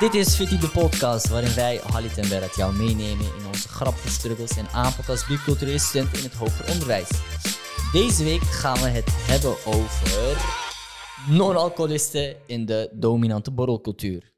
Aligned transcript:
Dit 0.00 0.14
is 0.14 0.34
Fitty 0.34 0.58
de 0.58 0.68
podcast, 0.68 1.28
waarin 1.28 1.54
wij, 1.54 1.80
Halit 1.92 2.18
en 2.18 2.28
Berat, 2.28 2.56
jou 2.56 2.76
meenemen 2.76 3.26
in 3.38 3.46
onze 3.46 3.68
grappige 3.68 4.08
struggles 4.08 4.56
en 4.56 4.68
aanpak 4.68 5.08
als 5.08 5.26
biculturele 5.26 5.78
student 5.78 6.16
in 6.16 6.22
het 6.22 6.34
hoger 6.34 6.72
onderwijs. 6.72 7.08
Deze 7.92 8.24
week 8.24 8.42
gaan 8.42 8.78
we 8.78 8.88
het 8.88 9.08
hebben 9.08 9.56
over 9.66 10.36
non-alcoholisten 11.28 12.36
in 12.46 12.66
de 12.66 12.90
dominante 12.92 13.50
borrelcultuur. 13.50 14.32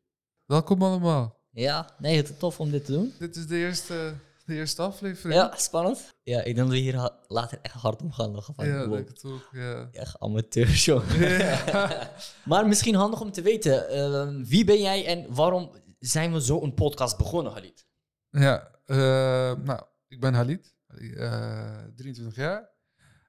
Welkom 0.46 0.82
allemaal. 0.82 1.36
Ja, 1.50 1.94
nee, 1.98 2.16
het 2.16 2.28
is 2.28 2.36
tof 2.38 2.60
om 2.60 2.70
dit 2.70 2.84
te 2.84 2.92
doen. 2.92 3.12
Dit 3.18 3.36
is 3.36 3.46
de 3.46 3.56
eerste, 3.56 4.14
de 4.52 4.58
eerste 4.58 4.82
aflevering. 4.82 5.40
Ja, 5.40 5.52
spannend. 5.56 6.14
Ja, 6.22 6.38
ik 6.38 6.44
denk 6.44 6.56
dat 6.56 6.68
we 6.68 6.76
hier 6.76 6.96
ha- 6.96 7.18
later 7.26 7.58
echt 7.62 7.74
hard 7.74 8.02
om 8.02 8.12
gaan 8.12 8.30
lachen. 8.30 8.54
Van, 8.54 8.66
ja 8.66 8.78
wow, 8.86 8.92
denk 8.94 9.08
het 9.08 9.24
ook. 9.24 9.48
Ja. 9.52 9.88
echt 9.92 10.18
amateur, 10.18 10.68
jongen. 10.68 11.06
maar 12.50 12.66
misschien 12.68 12.94
handig 12.94 13.20
om 13.20 13.32
te 13.32 13.42
weten, 13.42 13.88
eh, 13.88 14.28
wie 14.48 14.64
ben 14.64 14.80
jij 14.80 15.06
en 15.06 15.34
waarom 15.34 15.70
zijn 15.98 16.32
we 16.32 16.42
zo 16.42 16.62
een 16.62 16.74
podcast 16.74 17.16
begonnen, 17.18 17.52
Halit? 17.52 17.86
ja 18.30 18.70
eh, 18.84 18.96
nou, 19.64 19.80
ik 20.08 20.20
ben 20.20 20.34
Halid, 20.34 20.74
eh 21.16 21.78
23 21.96 22.36
jaar. 22.36 22.70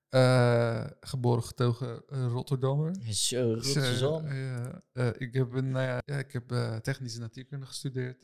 Eh, 0.10 0.86
geboren 1.00 1.44
getogen 1.44 2.04
eh, 2.08 2.26
Rotterdammer. 2.28 2.96
Zo, 3.10 3.54
goed 3.54 3.66
zo. 3.84 4.12
Oké. 4.14 4.34
ja, 4.34 4.82
eh, 4.92 5.08
ik 5.18 5.34
heb, 5.34 5.54
een, 5.54 5.72
nou 5.72 5.86
ja, 6.06 6.18
ik 6.18 6.32
heb 6.32 6.52
eh, 6.52 6.76
technische 6.76 7.20
natuurkunde 7.20 7.66
gestudeerd. 7.66 8.18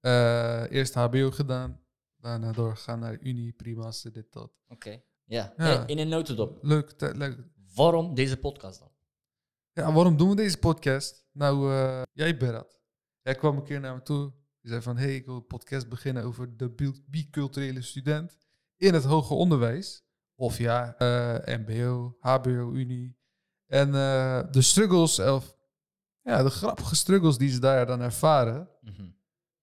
Eh, 0.00 0.62
eerst 0.70 0.94
HBO 0.94 1.30
gedaan. 1.30 1.80
Daarna 2.26 2.52
doorgegaan 2.52 2.98
naar 2.98 3.18
Unie, 3.20 3.52
Primaster, 3.52 4.12
dit, 4.12 4.32
dat. 4.32 4.52
Oké. 4.68 5.02
Ja. 5.24 5.52
Ja. 5.56 5.86
In 5.86 5.98
een 5.98 6.08
notendop. 6.08 6.58
Leuk, 6.62 6.94
leuk. 6.98 7.38
Waarom 7.74 8.14
deze 8.14 8.36
podcast 8.36 8.78
dan? 8.78 8.90
Ja, 9.72 9.92
waarom 9.92 10.16
doen 10.16 10.28
we 10.28 10.36
deze 10.36 10.58
podcast? 10.58 11.26
Nou, 11.32 11.72
eh, 11.72 12.02
jij 12.12 12.36
Berat. 12.36 12.80
Jij 13.22 13.34
kwam 13.34 13.56
een 13.56 13.64
keer 13.64 13.80
naar 13.80 13.94
me 13.94 14.02
toe. 14.02 14.32
Je 14.60 14.68
zei 14.68 14.82
van, 14.82 14.96
hey, 14.96 15.14
ik 15.14 15.26
wil 15.26 15.34
een 15.34 15.46
podcast 15.46 15.88
beginnen 15.88 16.22
over 16.24 16.56
de 16.56 16.70
bi- 16.70 17.04
biculturele 17.06 17.82
student 17.82 18.38
in 18.76 18.94
het 18.94 19.04
hoger 19.04 19.36
onderwijs. 19.36 20.04
Of 20.34 20.58
ja, 20.58 20.96
eh, 20.96 21.58
mbo, 21.58 22.16
hbo, 22.20 22.72
unie. 22.72 23.18
En 23.66 23.94
eh, 23.94 24.42
de 24.50 24.62
struggles, 24.62 25.18
of 25.18 25.56
ja, 26.22 26.42
de 26.42 26.50
grappige 26.50 26.96
struggles 26.96 27.38
die 27.38 27.50
ze 27.50 27.60
daar 27.60 27.86
dan 27.86 28.00
ervaren. 28.00 28.68
Mhm. 28.80 29.10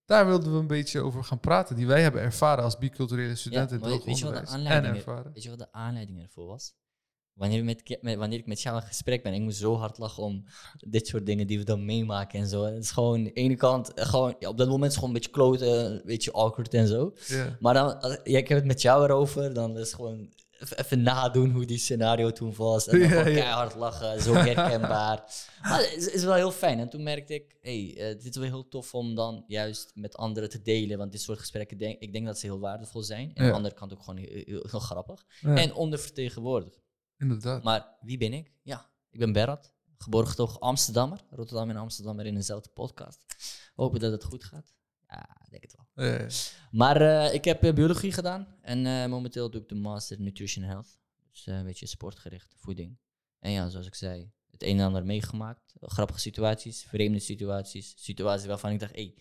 Daar 0.04 0.26
wilden 0.26 0.52
we 0.52 0.58
een 0.58 0.66
beetje 0.66 1.00
over 1.00 1.24
gaan 1.24 1.40
praten, 1.40 1.76
die 1.76 1.86
wij 1.86 2.02
hebben 2.02 2.20
ervaren 2.20 2.64
als 2.64 2.78
biculturele 2.78 3.34
studenten 3.34 3.76
het 3.82 4.04
weet 4.04 4.18
je 4.18 4.24
wat 4.24 4.34
de 4.34 4.46
aanleiding 4.46 4.96
ervaren. 4.96 5.32
Weet 5.32 5.42
je 5.42 5.48
wat 5.50 5.58
de 5.58 5.72
aanleiding 5.72 6.22
ervoor 6.22 6.46
was? 6.46 6.74
Wanneer, 7.32 7.58
ik 7.58 7.64
met, 7.64 7.98
met- 8.02 8.16
wanneer 8.16 8.38
ik 8.38 8.46
met 8.46 8.62
jou 8.62 8.76
in 8.76 8.82
gesprek 8.82 9.22
ben, 9.22 9.32
ik 9.34 9.40
moet 9.40 9.54
zo 9.54 9.76
hard 9.76 9.98
lachen 9.98 10.22
om 10.22 10.44
dit 10.88 11.06
soort 11.06 11.26
dingen 11.26 11.46
die 11.46 11.58
we 11.58 11.64
dan 11.64 11.84
meemaken 11.84 12.38
en 12.38 12.46
zo. 12.48 12.62
Het 12.64 12.82
is 12.82 12.90
gewoon, 12.90 13.14
aan 13.16 13.24
de 13.24 13.32
ene 13.32 13.56
kant, 13.56 13.94
eh, 13.94 14.06
gewoon, 14.06 14.34
ja, 14.38 14.48
op 14.48 14.58
dat 14.58 14.68
moment 14.68 14.92
is 14.92 14.96
het 14.96 15.04
gewoon 15.04 15.14
een 15.14 15.20
beetje 15.20 15.30
kloten, 15.30 15.92
een 15.94 16.02
beetje 16.04 16.32
awkward 16.32 16.74
en 16.74 16.86
zo. 16.86 17.14
Ja. 17.26 17.56
Maar 17.60 17.74
dan, 17.74 18.18
ja, 18.24 18.38
ik 18.38 18.48
heb 18.48 18.58
het 18.58 18.66
met 18.66 18.82
jou 18.82 19.04
erover, 19.04 19.54
dan 19.54 19.72
is 19.78 19.86
het 19.86 19.94
gewoon 19.94 20.32
even, 20.58 21.02
nadoen 21.02 21.50
hoe 21.50 21.64
die 21.64 21.78
scenario 21.78 22.30
toen 22.32 22.54
was. 22.54 22.86
En 22.86 22.92
dan 22.98 23.08
Ja, 23.08 23.08
gewoon 23.08 23.32
ja. 23.32 23.40
keihard 23.40 23.74
lachen, 23.74 24.22
zo 24.22 24.32
herkenbaar. 24.34 25.16
maar 25.62 25.78
het 25.78 25.96
is, 25.96 26.08
is 26.08 26.24
wel 26.24 26.34
heel 26.34 26.50
fijn. 26.50 26.78
En 26.78 26.88
toen 26.88 27.02
merkte 27.02 27.34
ik, 27.34 27.56
hey, 27.60 27.94
eh, 27.96 28.06
dit 28.06 28.24
is 28.24 28.36
wel 28.36 28.44
heel 28.44 28.68
tof 28.68 28.94
om 28.94 29.14
dan 29.14 29.44
juist 29.46 29.92
met 29.94 30.16
anderen 30.16 30.48
te 30.50 30.62
delen. 30.62 30.98
Want 30.98 31.12
dit 31.12 31.20
soort 31.20 31.38
gesprekken, 31.38 31.78
denk, 31.78 32.00
ik 32.00 32.12
denk 32.12 32.26
dat 32.26 32.38
ze 32.38 32.46
heel 32.46 32.60
waardevol 32.60 33.02
zijn. 33.02 33.34
En 33.34 33.42
aan 33.42 33.48
de 33.50 33.54
andere 33.56 33.74
kant 33.74 33.92
ook 33.92 34.02
gewoon 34.02 34.16
heel, 34.16 34.42
heel, 34.44 34.66
heel 34.70 34.80
grappig. 34.80 35.26
En 35.42 35.74
ondervertegenwoordigd. 35.74 36.80
inderdaad. 37.18 37.62
Maar 37.62 37.96
wie 38.00 38.18
ben 38.18 38.32
ik? 38.32 38.52
Ja, 38.62 38.90
ik 39.10 39.18
ben 39.18 39.32
Berat. 39.32 39.72
Geboren 39.98 40.28
getogen 40.28 40.60
Amsterdammer. 40.60 41.20
Rotterdam 41.30 41.70
en 41.70 41.76
Amsterdammer 41.76 42.26
in 42.26 42.34
dezelfde 42.34 42.68
podcast. 42.68 43.24
Hopen 43.74 44.00
dat 44.00 44.12
het 44.12 44.24
goed 44.24 44.44
gaat. 44.44 44.74
Ja, 45.08 45.28
ik 45.44 45.50
denk 45.50 45.62
het 45.62 45.74
wel. 45.76 45.83
Ja. 45.94 46.26
Maar 46.70 47.00
eh, 47.00 47.34
ik 47.34 47.44
heb 47.44 47.62
eh, 47.62 47.72
biologie 47.72 48.12
gedaan 48.12 48.46
en 48.60 48.86
eh, 48.86 49.06
momenteel 49.06 49.50
doe 49.50 49.60
ik 49.60 49.68
de 49.68 49.74
Master 49.74 50.20
Nutrition 50.20 50.64
Health. 50.64 50.98
Dus 51.30 51.46
een 51.46 51.64
beetje 51.64 51.86
sportgericht, 51.86 52.54
voeding. 52.56 52.98
En 53.38 53.50
ja, 53.50 53.68
zoals 53.68 53.86
ik 53.86 53.94
zei, 53.94 54.32
het 54.50 54.62
een 54.62 54.78
en 54.78 54.84
ander 54.86 55.04
meegemaakt. 55.04 55.74
Grappige 55.80 56.20
situaties, 56.20 56.84
vreemde 56.88 57.18
situaties. 57.18 57.94
Situaties 57.96 58.46
waarvan 58.46 58.70
ik 58.70 58.80
dacht, 58.80 58.94
hey, 58.94 59.14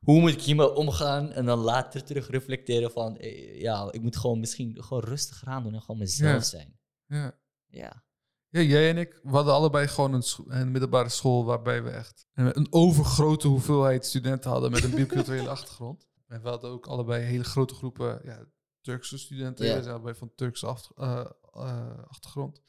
hoe 0.00 0.20
moet 0.20 0.32
ik 0.32 0.40
hiermee 0.42 0.74
omgaan? 0.74 1.32
En 1.32 1.44
dan 1.44 1.58
later 1.58 2.04
terug 2.04 2.30
reflecteren 2.30 2.90
van, 2.90 3.16
ja, 3.58 3.92
ik 3.92 4.02
moet 4.02 4.16
gewoon 4.16 4.40
misschien 4.40 4.82
gewoon 4.84 5.02
rustig 5.02 5.44
aan 5.44 5.62
doen 5.62 5.74
en 5.74 5.80
gewoon 5.80 5.98
mezelf 5.98 6.32
Ja. 6.32 6.40
zijn. 6.40 6.78
ja. 7.06 7.40
Ja. 7.66 8.04
Ja, 8.48 8.60
jij 8.60 8.90
en 8.90 8.96
ik, 8.98 9.20
we 9.22 9.30
hadden 9.30 9.54
allebei 9.54 9.88
gewoon 9.88 10.22
een, 10.46 10.70
middelbare 10.70 11.08
school 11.08 11.44
waarbij 11.44 11.82
we 11.82 11.90
echt 11.90 12.26
een, 12.34 12.56
een 12.56 12.66
overgrote 12.70 13.48
hoeveelheid 13.48 14.06
studenten 14.06 14.50
hadden 14.50 14.70
met 14.70 14.84
een 14.84 14.94
biculturele 14.94 15.48
achtergrond. 15.56 16.08
En 16.32 16.42
we 16.42 16.48
hadden 16.48 16.70
ook 16.70 16.86
allebei 16.86 17.24
hele 17.24 17.44
grote 17.44 17.74
groepen 17.74 18.20
ja, 18.24 18.46
Turkse 18.80 19.18
studenten. 19.18 19.66
Ja. 19.66 19.76
We 19.76 19.82
zijn 19.82 19.94
allebei 19.94 20.14
van 20.14 20.34
Turkse 20.34 20.66
eh, 20.96 21.24
eh, 21.52 21.98
achtergrond. 22.08 22.62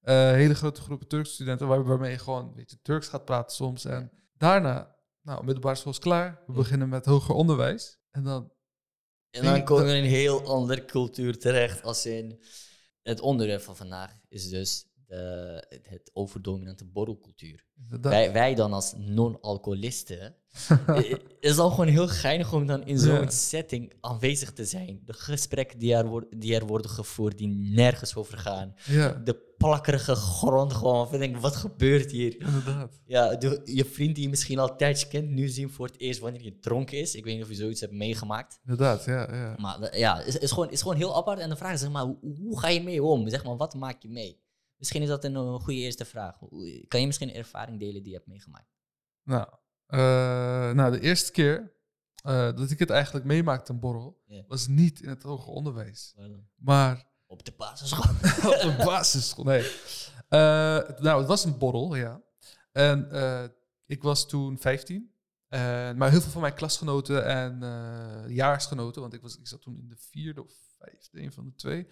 Eh, 0.00 0.30
hele 0.30 0.54
grote 0.54 0.80
groepen 0.80 1.08
Turkse 1.08 1.32
studenten 1.32 1.66
waar, 1.66 1.84
waarmee 1.84 2.10
je 2.10 2.18
gewoon 2.18 2.48
een 2.48 2.54
beetje 2.54 2.80
Turks 2.82 3.08
gaat 3.08 3.24
praten 3.24 3.56
soms. 3.56 3.84
En 3.84 4.12
daarna, 4.36 4.96
nou, 5.22 5.44
middelbare 5.44 5.76
school 5.76 5.92
is 5.92 5.98
klaar. 5.98 6.42
We 6.46 6.52
beginnen 6.52 6.88
met 6.88 7.04
hoger 7.04 7.34
onderwijs. 7.34 7.98
En 8.10 8.22
dan, 8.22 8.52
En 9.30 9.44
dan 9.44 9.64
komen 9.64 9.84
we 9.84 9.96
in 9.96 10.02
een 10.04 10.10
heel 10.10 10.44
andere 10.44 10.84
cultuur 10.84 11.38
terecht. 11.38 11.82
Als 11.82 12.06
in 12.06 12.42
het 13.02 13.20
onderwerp 13.20 13.62
van 13.62 13.76
vandaag 13.76 14.18
is 14.28 14.48
dus 14.48 14.91
de, 15.18 15.80
het, 15.82 16.10
overdominante 16.12 16.84
borrelcultuur. 16.84 17.64
Wij, 18.00 18.32
wij 18.32 18.54
dan 18.54 18.72
als 18.72 18.92
non-alcoholisten. 18.96 20.34
eh, 20.86 21.14
is 21.40 21.58
al 21.58 21.70
gewoon 21.70 21.86
heel 21.86 22.08
geinig 22.08 22.52
om 22.52 22.66
dan 22.66 22.86
in 22.86 22.98
zo'n 22.98 23.14
Ja. 23.22 23.30
setting 23.30 23.92
aanwezig 24.00 24.52
te 24.52 24.64
zijn. 24.64 25.02
De 25.06 25.12
gesprekken 25.12 25.78
die 25.78 25.94
er, 25.94 26.06
wor- 26.06 26.26
die 26.36 26.54
er 26.54 26.66
worden 26.66 26.90
gevoerd, 26.90 27.38
die 27.38 27.48
nergens 27.48 28.14
over 28.14 28.38
gaan. 28.38 28.74
ja, 28.84 29.12
De 29.12 29.34
plakkerige 29.56 30.14
grond 30.14 30.72
gewoon. 30.72 31.06
van, 31.08 31.14
Ik 31.14 31.20
denk, 31.30 31.36
wat 31.42 31.56
gebeurt 31.56 32.10
hier? 32.10 32.40
inderdaad. 32.40 33.00
Ja, 33.06 33.34
de, 33.36 33.60
je 33.64 33.84
vriend 33.84 34.14
die 34.14 34.24
je 34.24 34.30
misschien 34.30 34.58
al 34.58 34.76
tijdje 34.76 35.08
kent, 35.08 35.28
nu 35.30 35.48
zien 35.48 35.70
voor 35.70 35.86
het 35.86 35.98
eerst 35.98 36.20
wanneer 36.20 36.42
je 36.42 36.58
dronken 36.58 36.98
is. 36.98 37.14
Ik 37.14 37.24
weet 37.24 37.34
niet 37.34 37.42
of 37.42 37.48
je 37.48 37.54
zoiets 37.54 37.80
hebt 37.80 37.92
meegemaakt. 37.92 38.58
Inderdaad, 38.64 39.04
ja, 39.04 39.34
ja. 39.34 39.54
Maar 39.58 39.80
dat- 39.80 39.96
ja, 39.96 40.20
is, 40.20 40.38
is, 40.38 40.50
gewoon, 40.50 40.70
is 40.70 40.82
gewoon 40.82 40.96
heel 40.96 41.16
apart. 41.16 41.38
En 41.38 41.48
de 41.48 41.56
vraag 41.56 41.72
is, 41.72 41.80
zeg 41.80 41.90
maar, 41.90 42.04
hoe, 42.04 42.18
hoe 42.40 42.58
ga 42.60 42.68
je 42.68 42.82
mee 42.82 43.02
om? 43.02 43.28
Zeg 43.28 43.44
maar, 43.44 43.56
wat 43.56 43.74
maak 43.74 44.02
je 44.02 44.08
mee? 44.08 44.40
Misschien 44.82 45.02
is 45.02 45.08
dat 45.08 45.24
een, 45.24 45.60
goede 45.60 45.80
eerste 45.80 46.04
vraag. 46.04 46.38
Kan 46.88 47.00
je 47.00 47.06
misschien 47.06 47.28
een 47.28 47.34
ervaring 47.34 47.78
delen 47.78 48.02
die 48.02 48.10
je 48.10 48.16
hebt 48.16 48.26
meegemaakt? 48.28 48.74
Nou, 49.22 49.48
eh, 49.86 50.70
nou, 50.70 50.92
de 50.92 51.00
eerste 51.00 51.32
keer 51.32 51.72
eh, 52.22 52.56
dat 52.56 52.70
ik 52.70 52.78
het 52.78 52.90
eigenlijk 52.90 53.24
meemaakte, 53.24 53.72
een 53.72 53.80
borrel, 53.80 54.22
was 54.46 54.66
niet 54.66 55.00
in 55.00 55.08
het 55.08 55.22
hoger 55.22 55.52
onderwijs. 55.52 56.14
Maar 56.54 57.06
Op 57.26 57.44
de 57.44 57.52
basisschool. 57.56 58.14
op 58.54 58.60
de 58.60 58.82
basisschool, 58.84 59.44
nee. 59.44 59.70
Eh, 60.28 60.38
nou, 60.98 61.18
het 61.18 61.26
was 61.26 61.44
een 61.44 61.58
borrel, 61.58 61.94
ja. 61.94 62.22
En 62.72 63.08
ik 63.86 64.02
was 64.02 64.28
toen 64.28 64.58
15. 64.58 65.14
En 65.48 65.96
maar 65.96 66.10
heel 66.10 66.20
veel 66.20 66.30
van 66.30 66.40
mijn 66.40 66.54
klasgenoten 66.54 67.26
en 67.26 67.62
eh 67.62 68.28
jaarsgenoten, 68.28 69.00
want 69.00 69.14
ik, 69.14 69.22
was, 69.22 69.38
ik 69.38 69.48
zat 69.48 69.62
toen 69.62 69.78
in 69.78 69.88
de 69.88 69.96
vierde 69.96 70.44
of 70.44 70.52
vijfde, 70.78 71.20
een 71.20 71.32
van 71.32 71.44
de 71.44 71.54
twee. 71.54 71.86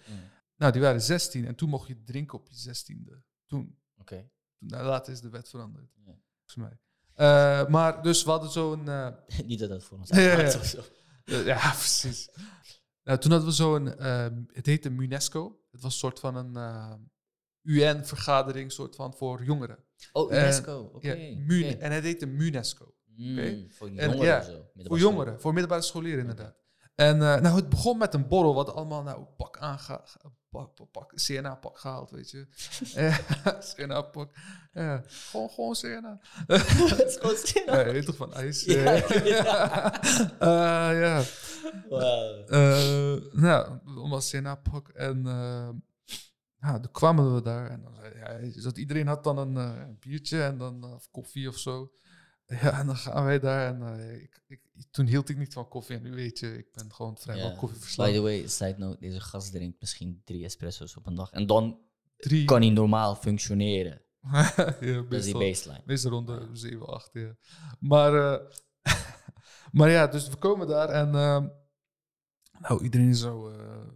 Nou, 0.61 0.73
die 0.73 0.81
waren 0.81 1.01
16 1.01 1.45
en 1.45 1.55
toen 1.55 1.69
mocht 1.69 1.87
je 1.87 2.03
drinken 2.03 2.37
op 2.37 2.47
je 2.47 2.55
zestiende. 2.55 3.23
Toen. 3.45 3.77
Oké. 3.97 4.29
nou, 4.57 4.85
later 4.85 5.13
is 5.13 5.21
de 5.21 5.29
wet 5.29 5.49
veranderd, 5.49 5.91
Ja. 6.05 6.19
volgens 6.45 6.55
mij. 6.55 6.79
Eh, 7.13 7.67
maar 7.67 8.03
dus 8.03 8.23
we 8.23 8.29
hadden 8.29 8.49
zo'n... 8.51 8.87
eh, 8.89 9.07
niet 9.45 9.59
dat 9.59 9.69
dat 9.69 9.83
voor 9.83 9.97
ons 9.97 10.11
uitmaakt 10.11 10.55
of 10.59 10.65
zo. 10.65 10.83
Ja, 11.23 11.69
precies. 11.85 12.29
Nou, 13.03 13.19
toen 13.19 13.31
hadden 13.31 13.49
we 13.49 13.55
zo'n, 13.55 13.97
ehm, 13.97 14.43
het 14.47 14.65
heette 14.65 14.89
UNESCO. 14.89 15.59
Het 15.71 15.81
was 15.81 15.93
een 15.93 15.99
soort 15.99 16.19
van 16.19 16.35
een 16.35 16.55
eh, 16.55 16.93
UN-vergadering, 17.61 18.71
soort 18.71 18.95
van 18.95 19.13
voor 19.13 19.43
jongeren. 19.43 19.83
Oh, 20.11 20.31
UNESCO. 20.31 20.91
Oké. 20.93 21.11
Ja. 21.13 21.77
En 21.77 21.91
het 21.91 22.03
heette 22.03 22.25
UNESCO. 22.27 22.95
Mm. 23.05 23.71
Voor 23.71 23.87
En 23.87 23.93
jongeren 23.93 24.25
ja, 24.25 24.39
of 24.39 24.45
zo. 24.45 24.71
Voor 24.73 24.99
jongeren, 24.99 25.41
voor 25.41 25.51
middelbare 25.53 25.81
scholieren 25.81 26.19
inderdaad. 26.19 26.60
En 27.01 27.21
eh, 27.21 27.41
nou, 27.41 27.55
het 27.55 27.69
begon 27.69 27.97
met 27.97 28.13
een 28.13 28.27
borrel, 28.27 28.53
wat 28.53 28.73
allemaal 28.73 29.03
nou 29.03 29.23
pak 29.37 29.57
aanga, 29.57 30.03
pak, 30.49 30.75
pak, 30.75 30.91
pak, 30.91 31.13
CNA-pak 31.15 31.79
gehaald, 31.79 32.11
weet 32.11 32.31
je. 32.31 32.47
Eh, 32.95 33.17
CNA-pak. 33.75 34.29
Ja, 34.73 35.03
gewoon, 35.07 35.49
gewoon 35.49 35.73
CNA. 35.73 36.19
Het 36.47 37.19
is 37.23 37.51
gewoon. 37.53 37.95
Ja, 37.95 38.01
toch 38.03 38.15
van 38.15 38.33
ijs? 38.33 38.63
Ja, 38.63 38.93
eh. 38.93 39.25
ja. 40.99 41.23
Eh, 42.47 43.15
nou, 43.31 43.79
om 43.85 44.13
als 44.13 44.29
CNA-pak. 44.29 44.89
En 44.89 45.23
ja, 46.59 46.79
toen 46.79 46.91
kwamen 46.91 47.35
we 47.35 47.41
daar. 47.41 47.69
En 47.69 47.81
dan, 47.81 47.93
ja, 48.15 48.61
dat 48.61 48.77
iedereen 48.77 49.07
had 49.07 49.23
dan 49.23 49.37
een, 49.37 49.55
een 49.55 49.97
biertje 49.99 50.43
en 50.43 50.57
dan 50.57 50.83
of 50.83 51.07
koffie 51.11 51.47
of 51.47 51.57
zo. 51.57 51.91
Ja, 52.61 52.79
en 52.79 52.85
dan 52.85 52.95
gaan 52.97 53.23
wij 53.25 53.39
daar. 53.39 53.67
En 53.75 53.99
eh, 53.99 54.21
ik, 54.21 54.41
ik, 54.47 54.59
toen 54.91 55.05
hield 55.05 55.29
ik 55.29 55.37
niet 55.37 55.53
van 55.53 55.67
koffie. 55.67 55.95
En 55.95 56.01
nu 56.03 56.11
weet 56.13 56.39
je, 56.39 56.57
ik 56.57 56.71
ben 56.73 56.93
gewoon 56.93 57.17
vrijwel 57.17 57.49
Ja. 57.49 57.55
koffie 57.57 57.95
By 58.05 58.11
the 58.13 58.21
way, 58.21 58.47
side 58.47 58.75
note, 58.77 58.99
deze 58.99 59.19
gast 59.19 59.51
drinkt 59.51 59.79
misschien 59.79 60.21
drie 60.25 60.43
espresso's 60.45 60.95
op 60.97 61.05
een 61.05 61.15
dag. 61.15 61.31
En 61.31 61.47
dan 61.47 61.79
Drie. 62.17 62.45
kan 62.45 62.61
hij 62.61 62.69
normaal 62.69 63.15
functioneren. 63.15 64.01
ja, 64.31 65.01
Dat 65.01 65.13
is 65.13 65.23
die 65.25 65.37
baseline. 65.37 65.81
meestal 65.85 66.11
rond 66.11 66.27
de 66.27 66.49
7, 66.53 66.87
8. 66.87 67.09
Ja. 67.13 67.35
Maar, 67.79 68.13
eh, 68.15 68.47
Maar 69.71 69.89
ja, 69.89 70.07
dus 70.07 70.29
we 70.29 70.35
komen 70.35 70.67
daar 70.67 70.89
en 70.89 71.15
ehm, 71.15 71.47
nou, 72.59 72.83
iedereen 72.83 73.09
is 73.09 73.19
zo 73.19 73.49
eh, 73.49 73.87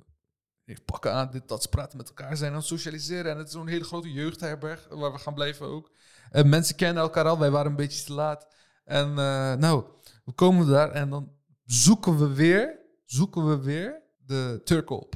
heeft 0.66 0.86
pakken 0.86 1.14
aan, 1.14 1.30
dit, 1.32 1.48
dat, 1.48 1.62
ze 1.62 1.70
praten 1.70 1.98
met 1.98 2.08
elkaar, 2.08 2.38
zijn 2.38 2.52
aan 2.52 2.58
het 2.58 2.66
socialiseren. 2.68 3.32
En 3.32 3.38
het 3.38 3.48
is 3.48 3.54
zo'n 3.54 3.68
hele 3.68 3.84
grote 3.84 4.12
jeugdherberg 4.12 4.88
waar 4.90 5.12
we 5.12 5.18
gaan 5.20 5.34
blijven 5.34 5.66
ook. 5.66 5.92
En 6.32 6.50
mensen 6.50 6.76
kennen 6.76 7.04
elkaar 7.04 7.26
al, 7.28 7.40
wij 7.40 7.52
waren 7.52 7.72
een 7.72 7.78
beetje 7.78 8.04
te 8.04 8.14
laat. 8.14 8.48
En 8.86 9.10
eh, 9.10 9.54
nou, 9.54 9.84
we 10.26 10.32
komen 10.32 10.68
daar 10.68 10.92
en 10.92 11.10
dan 11.10 11.32
zoeken 11.66 12.18
we 12.20 12.34
weer, 12.34 12.80
zoeken 13.06 13.48
we 13.50 13.64
weer 13.64 14.02
de 14.26 14.62
Turk 14.64 14.90
op. 14.90 15.16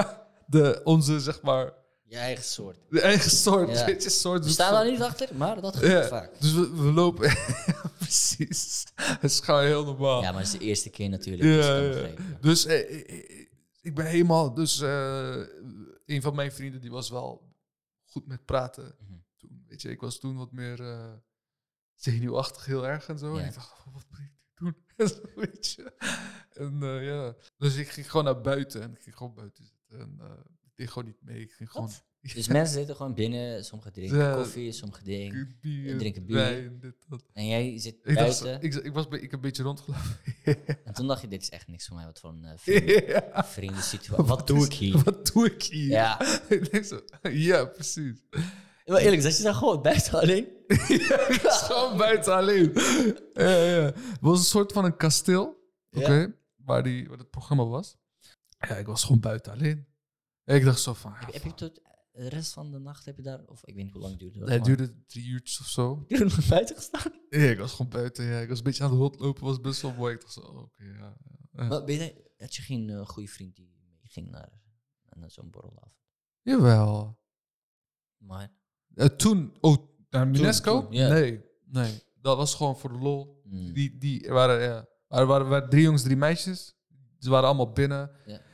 de, 0.46 0.80
onze, 0.84 1.20
zeg 1.20 1.42
maar, 1.42 1.72
Je 2.04 2.16
eigen 2.16 2.44
soort. 2.44 2.76
de 2.90 3.00
eigen 3.00 3.30
soort, 3.30 3.70
Ja. 3.70 4.10
soort. 4.10 4.44
We 4.44 4.50
staan 4.50 4.72
daar 4.72 4.90
niet 4.90 5.02
achter, 5.02 5.28
maar 5.36 5.60
dat 5.60 5.76
gebeurt 5.76 6.02
Ja, 6.02 6.08
vaak. 6.08 6.30
Dus 6.40 6.52
we, 6.52 6.70
we 6.76 6.92
lopen, 6.92 7.36
precies. 7.98 8.86
Het 8.94 9.30
is 9.30 9.40
gewoon 9.40 9.62
heel 9.64 9.84
normaal. 9.84 10.22
Ja, 10.22 10.30
maar 10.32 10.42
het 10.42 10.52
is 10.52 10.58
de 10.58 10.64
eerste 10.64 10.90
keer 10.90 11.08
natuurlijk. 11.08 11.64
Ja, 11.64 11.78
dus 11.80 11.96
ik 11.96 12.18
ja. 12.18 12.24
Dus 12.40 12.66
eh, 12.66 12.78
eh, 12.78 13.46
ik 13.80 13.94
ben 13.94 14.06
helemaal. 14.06 14.54
Dus 14.54 14.80
eh, 14.80 15.46
een 16.04 16.22
van 16.22 16.34
mijn 16.34 16.52
vrienden 16.52 16.80
die 16.80 16.90
was 16.90 17.10
wel 17.10 17.54
goed 18.04 18.26
met 18.26 18.44
praten. 18.44 18.96
Mhm. 18.98 19.18
Toen, 19.36 19.64
weet 19.66 19.82
je, 19.82 19.90
ik 19.90 20.00
was 20.00 20.18
toen 20.18 20.36
wat 20.36 20.52
meer 20.52 20.80
eh, 20.80 21.12
zenuwachtig, 21.94 22.64
heel 22.64 22.86
erg 22.86 23.08
en 23.08 23.18
zo. 23.18 23.34
Ja. 23.34 23.42
En 23.42 23.48
ik 23.48 23.54
dacht, 23.54 23.84
wat 23.84 23.92
moet 23.92 24.02
ik 24.02 24.18
nu 24.18 24.32
doen? 24.54 24.76
En 24.96 25.08
zo, 25.08 25.22
weet 25.34 25.66
je. 25.66 25.92
En 26.50 26.82
eh, 26.82 27.06
ja, 27.06 27.34
dus 27.56 27.76
ik 27.76 27.88
ging 27.88 28.10
gewoon 28.10 28.24
naar 28.24 28.40
buiten 28.40 28.82
en 28.82 28.92
ik 28.92 29.00
ging 29.00 29.16
gewoon 29.16 29.34
buiten 29.34 29.64
zitten. 29.64 29.98
En 29.98 30.20
ik 30.62 30.70
deed 30.74 30.88
gewoon 30.88 31.08
niet 31.08 31.22
mee. 31.22 31.40
Ik 31.40 31.52
ging 31.52 31.70
gewoon. 31.70 31.90
Dus 32.34 32.48
mensen 32.48 32.74
zitten 32.74 32.96
gewoon 32.96 33.14
binnen, 33.14 33.64
sommigen 33.64 33.92
drinken 33.92 34.18
Ja. 34.18 34.34
koffie, 34.34 34.72
sommigen 34.72 35.04
drinken. 35.04 35.56
bier, 35.60 35.98
drinken 35.98 36.24
bier. 36.24 36.36
wijn, 36.36 36.78
dit, 36.80 36.94
dat. 37.08 37.24
En 37.32 37.46
jij 37.46 37.78
zit 37.78 37.94
Ik, 38.04 38.14
dacht, 38.16 38.42
buiten. 38.42 38.68
ik, 38.68 38.74
ik, 38.74 38.92
was, 38.92 39.06
ik 39.10 39.32
een 39.32 39.40
beetje 39.40 39.62
rondgelopen. 39.62 40.04
En 40.84 40.94
toen 40.94 41.06
dacht 41.06 41.20
je, 41.20 41.28
dit 41.28 41.42
is 41.42 41.50
echt 41.50 41.68
niks 41.68 41.86
voor 41.86 41.96
mij. 41.96 42.04
Wat 42.04 42.18
voor 42.20 42.30
een 42.30 42.42
uh, 42.44 42.50
vrienden, 42.64 43.06
ja. 43.06 43.44
vrienden 43.44 43.82
situatie. 43.82 44.24
Wat 44.24 44.46
doe 44.46 44.58
is- 44.58 44.64
ik 44.64 44.72
hier? 44.72 44.98
Wat 45.02 45.26
doe 45.32 45.46
ik 45.46 45.62
hier? 45.62 45.88
Ja. 45.88 46.20
Ik 46.48 46.70
denk 46.70 46.84
zo, 46.84 47.00
ja, 47.30 47.64
precies. 47.64 48.22
Maar 48.86 49.00
eerlijk, 49.00 49.22
zat 49.22 49.36
je 49.36 49.42
daar 49.42 49.54
gewoon 49.54 49.82
buiten 49.82 50.20
alleen? 50.20 50.48
ja, 50.88 51.28
ik 51.28 51.40
was 51.42 51.62
gewoon 51.62 51.96
buiten 51.96 52.34
alleen. 52.34 52.72
Ja, 53.34 53.48
ja. 53.64 53.82
Het 53.84 54.18
was 54.20 54.38
een 54.38 54.44
soort 54.44 54.72
van 54.72 54.84
een 54.84 54.96
kasteel, 54.96 55.70
oké, 55.92 56.34
waar, 56.56 56.82
die, 56.82 57.08
waar 57.08 57.18
het 57.18 57.30
programma 57.30 57.64
was. 57.64 57.96
Ja, 58.58 58.76
ik 58.76 58.86
was 58.86 59.04
gewoon 59.04 59.20
buiten 59.20 59.52
alleen. 59.52 59.86
En 60.44 60.56
ik 60.56 60.64
dacht 60.64 60.80
zo 60.80 60.94
van, 60.94 61.14
ja, 61.20 61.28
heb 61.32 61.42
je 61.42 61.54
tot 61.54 61.80
de 62.20 62.28
rest 62.28 62.52
van 62.52 62.70
de 62.70 62.78
nacht, 62.78 63.04
heb 63.04 63.16
je 63.16 63.22
daar, 63.22 63.40
of 63.46 63.64
ik 63.66 63.74
weet 63.74 63.84
niet 63.84 63.92
hoe 63.92 64.02
lang 64.02 64.18
duurde. 64.18 64.52
het 64.52 64.64
duurde 64.64 65.04
drie 65.06 65.26
uurtjes 65.26 65.60
of 65.60 65.66
zo. 65.66 66.04
Je 66.08 66.18
nog 66.18 66.48
buiten 66.48 66.76
gestaan? 66.76 67.12
Ja, 67.30 67.38
ik 67.38 67.58
was 67.58 67.72
gewoon 67.72 67.90
buiten, 67.90 68.24
ja. 68.24 68.38
Ik 68.40 68.48
was 68.48 68.58
een 68.58 68.64
beetje 68.64 68.84
aan 68.84 68.90
het 68.90 68.98
rondlopen, 68.98 69.44
was 69.44 69.60
best 69.60 69.82
wel 69.82 69.92
mooi. 69.94 70.14
Ik 70.14 70.20
dacht 70.20 70.32
zo, 70.32 70.40
oh, 70.40 70.56
oké, 70.62 70.84
ja. 70.84 71.16
ja. 71.52 71.64
Maar 71.68 71.84
ben 71.84 71.94
je, 71.94 72.30
had 72.36 72.54
je 72.54 72.62
geen 72.62 72.90
eh, 72.90 73.06
goede 73.06 73.28
vriend 73.28 73.56
die 73.56 73.70
meeging 74.00 74.30
naar, 74.30 74.52
naar 75.16 75.30
zo'n 75.30 75.50
borrelavond? 75.50 75.94
Jawel. 76.42 77.18
Maar, 78.16 78.52
Eh, 78.94 79.06
toen, 79.06 79.56
oh, 79.60 79.76
naar 80.10 80.32
toen, 80.62 80.86
ja. 80.90 81.08
Nee, 81.08 81.40
nee. 81.64 82.02
Dat 82.20 82.36
was 82.36 82.54
gewoon 82.54 82.78
voor 82.78 82.92
de 82.92 82.98
lol. 82.98 83.40
mm, 83.44 83.72
Die, 83.72 83.98
die 83.98 84.28
waren, 84.28 84.60
ja. 84.62 84.88
Er 85.08 85.26
waren, 85.26 85.48
waren 85.48 85.68
drie 85.70 85.82
jongens, 85.82 86.02
drie 86.02 86.16
meisjes. 86.16 86.74
Ze 87.18 87.30
waren 87.30 87.48
allemaal 87.48 87.72
binnen. 87.72 88.10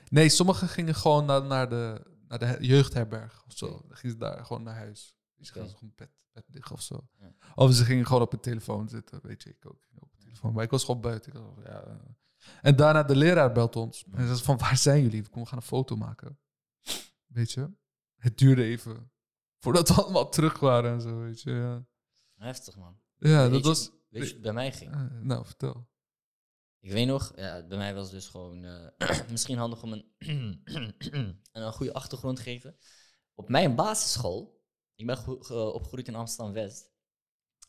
Nee, 0.08 0.28
sommigen 0.28 0.68
gingen 0.68 0.94
gewoon 0.94 1.24
naar, 1.24 1.44
naar, 1.44 1.68
de, 1.68 2.06
naar 2.28 2.38
de 2.38 2.44
he- 2.44 2.56
jeugdherberg 2.60 3.44
of 3.46 3.52
zo. 3.52 3.66
Dan 3.88 3.96
gingen 3.96 4.16
ze 4.16 4.22
daar 4.22 4.44
gewoon 4.44 4.62
naar 4.62 4.74
huis. 4.76 5.16
Dus 5.36 5.46
ze 5.48 5.52
gewoon 5.52 5.92
bed, 5.96 6.10
bed 6.32 6.44
liggen 6.48 6.72
of 6.74 6.82
zo. 6.82 7.08
Ja. 7.18 7.32
Of 7.54 7.74
ze 7.74 7.84
gingen 7.84 8.06
gewoon 8.06 8.22
op 8.22 8.32
een 8.32 8.40
telefoon 8.40 8.88
zitten, 8.88 9.20
weet 9.22 9.42
je. 9.42 9.50
Ik 9.50 9.66
ook 9.66 9.82
ging 9.88 10.00
op 10.02 10.12
een 10.12 10.18
telefoon. 10.24 10.52
Maar 10.52 10.64
ik 10.64 10.70
was 10.70 10.84
gewoon 10.84 11.00
buiten. 11.00 11.32
Ik 11.32 11.64
ja. 11.66 12.00
En 12.62 12.76
daarna 12.76 13.02
de 13.02 13.16
leraar 13.16 13.52
belt 13.52 13.76
ons. 13.76 14.04
En 14.04 14.12
hij 14.18 14.26
zegt 14.26 14.42
van, 14.42 14.58
waar 14.58 14.76
zijn 14.76 15.02
jullie? 15.02 15.28
Kom, 15.28 15.42
we 15.42 15.48
gaan 15.48 15.58
een 15.58 15.64
foto 15.64 15.96
maken. 15.96 16.38
Weet 17.26 17.52
je. 17.52 17.70
Het 18.16 18.38
duurde 18.38 18.62
even 18.62 19.10
voordat 19.58 19.88
we 19.88 19.94
allemaal 20.02 20.28
terug 20.28 20.58
waren 20.58 20.92
en 20.92 21.00
zo, 21.00 21.18
weet 21.18 21.42
je. 21.42 21.50
Ja, 21.52 21.84
heftig 22.34 22.76
man. 22.76 22.98
ja 23.16 23.42
Weet 23.42 23.50
dat 23.50 23.60
je- 23.62 23.66
was... 23.68 23.90
Weet 24.08 24.30
je 24.30 24.40
bij 24.40 24.52
mij 24.52 24.72
ging? 24.72 24.92
eh, 24.94 25.00
nou, 25.20 25.46
vertel. 25.46 25.88
Ik 26.80 26.92
weet 26.92 27.06
nog, 27.06 27.32
ja, 27.36 27.66
bij 27.66 27.76
mij 27.78 27.94
was 27.94 28.02
het 28.04 28.12
dus 28.12 28.26
gewoon 28.28 28.64
eh, 28.64 29.20
misschien 29.30 29.58
handig 29.58 29.82
om 29.82 29.92
een, 29.92 30.62
een 31.52 31.72
goede 31.72 31.92
achtergrond 31.92 32.36
te 32.36 32.42
geven. 32.42 32.76
Op 33.34 33.48
mijn 33.48 33.74
basisschool, 33.74 34.64
ik 34.94 35.06
ben 35.06 35.16
ge- 35.16 35.36
ge- 35.40 35.72
opgegroeid 35.72 36.08
in 36.08 36.14
Amsterdam-West. 36.14 36.90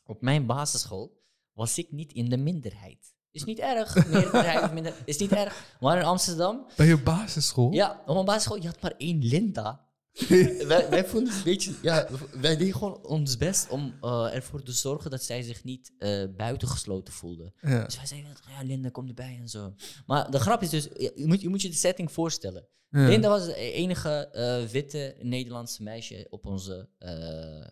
Op 0.04 0.22
mijn 0.22 0.46
basisschool 0.46 1.22
was 1.52 1.78
ik 1.78 1.92
niet 1.92 2.12
in 2.12 2.28
de 2.28 2.36
minderheid. 2.36 3.16
Is 3.30 3.44
niet 3.44 3.58
erg, 3.58 3.94
meerderheid 4.08 4.62
of 4.62 4.72
minder, 4.72 4.94
is 5.04 5.18
niet 5.18 5.32
erg. 5.32 5.76
Maar 5.80 5.98
in 5.98 6.04
Amsterdam, 6.04 6.66
Bij 6.76 6.86
je 6.86 7.02
basisschool? 7.02 7.72
ja, 7.72 8.02
op 8.06 8.14
mijn 8.14 8.24
basisschool, 8.26 8.56
je 8.60 8.66
had 8.66 8.80
maar 8.80 8.94
één 8.96 9.24
Linda. 9.24 9.87
wij, 10.68 10.88
wij 10.90 11.04
vonden 11.06 11.28
het 11.28 11.38
een 11.38 11.44
beetje, 11.44 11.74
ja, 11.82 12.08
wij 12.40 12.56
deden 12.56 12.72
gewoon 12.74 13.06
ons 13.06 13.36
best 13.36 13.68
om 13.68 13.94
eh, 14.00 14.34
ervoor 14.34 14.62
te 14.62 14.72
zorgen 14.72 15.10
dat 15.10 15.22
zij 15.22 15.42
zich 15.42 15.64
niet 15.64 15.92
eh, 15.98 16.24
buitengesloten 16.36 17.12
voelde. 17.12 17.52
Ja. 17.60 17.84
Dus 17.84 17.96
wij 17.96 18.06
zeiden, 18.06 18.36
ja, 18.48 18.62
Linda, 18.62 18.88
kom 18.90 19.08
erbij 19.08 19.38
en 19.40 19.48
zo. 19.48 19.74
Maar 20.06 20.30
de 20.30 20.40
grap 20.40 20.62
is 20.62 20.70
dus, 20.70 20.84
je 20.94 21.22
moet 21.26 21.40
je, 21.40 21.48
moet 21.48 21.62
je 21.62 21.68
de 21.68 21.74
setting 21.74 22.12
voorstellen. 22.12 22.66
Ja. 22.90 23.06
Linda 23.08 23.28
was 23.28 23.42
het 23.46 23.54
enige 23.54 24.28
eh, 24.32 24.64
witte 24.70 25.16
Nederlandse 25.20 25.82
meisje 25.82 26.26
op 26.30 26.46
onze 26.46 26.88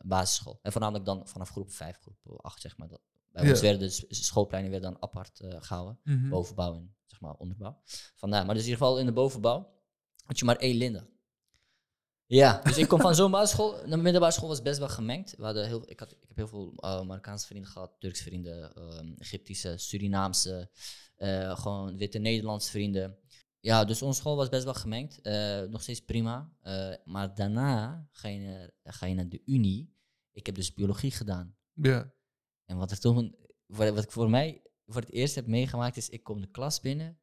basisschool. 0.05 0.59
En 0.63 0.73
voornamelijk 0.73 1.05
dan 1.05 1.29
vanaf 1.29 1.49
groep 1.51 1.73
5, 1.73 1.99
groep 2.01 2.41
8, 2.43 2.61
zeg 2.61 2.77
maar. 2.77 2.89
Dat, 2.89 3.01
bij 3.33 3.45
Ja. 3.45 3.51
ons 3.51 3.61
werden 3.61 3.89
de 3.89 4.05
schoolpleinen 4.09 4.71
werden 4.71 4.91
dan 4.93 5.03
apart 5.03 5.41
eh, 5.41 5.57
gehouden. 5.59 5.99
Mhm. 6.05 6.29
Bovenbouw 6.29 6.75
en 6.75 6.95
zeg 7.07 7.21
maar 7.21 7.35
onderbouw. 7.35 7.81
Vandaar. 8.15 8.47
Maar 8.47 8.55
dus 8.55 8.65
in 8.65 8.71
ieder 8.71 8.85
geval 8.87 8.99
in 9.01 9.07
de 9.07 9.13
bovenbouw 9.13 9.73
had 10.25 10.39
je 10.39 10.45
maar 10.45 10.57
één 10.57 10.77
Linda. 10.77 11.07
Ja, 12.27 12.61
dus 12.63 12.79
ik 12.79 12.89
kom 12.89 13.01
van 13.01 13.15
zo'n 13.15 13.31
basisschool. 13.31 13.89
De 13.89 13.97
middelbare 13.97 14.33
school 14.33 14.49
was 14.49 14.63
best 14.63 14.79
wel 14.79 14.89
gemengd. 14.89 15.35
We 15.37 15.45
hadden 15.45 15.67
heel, 15.67 15.91
ik, 15.91 16.01
had, 16.01 16.13
ik 16.13 16.29
heb 16.29 16.37
heel 16.37 16.49
veel 16.49 16.73
eh, 16.77 17.03
Marokkaanse 17.03 17.47
vrienden 17.47 17.71
gehad, 17.71 17.93
Turkse 17.99 18.23
vrienden, 18.23 18.75
ehm, 18.75 19.13
Egyptische, 19.19 19.77
Surinaamse, 19.77 20.71
eh, 21.17 21.59
gewoon 21.59 21.97
witte 21.97 22.19
Nederlandse 22.19 22.71
vrienden. 22.71 23.19
Ja, 23.61 23.85
dus 23.85 24.03
onze 24.03 24.21
school 24.21 24.37
was 24.37 24.49
best 24.49 24.65
wel 24.65 24.75
gemengd. 24.75 25.21
Eh, 25.21 25.63
nog 25.63 25.83
steeds 25.83 26.01
prima. 26.01 26.53
Eh, 26.61 26.95
maar 27.05 27.35
daarna 27.35 28.09
ga 28.11 28.29
je, 28.29 28.39
naar, 28.39 28.71
ga 28.83 29.07
je 29.07 29.15
naar 29.15 29.29
de 29.29 29.43
Unie. 29.45 29.95
Ik 30.33 30.47
heb 30.47 30.55
dus 30.55 30.75
biologie 30.75 31.11
gedaan. 31.11 31.57
Ja. 31.73 32.15
En 32.65 32.77
wat, 32.77 32.91
er 32.91 33.01
toen, 33.01 33.37
wat 33.67 33.95
wat 33.95 34.05
ik 34.05 34.11
voor 34.11 34.31
mij 34.31 34.63
voor 34.87 35.01
het 35.01 35.11
eerst 35.11 35.35
heb 35.35 35.47
meegemaakt 35.47 35.97
is, 35.97 36.09
ik 36.09 36.23
kom 36.23 36.41
de 36.41 36.51
klas 36.51 36.81
binnen. 36.81 37.21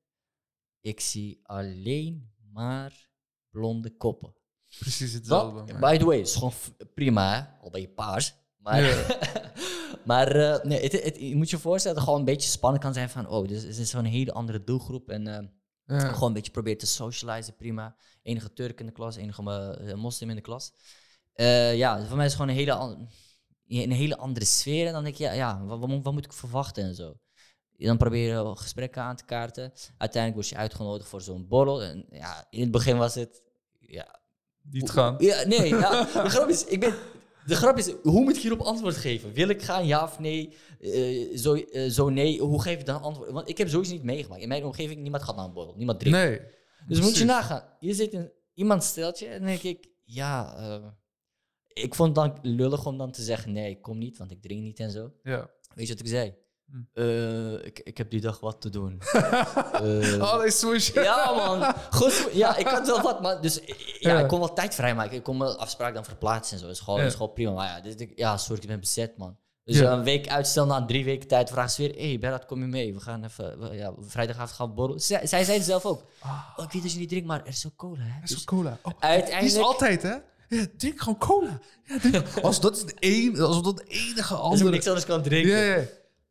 Ik 0.79 0.99
zie 0.99 1.39
alleen 1.43 2.33
maar 2.51 3.09
blonde 3.49 3.97
koppen. 3.97 4.33
Precies 4.79 5.13
hetzelfde 5.13 5.73
by 5.79 5.97
the 5.97 6.05
way, 6.05 6.19
is 6.19 6.35
gewoon 6.35 6.53
prima, 6.93 7.33
hè? 7.35 7.63
al 7.63 7.69
ben 7.69 7.81
je 7.81 7.89
paars. 7.89 8.33
Maar, 8.57 8.81
Ja. 8.83 9.05
maar 10.05 10.27
eh, 10.35 10.63
nee, 10.63 10.81
het, 10.81 10.91
het- 11.03 11.17
je 11.19 11.35
moet 11.35 11.49
je 11.49 11.57
voorstellen 11.57 11.97
dat 11.97 12.05
het 12.05 12.13
gewoon 12.13 12.19
een 12.19 12.33
beetje 12.35 12.49
spannend 12.49 12.83
kan 12.83 12.93
zijn 12.93 13.09
van, 13.09 13.27
oh, 13.27 13.47
dit 13.47 13.63
is, 13.63 13.77
is 13.77 13.89
zo'n 13.89 14.05
hele 14.05 14.31
andere 14.33 14.63
doelgroep. 14.63 15.09
En 15.09 15.27
eh, 15.27 15.47
Ja. 15.85 15.99
gewoon 16.13 16.27
een 16.27 16.33
beetje 16.33 16.51
proberen 16.51 16.77
te 16.79 16.85
socializen, 16.87 17.55
prima. 17.55 17.95
Enige 18.21 18.53
Turk 18.53 18.79
in 18.79 18.85
de 18.85 18.91
klas, 18.91 19.15
enige 19.15 19.51
eh, 19.85 19.93
moslim 19.93 20.29
in 20.29 20.35
de 20.35 20.41
klas. 20.41 20.71
Ja, 21.75 22.05
voor 22.05 22.15
mij 22.17 22.25
is 22.25 22.31
het 22.33 22.41
gewoon 22.41 22.49
een 22.57 22.65
hele, 22.65 23.07
een 23.83 23.91
hele 23.91 24.17
andere 24.17 24.45
sfeer. 24.45 24.87
En 24.87 24.93
dan 24.93 25.03
denk 25.03 25.15
je, 25.15 25.23
ja, 25.23 25.31
ja 25.31 25.63
wat, 25.65 25.79
wat, 25.79 25.89
moet- 25.89 26.03
wat 26.03 26.13
moet 26.13 26.25
ik 26.25 26.33
verwachten 26.33 26.83
en 26.83 26.95
zo. 26.95 27.17
Dan 27.77 27.97
probeer 27.97 28.27
je 28.37 28.55
gesprekken 28.55 29.01
aan 29.01 29.15
te 29.15 29.25
kaarten. 29.25 29.73
Uiteindelijk 29.97 30.33
word 30.41 30.47
je 30.47 30.55
uitgenodigd 30.61 31.09
voor 31.09 31.21
zo'n 31.21 31.47
borrel. 31.47 31.83
En 31.83 32.05
ja, 32.09 32.47
in 32.49 32.61
het 32.61 32.71
begin 32.71 32.97
was 32.97 33.15
het, 33.15 33.41
ja, 33.79 34.21
Niet 34.71 34.89
gaan. 34.89 35.15
ja, 35.19 35.45
nee, 35.47 35.69
ja. 35.69 36.03
De 36.03 36.29
grap 36.29 36.49
is, 36.49 36.65
ik 36.65 36.79
ben, 36.79 36.93
de 37.45 37.55
grap 37.55 37.77
is, 37.77 37.93
hoe 38.03 38.21
moet 38.23 38.35
ik 38.35 38.41
hierop 38.41 38.59
antwoord 38.59 38.95
geven? 38.95 39.33
Wil 39.33 39.49
ik 39.49 39.61
gaan, 39.61 39.87
ja 39.87 40.03
of 40.03 40.19
nee? 40.19 40.53
Eh, 40.79 41.37
zo, 41.37 41.53
eh, 41.53 41.89
zo 41.89 42.09
nee, 42.09 42.39
hoe 42.39 42.61
geef 42.61 42.79
ik 42.79 42.85
dan 42.85 43.01
antwoord? 43.01 43.31
Want 43.31 43.49
ik 43.49 43.57
heb 43.57 43.69
sowieso 43.69 43.93
niet 43.93 44.03
meegemaakt. 44.03 44.41
In 44.41 44.47
mijn 44.47 44.63
omgeving, 44.63 45.01
niemand 45.01 45.23
gaat 45.23 45.35
naar 45.35 45.45
een 45.45 45.53
borrel, 45.53 45.75
niemand 45.77 45.99
drinkt. 45.99 46.17
Nee. 46.17 46.39
dus 46.87 47.01
moet 47.01 47.17
je 47.17 47.25
nagaan. 47.25 47.63
Je 47.79 47.93
zit 47.93 48.13
in 48.13 48.31
iemands 48.53 48.87
steltje 48.87 49.25
en 49.27 49.37
dan 49.37 49.47
denk 49.47 49.61
ik, 49.61 49.89
ja... 50.03 50.55
eh, 50.57 50.87
ik 51.73 51.95
vond 51.95 52.15
het 52.15 52.25
dan 52.25 52.55
lullig 52.55 52.85
om 52.85 52.97
dan 52.97 53.11
te 53.11 53.21
zeggen, 53.21 53.51
nee, 53.51 53.69
ik 53.69 53.81
kom 53.81 53.97
niet, 53.97 54.17
want 54.17 54.31
ik 54.31 54.41
drink 54.41 54.61
niet 54.61 54.79
en 54.79 54.91
zo. 54.91 55.11
Ja. 55.23 55.49
Weet 55.75 55.87
je 55.87 55.93
wat 55.93 56.03
ik 56.03 56.09
zei? 56.09 56.33
Eh, 56.93 57.65
ik, 57.65 57.79
ik 57.83 57.97
heb 57.97 58.09
die 58.09 58.21
dag 58.21 58.39
wat 58.39 58.61
te 58.61 58.69
doen. 58.69 59.01
Eh, 59.73 60.21
Oh, 60.21 60.37
nee, 60.37 60.51
swoosh. 60.51 60.93
ja, 60.93 61.31
man. 61.35 61.73
Goed, 61.91 62.27
ja, 62.33 62.57
ik 62.57 62.67
had 62.67 62.87
wel 62.87 63.01
wat, 63.01 63.21
maar 63.21 63.41
dus 63.41 63.59
ja, 63.99 64.13
Ja. 64.13 64.19
ik 64.19 64.27
kon 64.27 64.39
wel 64.39 64.53
tijd 64.53 64.75
vrijmaken. 64.75 65.15
Ik 65.17 65.23
kon 65.23 65.37
mijn 65.37 65.55
afspraak 65.57 65.93
dan 65.93 66.05
verplaatsen 66.05 66.53
en 66.53 66.59
zo. 66.59 66.65
Dat 66.67 66.75
is 66.75 66.81
gewoon, 66.81 66.99
Ja. 66.99 67.05
is 67.05 67.13
gewoon 67.13 67.33
prima. 67.33 67.51
Maar 67.51 67.67
ja, 67.83 67.89
ik, 67.97 68.11
ja, 68.15 68.37
sorry, 68.37 68.61
ik 68.61 68.67
ben 68.67 68.79
bezet, 68.79 69.17
man. 69.17 69.37
Dus 69.63 69.77
Ja. 69.79 69.85
eh, 69.85 69.91
een 69.97 70.03
week 70.03 70.27
uitstel 70.27 70.65
na 70.65 70.85
drie 70.85 71.05
weken 71.05 71.27
tijd 71.27 71.49
vragen 71.49 71.71
ze 71.71 71.81
weer: 71.81 71.95
Hé, 71.95 72.07
hey, 72.07 72.19
Berat, 72.19 72.45
kom 72.45 72.59
je 72.59 72.65
mee? 72.67 72.93
We 72.93 72.99
gaan 72.99 73.23
even, 73.23 73.59
we- 73.59 73.75
ja, 73.75 73.93
vrijdagavond 73.99 74.51
gaan 74.51 74.73
borrelen. 74.73 75.01
Zij, 75.01 75.27
zij 75.27 75.43
zei 75.43 75.57
het 75.57 75.65
zelf 75.65 75.85
ook: 75.85 76.03
Ah, 76.19 76.31
Oh, 76.57 76.65
ik 76.65 76.71
weet 76.71 76.81
dat 76.81 76.91
je 76.91 76.99
niet 76.99 77.09
drinkt, 77.09 77.27
maar 77.27 77.39
er 77.41 77.47
is 77.47 77.65
ook 77.67 77.75
cola, 77.75 77.99
hè? 78.03 78.19
dat 78.19 78.29
is 78.29 78.35
Dus 78.35 78.43
cola. 78.43 78.77
Oh, 78.81 78.91
uiteindelijk. 78.99 79.55
is 79.55 79.61
altijd, 79.63 80.01
hè? 80.01 80.13
Ja, 80.49 80.65
drink 80.77 80.99
gewoon 80.99 81.17
cola. 81.17 81.59
Ja, 81.83 81.99
drink. 81.99 82.27
Als 82.41 82.59
dat 82.59 82.75
is 82.77 82.83
de 82.85 82.93
een, 82.99 83.41
als 83.41 83.61
dat 83.63 83.77
de 83.77 83.83
enige 83.87 84.33
Als 84.35 84.43
ik 84.45 84.51
andere... 84.51 84.69
niks 84.69 84.87
anders 84.87 85.05
kan 85.05 85.21
drinken. 85.21 85.51
Ja, 85.57 85.83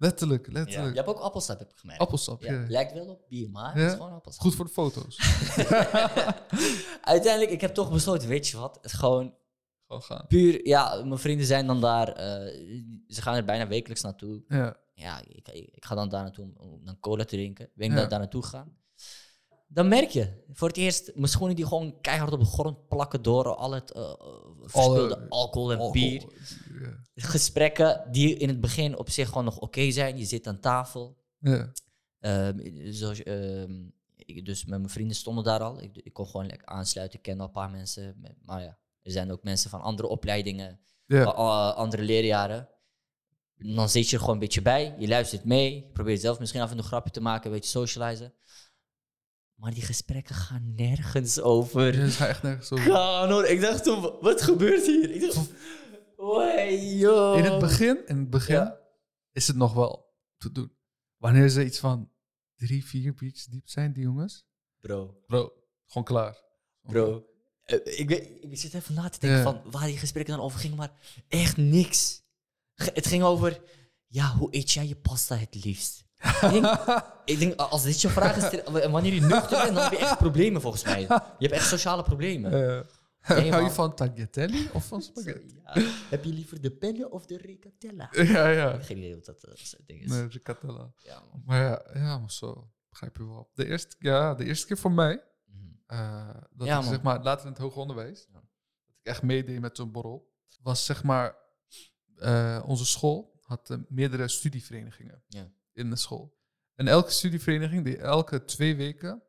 ja. 0.03 0.09
Letterlijk, 0.09 0.47
Ja. 0.47 0.53
letterlijk. 0.53 0.91
Je 0.91 0.97
hebt 1.03 1.09
ook 1.09 1.19
appelsap, 1.19 1.59
heb 1.59 1.71
ik 1.71 1.77
gemerkt. 1.77 2.01
Appelsap, 2.03 2.43
Ja, 2.43 2.53
ja. 2.53 2.65
Lijkt 2.69 2.93
wel 2.93 3.07
op 3.07 3.25
bier, 3.29 3.51
maar 3.51 3.77
Ja? 3.77 3.83
het 3.83 3.91
is 3.93 3.97
gewoon 3.97 4.13
appelsap. 4.13 4.43
Goed 4.43 4.55
voor 4.55 4.65
de 4.65 4.71
foto's. 4.71 5.17
Uiteindelijk, 7.03 7.51
ik 7.53 7.61
heb 7.61 7.75
toch 7.75 7.91
besloten, 7.93 8.29
weet 8.29 8.49
je 8.49 8.57
wat? 8.57 8.75
Het 8.75 8.85
is 8.85 8.93
gewoon 8.93 9.35
Gewoon 9.87 10.03
gaan. 10.03 10.27
puur, 10.27 10.67
ja, 10.67 11.03
mijn 11.05 11.19
vrienden 11.19 11.47
zijn 11.47 11.67
dan 11.67 11.81
daar, 11.81 12.09
eh, 12.09 12.25
ze 13.09 13.23
gaan 13.23 13.35
er 13.35 13.45
bijna 13.45 13.67
wekelijks 13.69 14.03
naartoe. 14.03 14.43
Ja. 14.49 14.77
Ja, 14.95 15.21
ik, 15.29 15.49
ik, 15.49 15.85
ga 15.85 15.95
dan 15.95 16.09
daar 16.09 16.23
naartoe 16.23 16.45
om, 16.45 16.71
om 16.71 16.85
dan 16.85 17.01
cola 17.01 17.25
te 17.25 17.37
drinken. 17.37 17.71
Ben 17.75 17.89
ik 17.91 17.95
daar, 17.97 18.09
daar 18.09 18.19
naartoe 18.19 18.43
gaan. 18.43 18.77
Dan 19.75 19.89
merk 19.89 20.11
je, 20.11 20.43
voor 20.53 20.69
het 20.69 20.77
eerst, 20.77 21.11
mijn 21.15 21.29
schoenen 21.29 21.57
die 21.57 21.67
gewoon 21.67 22.01
keihard 22.01 22.33
op 22.33 22.41
de 22.41 22.47
grond 22.47 22.89
plakken 22.89 23.23
door 23.23 23.55
al 23.57 23.73
het 23.73 23.91
eh, 23.93 24.13
verspilde 24.61 25.27
alcohol 25.29 25.73
en 25.73 25.79
Alcohol. 25.79 25.93
bier. 25.93 26.23
Ja. 26.81 27.01
Gesprekken 27.15 28.05
die 28.11 28.37
in 28.37 28.49
het 28.49 28.61
begin 28.61 28.99
op 28.99 29.11
zich 29.11 29.29
gewoon 29.29 29.45
nog 29.45 29.59
oké 29.59 29.91
zijn. 29.91 30.19
Je 30.19 30.25
zit 30.25 30.47
aan 30.47 30.61
tafel. 30.61 31.17
Ja. 31.39 31.73
Ehm, 32.21 32.59
zoals, 32.93 33.23
ehm, 33.23 33.83
ik, 34.17 34.45
dus 34.47 34.65
met 34.65 34.79
mijn 34.79 34.91
vrienden 34.93 35.17
stonden 35.17 35.45
daar 35.45 35.61
al. 35.61 35.83
Ik, 35.83 35.97
ik 35.97 36.13
kon 36.13 36.27
gewoon 36.27 36.47
lekker 36.47 36.67
aansluiten. 36.69 37.17
Ik 37.19 37.25
ken 37.25 37.41
al 37.41 37.47
een 37.47 37.53
paar 37.53 37.71
mensen. 37.71 38.21
Maar 38.45 38.63
ja, 38.63 38.79
er 39.03 39.11
zijn 39.11 39.33
ook 39.33 39.43
mensen 39.43 39.71
van 39.71 39.81
andere 39.81 40.09
opleidingen, 40.09 40.81
Ja. 41.07 41.27
a- 41.27 41.71
andere 41.71 42.03
leerjaren. 42.03 42.69
Dan 43.57 43.89
zit 43.89 44.09
je 44.09 44.13
er 44.15 44.19
gewoon 44.21 44.35
een 44.35 44.41
beetje 44.41 44.63
bij. 44.63 44.95
Je 44.99 45.09
luistert 45.09 45.45
mee. 45.45 45.75
Je 45.75 45.83
probeert 45.93 46.21
zelf 46.21 46.39
misschien 46.39 46.61
af 46.61 46.69
en 46.71 46.75
toe 46.75 46.83
een 46.85 46.91
grapje 46.91 47.11
te 47.13 47.21
maken, 47.21 47.47
een 47.47 47.57
beetje 47.57 47.71
socializen. 47.71 48.33
Maar 49.63 49.75
die 49.75 49.83
gesprekken 49.83 50.35
gaan 50.35 50.75
nergens 50.75 51.41
over. 51.41 51.95
Ja, 51.99 52.09
gaat 52.09 52.29
echt 52.29 52.43
nergens 52.43 52.73
over. 52.73 52.91
Kanon. 52.91 53.45
Ik 53.47 53.61
dacht 53.61 53.85
toen, 53.85 54.01
wat 54.21 54.43
gebeurt 54.43 54.87
hier? 54.87 55.11
Ik 55.11 55.21
dacht, 55.21 55.51
Wee. 56.17 56.99
In 57.37 57.45
het 57.45 57.59
begin, 57.59 58.07
in 58.07 58.17
het 58.17 58.31
begin 58.31 58.55
Ja. 58.55 58.81
is 59.33 59.47
het 59.47 59.57
nog 59.57 59.73
wel 59.75 60.15
te 60.37 60.53
doen. 60.53 60.73
Wanneer 61.17 61.49
ze 61.49 61.65
iets 61.65 61.79
van 61.79 62.11
drie, 62.57 62.85
vier 62.85 63.15
biertjes 63.15 63.45
diep 63.47 63.69
zijn, 63.69 63.93
die 63.93 64.03
jongens. 64.03 64.45
Bro, 64.81 65.23
Bro, 65.27 65.53
gewoon 65.87 66.05
klaar. 66.05 66.43
bro. 66.83 67.27
Eh, 67.63 67.79
ik, 67.99 68.09
weet, 68.09 68.29
ik 68.41 68.59
zit 68.59 68.75
even 68.75 68.95
na 68.95 69.09
te 69.09 69.19
denken 69.19 69.43
van 69.43 69.61
waar 69.71 69.87
die 69.87 69.99
gesprekken 69.99 70.35
dan 70.37 70.45
over 70.45 70.59
gingen, 70.61 70.77
maar 70.77 70.93
echt 71.29 71.57
niks. 71.57 72.23
Het 72.75 73.07
ging 73.07 73.23
over, 73.23 73.61
ja, 74.07 74.35
hoe 74.37 74.55
eet 74.55 74.71
jij 74.71 74.87
je 74.87 74.97
pasta 74.97 75.37
het 75.37 75.65
liefst? 75.65 76.05
Ik, 76.23 76.51
denk, 76.51 76.67
ik 77.25 77.39
denk, 77.39 77.55
als 77.61 77.83
dit 77.83 78.01
je 78.01 78.09
vraag 78.09 78.37
is, 78.37 78.61
en 78.63 78.91
wanneer 78.91 79.13
je 79.15 79.21
nuchter 79.21 79.63
bent, 79.63 79.75
dan 79.75 79.83
heb 79.83 79.93
je 79.93 79.99
echt 79.99 80.19
problemen 80.19 80.61
volgens 80.61 80.85
mij. 80.85 81.01
Je 81.01 81.07
hebt 81.39 81.53
echt 81.53 81.67
sociale 81.69 82.03
problemen. 82.03 82.51
Nee, 83.29 83.51
hou 83.53 83.63
je 83.65 83.71
van 83.71 83.95
tagliatelle 83.95 84.69
of 84.73 84.87
van 84.87 85.03
spaghetti? 85.03 85.61
Ja. 85.65 85.73
Heb 86.11 86.25
je 86.25 86.33
liever 86.33 86.61
de 86.61 86.71
penne 86.71 87.11
of 87.11 87.27
de 87.27 87.37
ricatella? 87.37 88.09
Ja, 88.33 88.49
ja. 88.49 88.79
Geen 88.79 88.97
idee 88.99 89.15
wat 89.15 89.25
dat, 89.25 89.45
eh, 89.45 89.51
dat 89.71 89.81
ding 89.87 90.03
is. 90.03 90.11
Nee, 90.11 90.27
ricotta. 90.29 90.93
Ja, 90.97 91.21
man. 91.31 91.43
Maar 91.45 91.61
ja, 91.63 91.83
ja, 91.95 92.19
maar 92.19 92.31
zo. 92.31 92.71
Begrijp 92.91 93.17
je 93.17 93.27
wel. 93.27 93.51
De 93.55 93.67
eerste, 93.67 93.97
ja, 93.99 94.35
de 94.35 94.45
eerste 94.45 94.67
keer 94.67 94.79
voor 94.79 94.93
mij, 94.93 95.23
Mhm. 95.47 95.67
eh, 95.87 96.29
dat 96.51 96.67
Ja, 96.67 96.79
ik 96.79 96.85
zeg 96.85 97.03
maar 97.03 97.23
later 97.23 97.47
in 97.47 97.53
het 97.53 97.61
hoger 97.61 97.81
onderwijs, 97.81 98.27
dat 98.33 98.43
ik 98.43 98.49
echt 99.03 99.23
meedeed 99.23 99.61
met 99.61 99.77
zo'n 99.77 99.93
borrel, 99.93 100.33
was 100.63 100.85
zeg 100.85 101.03
maar, 101.03 101.37
onze 102.65 102.87
school 102.87 103.41
had 103.43 103.79
meerdere 103.89 104.29
studieverenigingen 104.29 105.23
Ja. 105.29 105.51
In 105.73 105.91
de 105.91 105.97
school. 105.97 106.41
En 106.75 106.89
elke 106.89 107.11
studievereniging, 107.11 107.85
die 107.85 107.97
elke 107.97 108.45
twee 108.45 108.77
weken, 108.77 109.23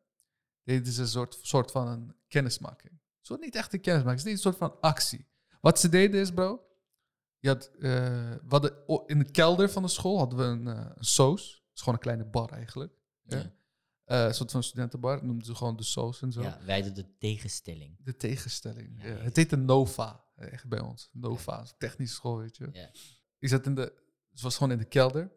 deden 0.64 0.94
ze 0.94 1.02
een 1.02 1.08
soort, 1.08 1.38
soort 1.42 1.72
van 1.72 1.88
een 1.88 2.16
kennismaking. 2.28 3.00
Zo 3.22 3.36
niet 3.36 3.56
echt 3.56 3.74
een 3.74 3.82
kennismaking, 3.82 4.20
ze 4.22 4.26
deden 4.26 4.46
een 4.46 4.52
soort 4.54 4.72
van 4.72 4.80
actie. 4.82 5.28
Wat 5.62 5.80
ze 5.80 5.90
deden 5.90 6.20
is, 6.22 6.32
bro, 6.32 6.66
je 7.38 7.48
had, 7.48 7.72
eh, 7.80 8.36
o- 8.86 9.04
in 9.06 9.20
de 9.20 9.32
kelder 9.32 9.70
van 9.70 9.82
de 9.84 9.88
school 9.90 10.18
hadden 10.18 10.38
we 10.40 10.44
een, 10.44 10.66
een 10.98 11.04
soos. 11.06 11.52
Het 11.52 11.74
is 11.76 11.80
gewoon 11.80 11.94
een 11.96 12.02
kleine 12.02 12.26
bar 12.26 12.50
eigenlijk. 12.52 12.94
Ja. 13.22 13.38
Ja. 13.38 13.54
Eh, 14.04 14.26
een 14.26 14.34
soort 14.34 14.52
van 14.52 14.64
studentenbar, 14.64 15.26
noemden 15.26 15.46
ze 15.46 15.56
gewoon 15.56 15.76
de 15.76 15.84
soos 15.84 16.22
en 16.22 16.32
zo. 16.32 16.42
Ja, 16.42 16.60
wij 16.66 16.82
doen 16.82 16.94
de 16.94 17.18
tegenstelling. 17.18 17.98
De 18.04 18.16
tegenstelling. 18.18 19.02
Ja, 19.04 19.08
Ja. 19.08 19.16
Het 19.16 19.36
heette 19.36 19.56
Nova, 19.56 20.26
echt 20.36 20.68
bij 20.68 20.80
ons. 20.80 21.10
Nova, 21.14 21.66
technische 21.78 22.16
school, 22.16 22.38
weet 22.38 22.58
je. 22.58 22.70
Ja. 22.72 22.92
Ik 23.40 23.50
zat 23.50 23.66
in 23.66 23.76
de, 23.76 23.94
het 24.32 24.42
was 24.42 24.54
gewoon 24.58 24.72
in 24.72 24.78
de 24.78 24.86
kelder. 24.86 25.32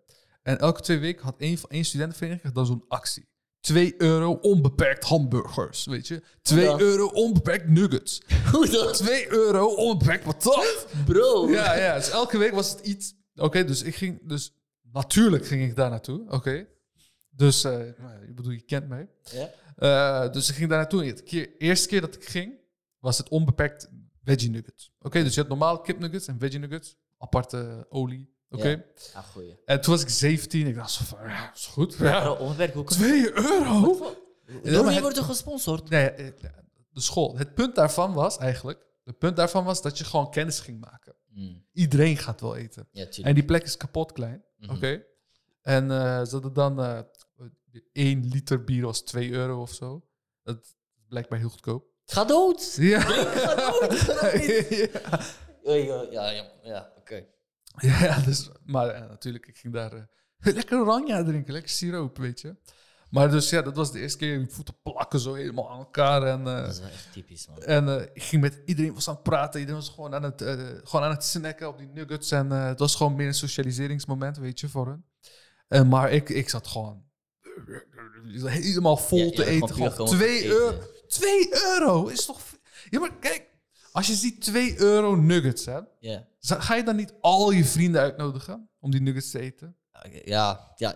En 0.47 0.59
elke 0.59 0.81
twee 0.81 0.99
weken 0.99 1.25
had 1.25 1.35
één, 1.39 1.59
van- 1.59 1.71
één 1.71 1.85
studentenvereniging 1.85 2.53
dan 2.53 2.67
zo'n 2.67 2.85
actie. 2.89 3.29
2 3.61 3.95
euro 4.03 4.33
onbeperkt 4.33 5.05
hamburgers, 5.05 5.85
weet 5.87 6.07
je. 6.09 6.23
2 6.43 6.65
dan? 6.65 6.81
euro 6.81 7.07
onbeperkt 7.07 7.69
nuggets. 7.69 8.23
Hoe 8.53 8.69
dan? 8.69 8.93
2 8.93 9.33
euro 9.33 9.67
onbeperkt 9.75 10.25
patat. 10.25 10.87
Bro! 11.05 11.49
Ja, 11.51 11.75
ja. 11.75 11.95
Dus 11.95 12.11
elke 12.11 12.39
week 12.39 12.53
was 12.53 12.71
het 12.71 12.81
iets. 12.81 13.15
Oké, 13.35 13.65
dus 13.65 13.83
ik 13.83 13.95
ging. 13.95 14.29
Dus 14.29 14.53
natuurlijk 14.93 15.47
ging 15.47 15.63
ik 15.71 15.77
daar 15.77 15.91
naartoe. 15.91 16.25
Oké. 16.31 16.67
Dus, 17.31 17.65
eh, 17.65 17.73
nou, 17.73 18.23
ik 18.29 18.35
bedoel, 18.35 18.53
je 18.53 18.61
kent 18.63 18.89
mij. 18.89 19.09
Ja? 19.23 19.51
Eh, 19.77 20.33
dus 20.33 20.49
ik 20.49 20.55
ging 20.55 20.69
daar 20.69 20.79
naartoe. 20.79 21.13
De 21.15 21.23
keer, 21.23 21.57
eerste 21.59 21.89
keer 21.89 22.01
dat 22.01 22.15
ik 22.15 22.25
ging, 22.25 22.59
was 22.99 23.19
het 23.19 23.29
onbeperkt 23.29 23.89
veggie 24.25 24.51
nuggets. 24.51 24.93
Oké, 25.01 25.23
dus 25.23 25.31
je 25.35 25.39
hebt 25.41 25.49
normale 25.53 25.81
kipnuggets 25.81 26.27
en 26.27 26.39
veggie 26.39 26.59
nuggets. 26.59 26.97
Aparte 27.19 27.87
olie. 27.89 28.35
Oké. 28.57 28.69
Ja. 28.69 28.83
Ah, 29.15 29.25
goeie. 29.25 29.57
En 29.65 29.81
toen 29.81 29.93
was 29.93 30.03
ik 30.03 30.09
17. 30.09 30.67
Ik 30.67 30.75
dacht 30.75 30.91
zo 30.91 31.05
van, 31.05 31.19
ja, 31.29 31.53
is 31.55 31.67
goed. 31.67 31.95
Ja. 31.95 32.37
Kan 32.73 32.85
2 32.85 33.33
euro? 33.39 33.97
Door 34.63 34.87
wie 34.87 35.01
wordt 35.01 35.17
er 35.17 35.23
gesponsord? 35.25 35.89
Nee, 35.89 36.09
eh, 36.11 36.27
de 36.91 37.01
school. 37.01 37.37
Het 37.37 37.55
punt 37.55 37.75
daarvan 37.75 38.13
was 38.13 38.39
eigenlijk... 38.39 38.85
Het 39.05 39.19
punt 39.19 39.37
daarvan 39.37 39.65
was 39.65 39.83
dat 39.83 39.99
je 39.99 40.05
gewoon 40.05 40.31
kennis 40.31 40.61
ging 40.61 40.81
maken. 40.81 41.15
Mm, 41.29 41.65
Iedereen 41.73 42.17
gaat 42.17 42.41
wel 42.41 42.57
eten. 42.57 42.89
ja. 42.91 43.07
En 43.23 43.35
die 43.35 43.45
plek 43.45 43.63
is 43.65 43.77
kapot 43.77 44.13
klein. 44.13 44.45
Mhm. 44.59 44.75
Oké. 44.75 45.05
En 45.63 45.91
eh 45.91 46.25
ze 46.25 46.31
hadden 46.31 46.53
dan 46.53 46.81
eh 46.83 46.99
1 47.93 48.29
liter 48.29 48.65
bier 48.65 48.85
was 48.85 49.01
2 49.03 49.31
euro 49.31 49.61
of 49.61 49.73
zo. 49.73 50.07
Dat 50.43 50.59
is 50.65 50.75
blijkbaar 51.09 51.39
heel 51.39 51.49
goedkoop. 51.49 51.85
Ga 52.05 52.25
dood! 52.25 52.75
Ja. 52.81 53.01
Ga 53.01 53.55
dood! 53.55 53.93
Ga 54.01 54.31
dood! 54.31 54.69
ja. 54.69 55.21
Ja, 55.63 55.75
ja, 55.75 56.07
ja, 56.11 56.31
ja, 56.31 56.53
ja 56.63 56.93
oké. 56.99 57.27
Ja, 57.81 58.19
dus, 58.21 58.51
maar 58.65 58.89
eh, 58.89 59.09
natuurlijk, 59.09 59.47
ik 59.47 59.57
ging 59.57 59.73
daar 59.75 59.93
eh, 59.93 60.03
lekker 60.55 60.79
oranje 60.79 61.25
drinken, 61.25 61.53
lekker 61.53 61.71
siroop, 61.71 62.19
weet 62.19 62.41
je. 62.41 62.57
Maar 63.11 63.31
dus 63.31 63.51
ja, 63.51 63.63
dat 63.63 63.77
was 63.77 63.93
de 63.93 64.01
eerste 64.01 64.19
keer. 64.19 64.37
Mijn 64.37 64.51
voeten 64.51 64.75
plakken 64.83 65.21
zo 65.21 65.35
helemaal 65.35 65.71
aan 65.71 65.79
elkaar. 65.79 66.23
En, 66.23 66.39
eh, 66.47 66.63
Dat 66.63 66.73
is 66.73 66.79
wel 66.81 66.89
echt 66.89 67.13
typisch, 67.13 67.47
man. 67.49 67.63
en 67.63 68.11
ik 68.15 68.23
ging 68.23 68.43
met 68.43 68.63
iedereen 68.65 68.95
was 68.95 69.09
aan 69.09 69.15
het 69.15 69.23
praten. 69.23 69.61
Iedereen 69.61 69.81
was 69.81 69.91
gewoon 69.91 70.15
aan 70.15 70.23
het, 70.23 70.43
gewoon 70.85 71.05
aan 71.05 71.11
het 71.11 71.25
snacken 71.25 71.69
op 71.69 71.79
die 71.79 71.89
nuggets. 71.95 72.31
En 72.31 72.51
het 72.51 72.79
was 72.79 72.95
gewoon 72.95 73.15
meer 73.15 73.27
een 73.27 73.35
socialiseringsmoment, 73.35 74.39
weet 74.39 74.61
je, 74.61 74.69
voor. 74.69 75.01
En 75.69 75.89
maar 75.89 76.11
ik, 76.13 76.29
ik 76.29 76.49
zat 76.49 76.67
gewoon 76.67 77.05
helemaal 78.45 78.97
vol 78.97 79.19
Ja, 79.19 79.25
je 79.25 79.31
te 79.33 79.45
eten. 79.45 79.69
gewoon 79.69 79.89
puur 79.89 79.97
Gewoon 79.97 80.09
gewoon 80.09 80.21
2 80.21 80.37
eten. 80.43 80.49
euro. 80.51 80.79
2 81.09 81.49
euro 81.65 82.07
is 82.07 82.25
toch... 82.25 82.41
Ja, 82.91 83.01
maar 83.01 83.15
kijk. 83.21 83.55
Als 83.97 84.07
je 84.07 84.15
ziet 84.15 84.41
2 84.41 84.79
euro 84.81 85.15
nuggets. 85.15 85.65
Ja. 86.01 86.27
za- 86.39 86.61
Ga 86.61 86.75
je 86.75 86.83
dan 86.83 86.97
niet 86.97 87.15
al 87.21 87.51
je 87.51 87.65
vrienden 87.65 88.01
uitnodigen 88.01 88.69
om 88.81 88.91
die 88.91 89.01
nuggets 89.01 89.31
te 89.31 89.39
eten? 89.41 89.77
Ja, 90.25 90.73
ja, 90.77 90.95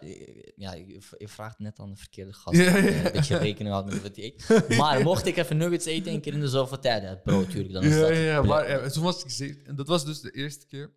ja, 0.57 0.73
je 0.75 0.99
je 1.19 1.29
vraagt 1.29 1.59
net 1.59 1.79
aan 1.79 1.91
de 1.91 1.97
verkeerde 1.97 2.33
gast. 2.33 2.57
Ja, 2.61 2.77
ja, 2.77 2.81
die 2.81 2.91
ja. 2.91 3.05
Een 3.07 3.13
beetje 3.13 3.37
rekening 3.37 3.75
houdt 3.75 3.91
met 3.93 4.03
wat 4.03 4.17
hij 4.17 4.25
eet. 4.25 4.69
Maar 4.79 5.03
mocht 5.03 5.27
ik 5.27 5.37
even 5.37 5.57
nuggets 5.57 5.85
eten, 5.87 6.13
een 6.13 6.21
keer 6.21 6.33
in 6.33 6.41
de 6.41 6.49
zoveel 6.49 6.79
tijd, 6.79 7.03
ja, 7.03 7.15
bro, 7.15 7.45
tuurlijk, 7.47 7.73
dan 7.73 7.83
is 7.83 7.95
dat... 7.99 8.09
ja, 8.09 8.15
ja, 8.15 8.43
maar 8.43 8.93
toen 8.93 9.03
was 9.03 9.41
ik. 9.41 9.67
En 9.67 9.77
dat 9.77 9.87
was 9.89 10.05
dus 10.05 10.21
de 10.21 10.31
eerste 10.31 10.67
keer 10.67 10.93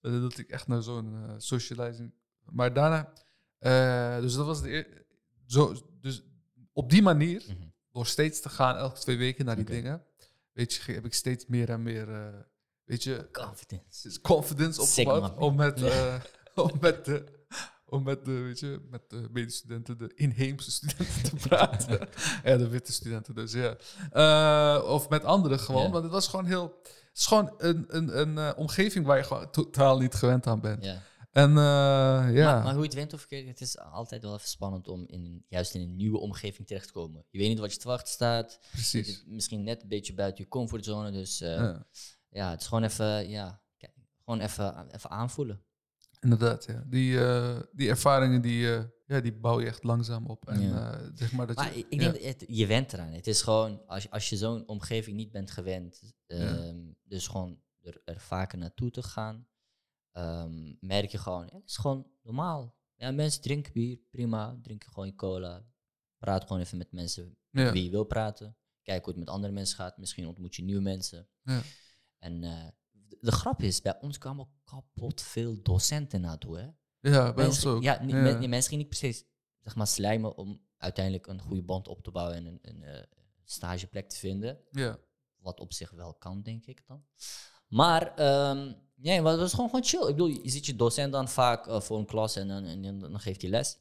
eh, 0.00 0.20
dat 0.20 0.38
ik 0.38 0.48
echt 0.50 0.66
naar 0.66 0.82
zo'n 0.82 1.14
eh, 1.14 1.34
socializing... 1.36 2.12
Maar 2.50 2.72
daarna... 2.72 3.12
eh, 3.58 4.20
dus 4.20 4.34
dat 4.34 4.46
was 4.46 4.62
de 4.62 4.70
eer- 4.72 5.04
zo, 5.46 5.74
Dus 6.00 6.22
op 6.72 6.90
die 6.90 7.02
manier, 7.02 7.42
Mhm. 7.48 7.66
door 7.92 8.06
steeds 8.06 8.40
te 8.40 8.48
gaan 8.48 8.76
elke 8.76 8.98
twee 9.00 9.16
weken 9.16 9.44
naar 9.44 9.56
die 9.56 9.64
dingen... 9.64 10.02
Weet 10.60 10.74
je, 10.74 10.92
heb 10.92 11.04
ik 11.04 11.14
steeds 11.14 11.46
meer 11.46 11.70
en 11.70 11.82
meer... 11.82 12.10
eh, 12.12 12.26
weet 12.84 13.02
je, 13.02 13.28
Confidence. 13.32 14.20
confidence 14.20 14.86
Sigma. 14.86 15.12
opgebouwd 15.14 15.38
om 15.42 15.54
met, 15.56 15.82
eh, 15.82 16.14
om 16.54 16.70
met 16.80 17.04
de, 17.04 17.24
om 17.86 18.02
met 18.02 18.24
de, 18.24 18.32
weet 18.32 18.60
je, 18.60 18.86
met 18.90 19.02
de 19.10 19.28
medestudenten, 19.32 19.98
de 19.98 20.12
inheemse 20.14 20.70
studenten 20.70 21.22
te 21.22 21.36
praten. 21.48 22.08
ja, 22.44 22.56
de 22.56 22.68
witte 22.68 22.92
studenten 22.92 23.34
dus, 23.34 23.52
ja. 23.52 23.76
Eh, 24.12 24.84
of 24.88 25.08
met 25.08 25.24
anderen 25.24 25.58
gewoon, 25.58 25.90
want 25.90 26.02
het 26.04 26.12
was 26.12 26.28
gewoon 26.28 26.46
heel, 26.46 26.78
het 26.82 27.18
is 27.18 27.26
gewoon 27.26 27.54
een, 27.58 27.84
een, 27.88 28.20
een 28.38 28.56
omgeving 28.56 29.06
waar 29.06 29.16
je 29.16 29.24
gewoon 29.24 29.50
totaal 29.50 29.98
niet 29.98 30.14
gewend 30.14 30.46
aan 30.46 30.60
bent. 30.60 30.84
En 31.30 31.50
eh, 31.50 31.54
ja, 31.54 32.54
Maar, 32.54 32.62
maar 32.64 32.72
hoe 32.72 32.82
je 32.82 32.88
het 32.88 32.94
went 32.94 33.12
of 33.12 33.18
verkeerd, 33.20 33.46
het 33.46 33.60
is 33.60 33.78
altijd 33.78 34.22
wel 34.22 34.34
even 34.34 34.48
spannend 34.48 34.88
om 34.88 35.04
in, 35.06 35.44
juist 35.48 35.74
in 35.74 35.80
een 35.80 35.96
nieuwe 35.96 36.18
omgeving 36.18 36.66
terecht 36.66 36.86
te 36.86 36.92
komen. 36.92 37.24
Je 37.30 37.38
weet 37.38 37.48
niet 37.48 37.58
wat 37.58 37.72
je 37.72 37.78
te 37.78 37.88
wachten 37.88 38.12
staat. 38.12 38.58
Precies. 38.70 39.24
misschien 39.26 39.62
net 39.62 39.82
een 39.82 39.88
beetje 39.88 40.14
buiten 40.14 40.44
je 40.44 40.50
comfortzone. 40.50 41.10
Dus 41.10 41.40
eh, 41.40 41.48
Ja, 41.48 41.86
ja, 42.28 42.50
het 42.50 42.60
is 42.60 42.66
gewoon 42.66 42.84
even, 42.84 43.28
ja, 43.28 43.62
gewoon 44.24 44.40
even, 44.40 44.90
even 44.94 45.10
aanvoelen. 45.10 45.62
inderdaad, 46.20 46.64
ja. 46.64 46.84
Die, 46.86 47.20
eh, 47.24 47.60
die 47.72 47.88
ervaringen, 47.88 48.42
die, 48.42 48.66
ja, 49.06 49.20
die 49.20 49.32
bouw 49.32 49.60
je 49.60 49.66
echt 49.66 49.84
langzaam 49.84 50.26
op. 50.26 50.48
En 50.48 50.60
Ja. 50.60 51.10
zeg 51.14 51.32
maar 51.32 51.46
dat 51.46 51.56
Maar 51.56 51.76
je... 51.76 51.78
ik, 51.78 51.92
ja. 51.92 51.98
denk, 51.98 52.12
dat 52.14 52.22
het, 52.22 52.44
je 52.46 52.66
went 52.66 52.92
eraan. 52.92 53.12
Het 53.12 53.26
is 53.26 53.42
gewoon, 53.42 53.86
als, 53.86 54.02
je- 54.02 54.10
als 54.10 54.28
je 54.28 54.36
zo'n 54.36 54.66
omgeving 54.68 55.16
niet 55.16 55.30
bent 55.30 55.50
gewend, 55.50 56.02
ehm, 56.26 56.78
dus 57.04 57.26
gewoon 57.28 57.60
er, 57.82 58.00
er 58.04 58.20
vaker 58.20 58.58
naartoe 58.58 58.90
te 58.90 59.02
gaan. 59.02 59.46
Ehm, 60.12 60.74
merk 60.80 61.10
je 61.10 61.18
gewoon, 61.18 61.46
ja, 61.50 61.56
het 61.56 61.68
is 61.68 61.76
gewoon 61.76 62.06
normaal. 62.22 62.78
Ja, 62.94 63.10
mensen 63.10 63.42
drinken 63.42 63.72
bier, 63.72 63.98
prima. 64.10 64.58
Drinken 64.62 64.88
gewoon 64.88 65.06
je 65.06 65.14
cola. 65.14 65.64
Praat 66.18 66.42
gewoon 66.46 66.62
even 66.62 66.78
met 66.78 66.92
mensen 66.92 67.36
Ja. 67.50 67.72
wie 67.72 67.84
je 67.84 67.90
wil 67.90 68.04
praten. 68.04 68.56
Kijk 68.82 69.04
hoe 69.04 69.08
het 69.12 69.18
met 69.24 69.28
andere 69.30 69.52
mensen 69.52 69.76
gaat. 69.76 69.98
Misschien 69.98 70.26
ontmoet 70.26 70.54
je 70.56 70.62
nieuwe 70.62 70.82
mensen. 70.82 71.28
Ja. 71.42 71.62
En 72.18 72.44
eh, 72.44 72.66
de, 72.90 73.18
de 73.20 73.32
grap 73.32 73.62
is, 73.62 73.80
bij 73.82 74.00
ons 74.00 74.18
kwamen 74.18 74.48
kapot 74.64 75.20
veel 75.22 75.62
docenten 75.62 76.20
naartoe. 76.20 76.58
Hè? 76.58 76.62
Ja, 77.10 77.32
bij 77.32 77.44
ons 77.46 77.54
Mensen- 77.54 77.70
ook. 77.70 77.82
Ja, 77.82 78.02
niet, 78.02 78.10
Ja. 78.14 78.20
men- 78.22 78.48
mensen 78.50 78.68
gingen 78.70 78.86
niet 78.88 78.98
precies 78.98 79.24
zeg 79.58 79.74
maar, 79.74 79.86
slijmen 79.86 80.36
om 80.36 80.66
uiteindelijk 80.76 81.26
een 81.26 81.40
goede 81.40 81.62
band 81.62 81.88
op 81.88 82.02
te 82.02 82.10
bouwen 82.10 82.36
en 82.36 82.46
een, 82.46 82.58
een 82.62 82.82
eh, 82.82 83.02
stageplek 83.44 84.08
te 84.08 84.16
vinden. 84.16 84.60
Ja. 84.70 84.98
Wat 85.36 85.60
op 85.60 85.72
zich 85.72 85.90
wel 85.90 86.14
kan, 86.14 86.42
denk 86.42 86.66
ik 86.66 86.86
dan. 86.86 87.04
Maar 87.70 88.14
ehm 88.14 88.72
nee, 88.94 89.22
het 89.22 89.38
was 89.38 89.50
gewoon, 89.54 89.66
gewoon 89.70 89.84
chill. 89.84 90.00
Ik 90.00 90.06
bedoel, 90.16 90.26
je 90.28 90.50
ziet 90.50 90.66
je 90.66 90.76
docent 90.76 91.12
dan 91.12 91.28
vaak 91.28 91.66
eh, 91.66 91.80
voor 91.80 91.98
een 91.98 92.06
klas 92.06 92.36
en, 92.36 92.48
dan- 92.48 92.64
en, 92.64 92.82
dan- 92.82 92.98
dan 93.00 93.20
geeft 93.20 93.40
hij 93.42 93.50
les. 93.50 93.78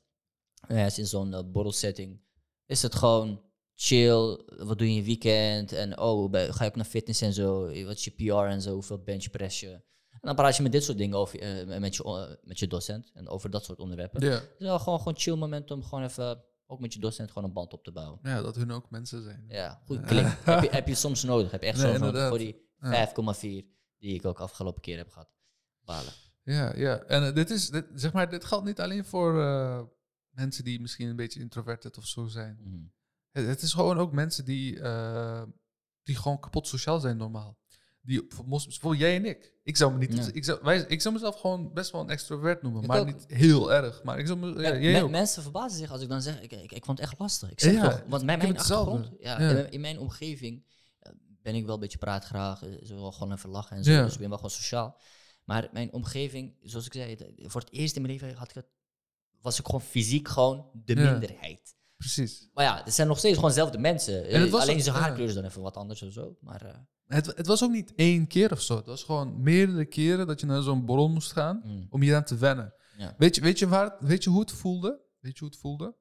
En 0.67 0.75
ja, 0.77 0.89
in 0.95 1.07
zo'n 1.07 1.33
eh, 1.33 1.43
borrelsetting 1.51 2.21
is 2.65 2.81
het 2.81 2.95
gewoon 2.95 3.41
chill. 3.75 4.39
Wat 4.57 4.77
doe 4.77 4.87
je 4.87 4.93
in 4.93 4.93
je 4.93 5.03
weekend? 5.03 5.71
En 5.71 5.99
oh, 5.99 6.33
ga 6.33 6.63
je 6.63 6.69
ook 6.69 6.75
naar 6.75 6.85
fitness 6.85 7.21
en 7.21 7.33
zo? 7.33 7.61
Wat 7.85 7.95
is 7.95 8.03
je 8.03 8.11
PR 8.11 8.33
en 8.33 8.61
zo? 8.61 8.73
Hoeveel 8.73 9.03
benchpress 9.03 9.59
je? 9.59 9.69
En 10.09 10.19
dan 10.27 10.35
praat 10.35 10.55
je 10.55 10.63
met 10.63 10.71
dit 10.71 10.83
soort 10.83 10.97
dingen 10.97 11.17
over, 11.17 11.39
eh, 11.39 11.79
met, 11.79 11.95
je, 11.95 12.03
eh, 12.03 12.35
met 12.43 12.59
je 12.59 12.67
docent 12.67 13.11
en 13.13 13.29
over 13.29 13.49
dat 13.49 13.65
soort 13.65 13.79
onderwerpen. 13.79 14.21
Ja. 14.25 14.31
Het 14.31 14.49
is 14.59 14.65
wel 14.65 14.79
gewoon, 14.79 14.97
gewoon 14.97 15.17
chill 15.17 15.35
moment 15.35 15.71
om 15.71 15.83
gewoon 15.83 16.03
even, 16.03 16.43
ook 16.67 16.79
met 16.79 16.93
je 16.93 16.99
docent, 16.99 17.27
gewoon 17.31 17.43
een 17.43 17.53
band 17.53 17.73
op 17.73 17.83
te 17.83 17.91
bouwen. 17.91 18.19
ja, 18.23 18.41
dat 18.41 18.55
hun 18.55 18.71
ook 18.71 18.89
mensen 18.89 19.23
zijn. 19.23 19.45
Ja, 19.47 19.81
goed 19.85 20.01
klik. 20.01 20.25
heb, 20.45 20.63
je, 20.63 20.69
heb 20.69 20.87
je 20.87 20.95
soms 20.95 21.23
nodig. 21.23 21.51
Heb 21.51 21.61
je 21.61 21.67
echt 21.67 21.77
Nee, 21.77 21.85
nodig 21.85 22.01
inderdaad. 22.01 22.29
voor 22.29 22.37
die 22.37 22.67
Ja. 22.81 23.07
5,4 23.07 23.65
die 23.99 24.13
ik 24.13 24.25
ook 24.25 24.39
afgelopen 24.39 24.81
keer 24.81 24.97
heb 24.97 25.09
gehad. 25.09 25.29
Balen. 25.85 26.13
Ja, 26.43 26.75
ja. 26.75 26.99
En 26.99 27.23
eh, 27.27 27.33
dit 27.33 27.49
is, 27.49 27.69
dit, 27.69 27.85
zeg 27.93 28.13
maar, 28.13 28.29
dit 28.29 28.45
geldt 28.45 28.65
niet 28.65 28.79
alleen 28.79 29.05
voor 29.05 29.41
eh, 29.41 29.81
mensen 30.29 30.63
die 30.63 30.81
misschien 30.81 31.09
een 31.09 31.15
beetje 31.15 31.39
introverted 31.39 31.97
of 31.97 32.05
zo 32.05 32.27
zijn. 32.27 32.59
Mhm. 32.63 32.81
Het, 33.31 33.47
het 33.47 33.61
is 33.61 33.73
gewoon 33.73 33.97
ook 33.97 34.11
mensen 34.11 34.45
die, 34.45 34.79
eh, 34.79 35.43
die 36.03 36.15
gewoon 36.15 36.39
kapot 36.39 36.67
sociaal 36.67 36.99
zijn 36.99 37.17
normaal. 37.17 37.57
Die, 38.01 38.27
bijvoorbeeld 38.27 38.65
bijvoorbeeld 38.67 39.01
jij 39.01 39.15
en 39.15 39.25
ik. 39.25 39.53
Ik 39.63 39.77
zou, 39.77 39.91
me 39.93 39.97
niet, 39.97 40.15
Ja. 40.25 40.31
ik, 40.33 40.45
zou, 40.45 40.59
wij, 40.61 40.79
ik 40.87 41.01
zou 41.01 41.13
mezelf 41.13 41.39
gewoon 41.39 41.73
best 41.73 41.91
wel 41.91 42.01
een 42.01 42.09
extrovert 42.09 42.61
noemen. 42.61 42.81
Ik 42.81 42.87
maar 42.87 42.99
ook. 42.99 43.05
niet 43.05 43.25
heel 43.27 43.73
erg. 43.73 44.03
Maar 44.03 44.19
ik 44.19 44.27
zou 44.27 44.39
me, 44.39 44.61
ja, 44.61 45.01
me- 45.01 45.09
mensen 45.09 45.41
verbazen 45.43 45.77
zich 45.77 45.91
als 45.91 46.01
ik 46.01 46.09
dan 46.09 46.21
zeg, 46.21 46.41
ik, 46.41 46.51
ik, 46.51 46.71
ik 46.71 46.85
vond 46.85 46.99
het 46.99 47.09
echt 47.09 47.19
lastig. 47.19 47.51
Ik 47.51 47.59
zeg 47.59 47.81
toch, 47.83 48.03
want 48.07 48.23
mijn 48.23 48.39
hetzelfde. 48.39 48.91
achtergrond. 48.97 49.65
In, 49.67 49.71
in 49.71 49.81
mijn 49.81 49.99
omgeving 49.99 50.65
ben 51.51 51.59
ik 51.59 51.65
wel 51.65 51.73
een 51.73 51.79
beetje 51.79 51.97
praatgraag, 51.97 52.63
eh, 52.63 52.69
zo 52.85 52.95
wel 52.95 53.11
gewoon 53.11 53.33
even 53.33 53.49
lachen 53.49 53.77
en 53.77 53.83
zo, 53.83 53.91
Ja. 53.91 54.03
dus 54.03 54.13
ik 54.13 54.19
ben 54.19 54.27
wel 54.29 54.37
gewoon 54.37 54.51
sociaal. 54.53 54.97
Maar 55.43 55.69
mijn 55.71 55.93
omgeving, 55.93 56.55
zoals 56.61 56.85
ik 56.85 56.93
zei, 56.93 57.17
voor 57.37 57.61
het 57.61 57.71
eerst 57.71 57.95
in 57.95 58.01
mijn 58.01 58.13
leven 58.13 58.35
had 58.35 58.49
ik 58.49 58.55
het, 58.55 58.67
was 59.41 59.59
ik 59.59 59.65
gewoon 59.65 59.81
fysiek 59.81 60.27
gewoon 60.27 60.69
de 60.85 60.95
Ja. 60.95 61.11
minderheid. 61.11 61.75
Precies. 61.97 62.49
Maar 62.53 62.63
ja, 62.65 62.81
het 62.83 62.93
zijn 62.93 63.07
nog 63.07 63.17
steeds 63.17 63.35
gewoon 63.35 63.49
dezelfde 63.49 63.77
mensen. 63.77 64.29
En 64.29 64.41
het 64.41 64.49
was 64.49 64.61
Alleen 64.61 64.75
ook- 64.75 64.81
zijn 64.81 64.95
haarkleur 64.95 65.27
is 65.27 65.33
dan 65.33 65.43
even 65.43 65.61
wat 65.61 65.77
anders 65.77 66.01
of 66.01 66.11
zo. 66.13 66.37
Maar 66.41 66.61
eh, 66.65 66.75
Het, 67.07 67.25
het 67.25 67.47
was 67.47 67.63
ook 67.63 67.71
niet 67.71 67.93
één 67.95 68.27
keer 68.27 68.51
of 68.51 68.61
zo. 68.61 68.75
Het 68.75 68.85
was 68.85 69.03
gewoon 69.03 69.41
meerdere 69.41 69.85
keren 69.85 70.27
dat 70.27 70.39
je 70.39 70.45
naar 70.45 70.61
zo'n 70.61 70.85
borrel 70.85 71.09
moest 71.09 71.31
gaan 71.31 71.61
mm. 71.65 71.87
om 71.89 72.01
hier 72.01 72.15
aan 72.15 72.23
te 72.23 72.37
wennen. 72.37 72.73
Ja. 72.97 73.15
Weet, 73.17 73.35
je, 73.35 73.41
weet, 73.41 73.59
je 73.59 73.67
waar, 73.67 73.95
weet 73.99 74.23
je 74.23 74.29
hoe 74.29 74.39
het 74.39 74.51
voelde? 74.51 74.99
Weet 75.19 75.33
je 75.33 75.39
hoe 75.39 75.49
het 75.49 75.57
voelde? 75.59 75.95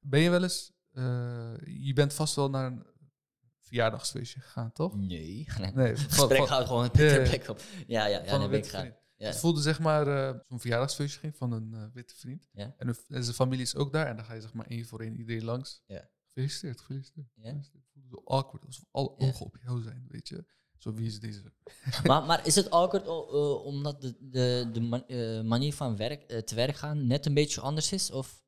Ben 0.00 0.20
je 0.20 0.30
wel 0.30 0.42
eens... 0.42 0.72
eh, 0.92 1.52
je 1.64 1.92
bent 1.92 2.12
vast 2.14 2.34
wel 2.34 2.50
naar 2.50 2.66
een 2.66 2.86
verjaardagsfeestje 3.70 4.40
gegaan, 4.40 4.72
toch? 4.72 4.96
Nee. 4.96 5.46
Nee, 5.74 5.86
Het 5.86 5.98
gesprek 6.00 6.46
gaat 6.46 6.66
gewoon 6.66 6.82
Ja, 6.84 6.88
ter 6.90 7.22
ja. 7.22 7.28
plek 7.28 7.48
op. 7.48 7.60
Ja, 7.86 8.06
ja, 8.06 8.18
ja, 8.18 8.24
van 8.28 8.38
nee, 8.38 8.48
een 8.48 8.54
ik 8.54 8.66
gaan. 8.66 8.94
Ja. 9.16 9.26
Het 9.26 9.36
voelde 9.38 9.60
zeg 9.60 9.80
maar 9.80 10.06
eh, 10.28 10.38
zo'n 10.48 10.60
verjaardagsfeestje 10.60 11.20
ging 11.20 11.36
van 11.36 11.52
een 11.52 11.74
eh, 11.74 11.82
witte 11.92 12.14
vriend. 12.16 12.48
Ja. 12.52 12.74
En, 12.78 12.88
en 13.08 13.22
zijn 13.24 13.34
familie 13.36 13.62
is 13.62 13.76
ook 13.76 13.92
daar. 13.92 14.06
En 14.06 14.16
dan 14.16 14.24
ga 14.24 14.34
je 14.34 14.40
zeg 14.40 14.52
maar 14.52 14.66
één 14.66 14.86
voor 14.86 15.00
één 15.00 15.16
iedereen 15.16 15.44
langs. 15.44 15.82
Ja. 15.86 16.08
Gefeliciteerd, 16.26 16.80
gefeliciteerd. 16.80 17.26
Ja. 17.34 17.52
Het 17.54 17.70
voelde 17.92 18.08
zo 18.10 18.22
awkward. 18.24 18.64
Alsof 18.66 18.84
alle 18.90 19.14
Ja. 19.18 19.26
ogen 19.26 19.46
op 19.46 19.56
jou 19.64 19.82
zijn, 19.82 20.04
weet 20.08 20.28
je. 20.28 20.44
Zo, 20.78 20.92
wie 20.94 21.06
is 21.06 21.20
deze? 21.20 21.42
maar, 22.06 22.22
maar 22.24 22.46
is 22.46 22.54
het 22.54 22.70
awkward 22.70 23.06
eh, 23.06 23.64
omdat 23.64 24.00
de, 24.00 24.16
de, 24.20 24.68
de 24.72 24.80
man- 24.80 25.46
manier 25.48 25.74
van 25.74 25.96
werk, 25.96 26.28
te 26.46 26.54
werk 26.54 26.76
gaan 26.76 27.06
net 27.06 27.26
een 27.26 27.34
beetje 27.34 27.60
anders 27.60 27.92
is? 27.92 28.10
Of 28.10 28.42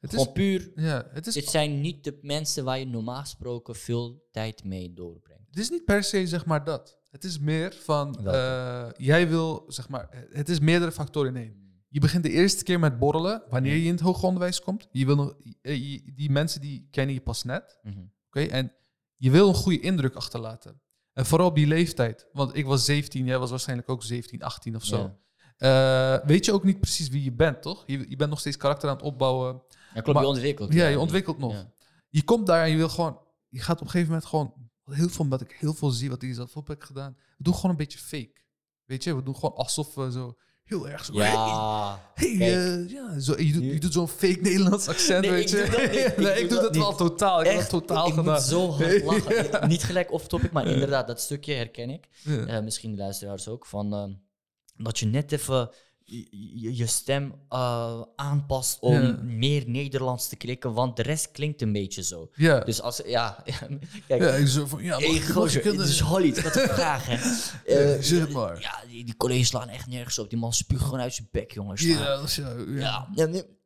Het 0.00 0.12
is, 0.12 0.32
puur, 0.32 0.72
ja, 0.74 1.06
het 1.12 1.26
is, 1.26 1.34
dit 1.34 1.48
zijn 1.48 1.80
niet 1.80 2.04
de 2.04 2.18
mensen 2.22 2.64
waar 2.64 2.78
je 2.78 2.86
normaal 2.86 3.20
gesproken 3.20 3.74
veel 3.76 4.28
tijd 4.30 4.64
mee 4.64 4.92
doorbrengt. 4.92 5.46
het 5.50 5.58
is 5.58 5.70
niet 5.70 5.84
per 5.84 6.04
se 6.04 6.26
zeg 6.26 6.46
maar 6.46 6.64
dat. 6.64 6.98
Het 7.10 7.24
is 7.24 7.38
meer 7.38 7.72
van, 7.74 8.26
eh, 8.26 8.88
jij 8.96 9.28
wil, 9.28 9.64
zeg 9.66 9.88
maar, 9.88 10.26
het 10.30 10.48
is 10.48 10.58
meerdere 10.60 10.92
factoren 10.92 11.36
in 11.36 11.42
één. 11.42 11.82
Je 11.88 12.00
begint 12.00 12.22
de 12.22 12.30
eerste 12.30 12.64
keer 12.64 12.78
met 12.78 12.98
borrelen, 12.98 13.42
wanneer 13.48 13.74
je 13.76 13.84
in 13.86 13.90
het 13.92 14.00
hoger 14.00 14.24
onderwijs 14.24 14.60
komt. 14.60 14.88
Je 14.90 15.06
wil 15.06 15.16
nog, 15.16 15.34
eh, 15.62 15.90
je- 15.92 16.12
die 16.14 16.30
mensen 16.30 16.60
die 16.60 16.86
kennen 16.90 17.14
je 17.14 17.20
pas 17.20 17.42
net. 17.42 17.78
Mhm. 17.82 17.98
Oké, 18.26 18.40
en 18.40 18.72
je 19.16 19.30
wil 19.30 19.48
een 19.48 19.54
goede 19.54 19.80
indruk 19.80 20.14
achterlaten. 20.14 20.80
En 21.12 21.26
vooral 21.26 21.48
op 21.48 21.54
die 21.54 21.66
leeftijd. 21.66 22.26
Want 22.32 22.56
ik 22.56 22.66
was 22.66 22.84
17, 22.84 23.26
jij 23.26 23.38
was 23.38 23.50
waarschijnlijk 23.50 23.88
ook 23.88 24.02
17, 24.02 24.42
18 24.42 24.76
of 24.76 24.84
zo. 24.84 24.96
Ja. 24.96 25.18
Eh, 25.60 26.16
weet 26.24 26.44
je 26.44 26.52
ook 26.52 26.64
niet 26.64 26.80
precies 26.80 27.08
wie 27.08 27.24
je 27.24 27.32
bent, 27.32 27.62
toch? 27.62 27.82
Je, 27.86 28.04
je 28.08 28.16
bent 28.16 28.30
nog 28.30 28.40
steeds 28.40 28.56
karakter 28.56 28.88
aan 28.88 28.96
het 28.96 29.04
opbouwen. 29.04 29.62
Ja, 29.94 30.00
klopt, 30.00 30.12
Maar- 30.12 30.22
je 30.22 30.28
ontwikkelt. 30.28 30.72
Ja, 30.72 30.86
je 30.86 30.98
ontwikkelt 30.98 31.38
nog. 31.38 31.52
ja. 31.52 31.70
Je 32.08 32.22
komt 32.22 32.46
daar 32.46 32.64
en 32.64 32.70
je 32.70 32.76
wil 32.76 32.88
gewoon... 32.88 33.18
Je 33.48 33.60
gaat 33.60 33.76
op 33.76 33.84
een 33.84 33.90
gegeven 33.90 34.08
moment 34.12 34.28
gewoon... 34.28 34.52
Heel 34.90 35.08
veel, 35.08 35.24
omdat 35.24 35.40
ik 35.40 35.56
heel 35.58 35.74
veel 35.74 35.90
zie 35.90 36.10
wat 36.10 36.22
ik 36.22 36.34
zelf 36.34 36.56
op 36.56 36.66
heb 36.68 36.82
gedaan. 36.82 37.16
We 37.36 37.44
doen 37.44 37.54
gewoon 37.54 37.70
een 37.70 37.76
beetje 37.76 37.98
fake. 37.98 38.32
Weet 38.84 39.04
je, 39.04 39.14
we 39.16 39.22
doen 39.22 39.34
gewoon 39.34 39.54
alsof 39.54 39.94
we 39.94 40.12
zo 40.12 40.36
heel 40.64 40.88
erg 40.88 41.04
zo... 41.04 41.12
Ja. 41.12 42.00
Hey, 42.14 42.30
eh, 42.38 42.88
ja, 42.90 43.18
zo, 43.20 43.34
je 43.40 43.52
doet, 43.52 43.62
Nu- 43.62 43.72
je 43.72 43.80
doet 43.80 43.92
zo'n 43.92 44.08
fake 44.08 44.38
Nederlands 44.40 44.88
accent, 44.88 45.20
Nee, 45.20 45.30
weet 45.30 45.52
ik 45.52 45.58
je. 45.58 45.70
doe 45.70 45.80
dat 45.80 45.90
niet. 45.90 46.06
Ik 46.06 46.16
nee, 46.26 46.42
ik 46.42 46.48
doe 46.48 46.60
dat 46.60 46.74
dat 46.74 46.82
wel 46.82 46.94
totaal. 46.94 47.40
Ik 47.40 47.46
heb 47.46 47.56
dat 47.60 47.68
totaal 47.68 48.06
ik 48.08 48.14
gedaan. 48.14 48.34
moet 48.34 48.42
zo 48.42 48.70
hard 48.70 49.04
lachen. 49.04 49.68
Niet 49.68 49.82
gelijk 49.82 50.12
off-topic, 50.12 50.52
maar 50.52 50.66
inderdaad, 50.66 51.06
dat 51.06 51.20
stukje 51.20 51.54
herken 51.54 51.90
ik. 51.90 52.08
Ja. 52.24 52.46
Eh, 52.46 52.62
misschien 52.62 52.90
de 52.90 52.96
luisteraars 52.98 53.48
ook. 53.48 53.66
Van, 53.66 53.92
eh, 53.94 54.04
dat 54.82 54.98
je 54.98 55.06
net 55.06 55.32
even 55.32 55.70
je, 56.12 56.86
stem 56.86 57.34
eh, 57.48 58.00
aanpast 58.16 58.78
om 58.80 58.92
Ja. 59.02 59.18
meer 59.22 59.62
Nederlands 59.68 60.28
te 60.28 60.36
klikken, 60.36 60.72
want 60.72 60.96
de 60.96 61.02
rest 61.02 61.30
klinkt 61.30 61.62
een 61.62 61.72
beetje 61.72 62.02
zo. 62.02 62.30
Ja. 62.34 62.60
Dus 62.60 62.80
als, 62.82 63.00
ja, 63.06 63.44
kijk, 64.08 64.22
ja, 64.22 64.30
ik 64.30 64.46
zo 64.46 64.66
van, 64.66 64.82
ja, 64.82 64.98
hey, 64.98 65.20
gozer, 65.20 65.62
dit 65.62 65.80
is 65.80 66.00
Holly, 66.00 66.34
had 66.42 66.56
een 66.56 66.68
vraag, 66.68 67.06
hè. 67.06 67.16
Ja, 67.74 67.80
Eh, 67.80 68.02
zeg 68.02 68.30
maar. 68.30 68.60
Ja, 68.60 68.82
die, 68.88 69.04
die 69.04 69.16
collega's 69.16 69.46
slaan 69.48 69.68
echt 69.68 69.86
nergens 69.86 70.18
op. 70.18 70.30
Die 70.30 70.38
man 70.38 70.52
spuugt 70.52 70.84
gewoon 70.84 71.00
uit 71.00 71.14
zijn 71.14 71.28
bek, 71.30 71.52
jongens. 71.52 71.82
Ja, 71.82 72.04
dat 72.16 72.24
is- 72.24 72.36
ja, 72.36 72.54
ja. 72.68 73.08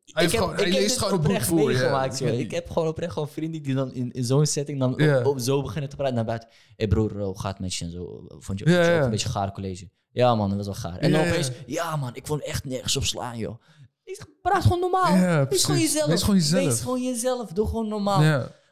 Hij 0.04 0.24
ik 0.24 0.30
heb, 0.30 0.40
gewoon- 0.40 0.54
ik 0.58 0.64
heb 0.64 0.72
leest 0.72 0.98
gewoon 0.98 1.12
boek 1.16 1.24
oprecht 1.24 1.46
voor, 1.46 1.64
meegemaakt. 1.64 2.18
Ja. 2.18 2.30
Ik 2.30 2.50
heb 2.50 2.70
gewoon 2.70 2.88
oprecht 2.88 3.12
gewoon 3.12 3.28
vrienden 3.28 3.62
die 3.62 3.74
dan 3.74 3.92
in, 3.92 4.12
in 4.12 4.24
zo'n 4.24 4.46
setting 4.46 4.78
dan 4.78 4.92
op, 4.92 5.26
op 5.26 5.38
zo 5.38 5.62
beginnen 5.62 5.90
te 5.90 5.96
praten 5.96 6.14
naar 6.14 6.24
buiten. 6.24 6.48
Hé 6.50 6.56
hey 6.76 6.88
broer, 6.88 7.20
hoe 7.22 7.40
gaat 7.40 7.50
het 7.52 7.60
met 7.60 7.74
je 7.74 7.84
en 7.84 7.90
zo? 7.90 8.24
Vond 8.28 8.58
je, 8.58 8.64
Ja, 8.70 8.74
vond 8.74 8.86
je 8.86 8.92
ook 8.98 9.04
een 9.04 9.10
beetje 9.10 9.28
gaar 9.28 9.52
college? 9.52 9.88
Ja 10.10 10.34
man, 10.34 10.48
dat 10.48 10.56
was 10.56 10.66
wel 10.66 10.74
gaar. 10.90 10.98
En 10.98 11.10
dan 11.12 11.20
opeens, 11.28 11.50
ja 11.66 11.96
man, 11.96 12.14
ik 12.14 12.26
vond 12.26 12.42
echt 12.44 12.64
nergens 12.64 12.96
op 12.96 13.04
slaan, 13.04 13.38
joh. 13.38 13.62
Ik 14.04 14.14
zeg, 14.16 14.26
praat 14.42 14.62
gewoon 14.62 14.80
normaal. 14.80 15.46
Wees 15.48 15.64
gewoon 15.64 15.80
jezelf. 15.80 16.06
Wees 16.06 16.20
gewoon 16.20 16.36
jezelf. 16.36 16.64
Wees 16.64 16.80
gewoon 16.80 17.02
jezelf. 17.02 17.52
Doe 17.52 17.66
gewoon 17.66 17.88
normaal. 17.88 18.22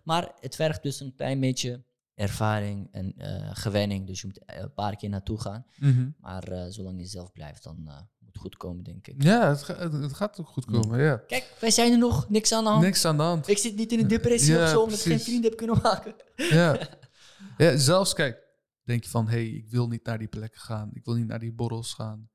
Maar 0.05 0.33
het 0.41 0.55
vergt 0.57 0.83
dus 0.83 1.01
een 1.01 1.13
klein 1.17 1.41
beetje 1.41 1.83
ervaring 2.23 2.89
en 2.93 3.15
eh, 3.17 3.51
gewenning. 3.53 4.07
Dus 4.07 4.21
je 4.21 4.27
moet 4.27 4.43
er 4.47 4.63
een 4.63 4.75
paar 4.75 4.97
keer 4.97 5.09
naartoe 5.09 5.41
gaan. 5.41 5.67
Mhm. 5.79 6.11
Maar 6.21 6.43
eh, 6.49 6.65
zolang 6.69 6.99
je 7.01 7.07
zelf 7.07 7.33
blijft, 7.33 7.63
dan 7.63 7.77
eh, 7.89 7.97
moet 8.19 8.29
het 8.33 8.39
goed 8.39 8.57
komen, 8.57 8.85
denk 8.85 9.07
ik. 9.07 9.23
Ja, 9.23 9.49
het, 9.49 9.63
ga- 9.63 9.91
het, 9.91 10.13
gaat 10.13 10.41
ook 10.41 10.49
goed 10.49 10.65
komen, 10.65 11.01
ja. 11.01 11.17
Kijk, 11.17 11.57
wij 11.61 11.71
zijn 11.71 11.93
er 11.93 11.99
nog. 11.99 12.29
Niks 12.29 12.53
aan 12.53 12.65
de 12.65 12.71
hand. 12.71 12.83
Niks 12.83 13.05
aan 13.05 13.17
de 13.17 13.23
hand. 13.23 13.49
Ik 13.49 13.59
zit 13.59 13.77
niet 13.77 13.93
in 13.93 13.99
een 13.99 14.09
depressie 14.09 14.55
Ja, 14.55 14.63
of 14.63 14.69
zo, 14.69 14.83
omdat 14.83 14.99
ik 14.99 15.05
geen 15.05 15.21
vrienden 15.21 15.49
heb 15.51 15.59
kunnen 15.59 15.79
maken. 15.83 16.15
Ja. 16.37 16.89
ja, 17.59 17.77
zelfs 17.77 18.15
kijk, 18.15 18.39
denk 18.83 19.05
je 19.05 19.11
van, 19.11 19.25
hé, 19.29 19.31
hey, 19.33 19.49
ik 19.49 19.71
wil 19.71 19.89
niet 19.89 20.05
naar 20.05 20.19
die 20.19 20.29
plekken 20.29 20.61
gaan. 20.61 20.91
Ik 20.95 21.05
wil 21.05 21.15
niet 21.15 21.27
naar 21.27 21.39
die 21.41 21.53
borrels 21.53 21.95
gaan. 21.95 22.31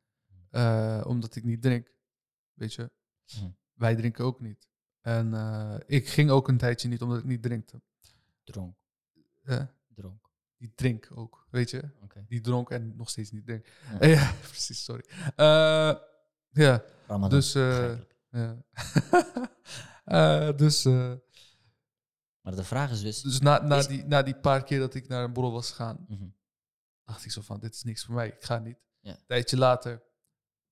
eh, 0.50 1.04
omdat 1.08 1.36
ik 1.36 1.44
niet 1.44 1.62
drink. 1.62 1.92
Weet 2.54 2.74
je, 2.74 2.92
Hm. 3.26 3.50
wij 3.74 3.96
drinken 3.96 4.26
ook 4.26 4.40
niet. 4.42 4.68
En 5.02 5.34
eh, 5.34 5.76
ik 5.86 6.08
ging 6.10 6.30
ook 6.30 6.48
een 6.48 6.58
tijdje 6.58 6.88
niet 6.88 7.02
omdat 7.02 7.18
ik 7.18 7.24
niet 7.26 7.42
drinkte. 7.44 7.82
Dronk, 8.44 8.76
Eh, 9.44 9.62
dronk. 10.02 10.30
die 10.58 10.72
drink 10.76 11.08
ook, 11.14 11.48
weet 11.50 11.70
je. 11.70 11.90
Die 12.28 12.42
dronk 12.42 12.70
en 12.70 12.96
nog 12.96 13.10
steeds 13.10 13.32
niet 13.32 13.46
drink. 13.46 13.66
Ja. 14.00 14.08
Ja, 14.16 14.34
precies, 14.42 14.84
sorry. 14.84 15.06
Eh, 15.36 15.96
ja, 16.50 16.84
Ramadan. 17.08 17.30
dus... 17.40 17.56
eh, 17.56 17.98
ja. 18.30 18.58
Eh, 20.04 20.56
dus 20.58 20.84
Maar 22.42 22.56
de 22.56 22.64
vraag 22.64 22.92
is 22.92 23.02
dus... 23.02 23.22
dus 23.22 23.40
na, 23.40 23.62
na, 23.64 23.78
Is- 23.78 23.88
die, 23.88 24.04
na 24.06 24.22
die 24.24 24.36
paar 24.40 24.64
keer 24.64 24.80
dat 24.80 24.94
ik 24.94 25.08
naar 25.08 25.24
een 25.24 25.34
borrel 25.34 25.52
was 25.52 25.70
gegaan, 25.70 26.06
Mhm. 26.08 26.28
dacht 27.04 27.26
ik 27.26 27.32
zo 27.32 27.42
van, 27.42 27.60
dit 27.60 27.74
is 27.74 27.84
niks 27.84 28.06
voor 28.06 28.16
mij, 28.16 28.28
ik 28.28 28.44
ga 28.44 28.60
niet. 28.60 28.78
Ja. 29.00 29.12
Een 29.12 29.26
tijdje 29.26 29.58
later 29.58 30.04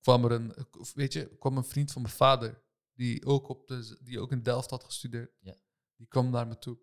kwam 0.00 0.24
er 0.24 0.32
een, 0.32 0.54
weet 0.94 1.12
je, 1.12 1.36
kwam 1.38 1.56
een 1.56 1.64
vriend 1.64 1.92
van 1.92 2.02
mijn 2.02 2.14
vader, 2.14 2.62
die 2.94 3.24
ook, 3.26 3.48
op 3.48 3.66
de, 3.68 3.98
die 4.02 4.20
ook 4.20 4.32
in 4.32 4.42
Delft 4.42 4.70
had 4.70 4.84
gestudeerd. 4.84 5.30
Ja. 5.40 5.54
Die 5.96 6.06
kwam 6.06 6.30
naar 6.30 6.46
me 6.46 6.58
toe. 6.58 6.78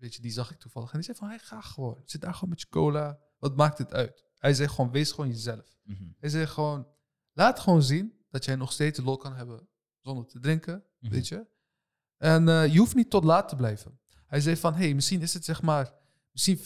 Weet 0.00 0.14
je, 0.14 0.22
die 0.22 0.30
zag 0.30 0.50
ik 0.50 0.58
toevallig. 0.58 0.88
En 0.92 0.94
die 0.96 1.04
zei 1.04 1.18
van, 1.18 1.28
hey, 1.28 1.38
ga 1.38 1.60
gewoon. 1.60 2.02
Zit 2.04 2.20
daar 2.20 2.34
gewoon 2.34 2.48
met 2.48 2.60
je 2.60 2.68
cola. 2.68 3.18
Wat 3.38 3.56
maakt 3.56 3.78
het 3.78 3.92
uit? 3.92 4.24
Hij 4.38 4.54
zei 4.54 4.68
gewoon, 4.68 4.90
wees 4.90 5.10
gewoon 5.12 5.30
jezelf. 5.30 5.76
Mhm. 5.82 6.04
Hij 6.18 6.28
zei 6.28 6.46
gewoon, 6.46 6.86
Laat 7.32 7.60
gewoon 7.60 7.82
zien 7.82 8.14
dat 8.30 8.44
jij 8.44 8.56
nog 8.56 8.72
steeds 8.72 9.00
lol 9.00 9.16
kan 9.16 9.34
hebben 9.34 9.68
zonder 10.00 10.26
te 10.26 10.40
drinken, 10.40 10.84
Mhm. 10.98 11.12
weet 11.12 11.28
je. 11.28 11.46
En 12.16 12.48
eh, 12.48 12.72
je 12.72 12.78
hoeft 12.78 12.94
niet 12.94 13.10
tot 13.10 13.24
laat 13.24 13.48
te 13.48 13.56
blijven. 13.56 14.00
Hij 14.26 14.40
zei 14.40 14.56
van, 14.56 14.74
hey, 14.74 14.94
misschien 14.94 15.22
is 15.22 15.34
het 15.34 15.44
zeg 15.44 15.62
maar... 15.62 15.92
Misschien, 16.32 16.60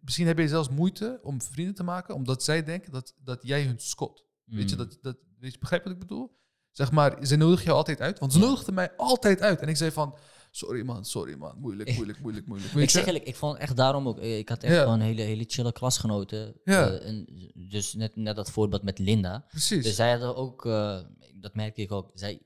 misschien 0.00 0.26
heb 0.26 0.38
je 0.38 0.48
zelfs 0.48 0.68
moeite 0.68 1.18
om 1.22 1.42
vrienden 1.42 1.74
te 1.74 1.82
maken... 1.82 2.14
omdat 2.14 2.42
zij 2.44 2.62
denken 2.64 2.92
dat, 2.92 3.14
dat 3.22 3.42
jij 3.42 3.64
hun 3.64 3.78
scot. 3.78 4.24
Weet 4.44 4.70
je, 4.70 4.76
Mm. 4.76 4.82
dat, 4.82 4.98
dat, 5.02 5.16
weet 5.38 5.52
je, 5.52 5.58
begrijp 5.58 5.84
wat 5.84 5.92
ik 5.92 5.98
bedoel? 5.98 6.38
Zeg 6.70 6.92
maar, 6.92 7.26
ze 7.26 7.36
nodigen 7.36 7.64
jou 7.64 7.76
altijd 7.76 8.00
uit. 8.00 8.18
Want 8.18 8.32
ze 8.32 8.38
nodigden 8.38 8.74
mij 8.74 8.96
altijd 8.96 9.40
uit. 9.40 9.60
En 9.60 9.68
ik 9.68 9.76
zei 9.76 9.90
van, 9.90 10.16
sorry 10.56 10.82
man, 10.82 11.04
sorry 11.04 11.34
man. 11.36 11.58
Moeilijk, 11.58 11.94
moeilijk, 11.96 12.20
moeilijk, 12.20 12.46
moeilijk. 12.46 12.74
Ik 12.74 12.90
zeg 12.90 13.02
je? 13.02 13.06
eerlijk, 13.08 13.24
ik 13.28 13.36
vond 13.36 13.58
echt 13.58 13.76
daarom 13.76 14.08
ook. 14.08 14.18
eh, 14.18 14.38
Ik 14.38 14.48
had 14.48 14.62
echt 14.62 14.74
Ja. 14.74 14.82
gewoon 14.82 15.00
hele, 15.00 15.22
hele 15.22 15.44
chille 15.46 15.72
klasgenoten. 15.72 16.54
Ja. 16.64 16.90
Eh, 16.90 17.08
en 17.08 17.26
dus 17.68 17.94
net, 17.94 18.16
net 18.16 18.36
dat 18.36 18.50
voorbeeld 18.50 18.82
met 18.82 18.98
Linda. 18.98 19.44
Precies. 19.48 19.84
Dus 19.84 19.94
zij 19.94 20.10
hadden 20.10 20.36
ook, 20.36 20.66
eh, 20.66 21.00
dat 21.34 21.54
merkte 21.54 21.80
ik 21.82 21.92
ook, 21.92 22.10
zij 22.14 22.40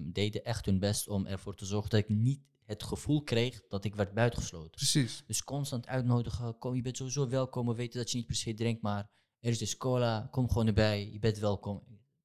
deden 0.00 0.44
echt 0.44 0.66
hun 0.66 0.78
best 0.78 1.08
om 1.08 1.26
ervoor 1.26 1.54
te 1.54 1.64
zorgen 1.64 1.90
dat 1.90 2.00
ik 2.00 2.08
niet 2.08 2.40
het 2.64 2.82
gevoel 2.82 3.22
kreeg 3.22 3.60
dat 3.68 3.84
ik 3.84 3.94
werd 3.94 4.14
buitengesloten. 4.14 4.70
Precies. 4.70 5.22
Dus 5.26 5.44
constant 5.44 5.86
uitnodigen, 5.86 6.58
kom, 6.58 6.74
je 6.74 6.82
bent 6.82 6.96
sowieso 6.96 7.28
welkom, 7.28 7.66
we 7.66 7.74
weten 7.74 7.98
dat 7.98 8.10
je 8.10 8.16
niet 8.16 8.26
per 8.26 8.36
se 8.36 8.54
drinkt, 8.54 8.82
maar 8.82 9.10
er 9.40 9.50
is 9.50 9.58
dus 9.58 9.76
cola, 9.76 10.28
kom 10.30 10.48
gewoon 10.48 10.66
erbij, 10.66 11.08
je 11.12 11.18
bent 11.18 11.38
welkom. 11.38 11.82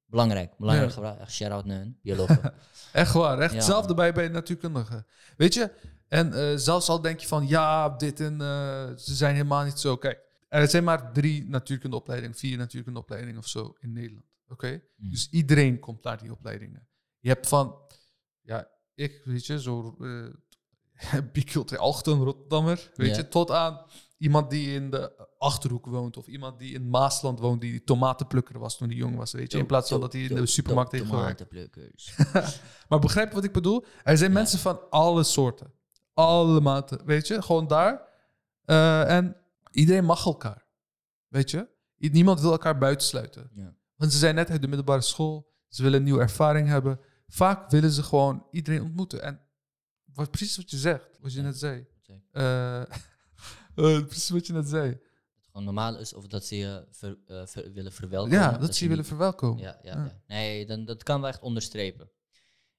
Belangrijk, 0.08 0.56
belangrijk 0.58 0.94
Ja. 0.94 1.16
echt 1.18 1.32
shout-out 1.32 1.64
naar 1.64 1.78
hun, 1.78 1.98
biologen. 2.02 2.54
Echt 2.92 3.12
waar, 3.12 3.38
echt 3.38 3.50
Ja, 3.50 3.56
hetzelfde 3.56 3.94
bij, 3.94 4.12
bij 4.12 4.28
natuurkundigen. 4.28 5.06
Weet 5.36 5.54
je, 5.54 5.70
en 6.08 6.32
eh, 6.32 6.56
zelfs 6.56 6.88
al 6.88 7.00
denk 7.00 7.20
je 7.20 7.26
van 7.26 7.48
ja, 7.48 7.88
dit 7.88 8.20
en 8.20 8.40
eh, 8.40 8.96
ze 8.96 9.14
zijn 9.14 9.34
helemaal 9.34 9.64
niet 9.64 9.78
zo. 9.78 9.96
Kijk, 9.96 10.20
er 10.48 10.68
zijn 10.68 10.84
maar 10.84 11.12
drie 11.12 11.48
natuurkundeopleidingen, 11.48 12.36
vier 12.36 12.56
natuurkundeopleidingen 12.58 13.38
of 13.38 13.48
zo 13.48 13.74
in 13.78 13.92
Nederland. 13.92 14.26
Oké? 14.48 14.82
Mm. 14.96 15.10
Dus 15.10 15.28
iedereen 15.30 15.78
komt 15.78 16.02
naar 16.02 16.18
die 16.18 16.32
opleidingen. 16.32 16.88
Je 17.18 17.28
hebt 17.28 17.48
van, 17.48 17.76
ja, 18.40 18.68
ik, 18.94 19.22
weet 19.24 19.46
je, 19.46 19.60
zo 19.60 19.96
eh 20.00 20.26
bicultureel 21.32 21.82
Alchten, 21.82 22.22
Rotterdammer, 22.24 22.90
weet 22.94 23.16
je, 23.16 23.28
tot 23.28 23.50
aan 23.50 23.84
iemand 24.18 24.50
die 24.50 24.74
in 24.74 24.90
de 24.90 25.26
Achterhoek 25.38 25.86
woont 25.86 26.16
of 26.16 26.26
iemand 26.26 26.58
die 26.58 26.74
in 26.74 26.88
Maasland 26.88 27.38
woont, 27.38 27.60
die 27.60 27.84
tomatenplukker 27.84 28.58
was 28.58 28.76
toen 28.76 28.88
hij 28.88 28.96
jong 28.96 29.16
was, 29.16 29.32
weet 29.32 29.52
je, 29.52 29.58
in 29.58 29.66
plaats 29.66 29.88
van 29.88 30.00
dat 30.00 30.12
hij 30.12 30.22
in 30.22 30.34
de 30.34 30.46
supermarkt 30.46 30.92
heeft 30.92 31.06
gewerkt. 31.06 31.38
Tomatenplukkers. 31.50 32.16
Maar 32.88 32.98
begrijp 32.98 33.32
wat 33.32 33.44
ik 33.44 33.52
bedoel? 33.52 33.84
Er 34.02 34.16
zijn 34.18 34.30
Ja. 34.30 34.36
mensen 34.38 34.58
van 34.58 34.90
alle 34.90 35.22
soorten. 35.24 35.72
Alle 36.14 36.60
maten, 36.60 37.04
weet 37.04 37.26
je? 37.26 37.42
Gewoon 37.42 37.66
daar. 37.66 38.06
Eh, 38.64 39.16
en 39.16 39.36
iedereen 39.70 40.04
mag 40.04 40.24
elkaar. 40.26 40.66
Weet 41.28 41.50
je? 41.50 41.68
Niemand 41.96 42.40
wil 42.40 42.50
elkaar 42.52 42.78
buitensluiten. 42.78 43.50
Ja. 43.54 43.74
Want 43.96 44.12
ze 44.12 44.18
zijn 44.18 44.34
net 44.34 44.50
uit 44.50 44.60
de 44.62 44.68
middelbare 44.68 45.00
school. 45.00 45.52
Ze 45.68 45.82
willen 45.82 45.98
een 45.98 46.04
nieuwe 46.04 46.20
ervaring 46.20 46.68
hebben. 46.68 47.00
Vaak 47.28 47.70
willen 47.70 47.90
ze 47.90 48.02
gewoon 48.02 48.46
iedereen 48.50 48.82
ontmoeten. 48.82 49.22
En 49.22 49.40
wat, 50.14 50.30
precies 50.30 50.56
wat 50.56 50.70
je 50.70 50.76
zegt, 50.76 51.18
wat 51.20 51.32
je 51.32 51.38
Ja. 51.38 51.44
net 51.44 51.58
zei. 51.58 51.86
Eh, 53.78 54.04
precies 54.06 54.28
wat 54.28 54.46
je 54.46 54.52
net 54.52 54.68
zei. 54.68 54.88
het 54.88 55.46
gewoon 55.46 55.64
normaal 55.64 55.98
is 55.98 56.14
of 56.14 56.26
dat 56.26 56.44
ze 56.44 56.56
je 56.56 56.86
ver- 56.90 57.18
eh, 57.26 57.46
ver- 57.46 57.72
willen 57.72 57.92
verwelkomen. 57.92 58.38
Ja, 58.38 58.58
dat 58.58 58.74
ze 58.76 58.82
je 58.82 58.88
willen 58.90 59.04
verwelkomen. 59.04 59.62
Ja, 59.62 59.78
ja, 59.82 59.94
Ja. 60.04 60.22
Nee, 60.26 60.66
dan, 60.66 60.84
dat 60.84 61.02
kan 61.02 61.20
wel 61.20 61.30
echt 61.30 61.40
onderstrepen. 61.40 62.10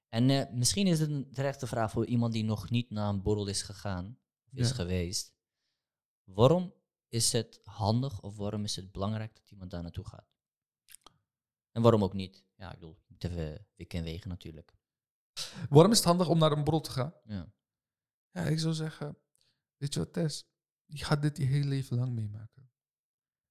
En 0.10 0.30
eh, 0.30 0.50
misschien 0.54 0.88
is 0.88 1.00
het 1.00 1.10
een 1.10 1.32
terechte 1.32 1.68
vraag 1.68 1.92
voor 1.92 2.06
iemand 2.06 2.34
die 2.34 2.44
nog 2.44 2.70
niet 2.70 2.90
naar 2.90 3.10
een 3.10 3.22
borrel 3.22 3.48
is 3.48 3.62
gegaan, 3.62 4.18
of 4.52 4.60
is 4.60 4.72
geweest. 4.72 5.34
Waarom 6.24 6.74
is 7.08 7.32
het 7.32 7.60
handig 7.64 8.22
of 8.22 8.36
waarom 8.38 8.64
is 8.64 8.76
het 8.76 8.92
belangrijk 8.92 9.36
dat 9.36 9.52
iemand 9.52 9.72
daar 9.72 9.82
naartoe 9.82 10.08
gaat? 10.08 10.28
En 11.72 11.82
waarom 11.82 12.04
ook 12.04 12.14
niet? 12.14 12.44
Ja, 12.56 12.68
ik 12.74 12.80
bedoel, 12.80 12.98
je 13.08 13.14
moet 13.14 13.24
even 13.24 14.04
wegen 14.04 14.30
natuurlijk. 14.30 14.74
Waarom 15.70 15.92
is 15.92 15.98
het 15.98 16.08
handig 16.08 16.28
om 16.28 16.38
naar 16.38 16.52
een 16.52 16.64
borrel 16.64 16.82
te 16.82 16.92
gaan? 16.92 17.14
Ja. 17.24 17.52
Ja, 18.32 18.42
ik 18.42 18.60
zou 18.60 18.74
zeggen, 18.74 19.18
weet 19.78 19.94
je 19.94 20.00
wat, 20.00 20.14
Tess? 20.14 20.46
Je 20.92 21.06
gaat 21.06 21.22
dit 21.22 21.38
je 21.38 21.44
hele 21.46 21.66
leven 21.68 21.98
lang 21.98 22.14
meemaken. 22.14 22.72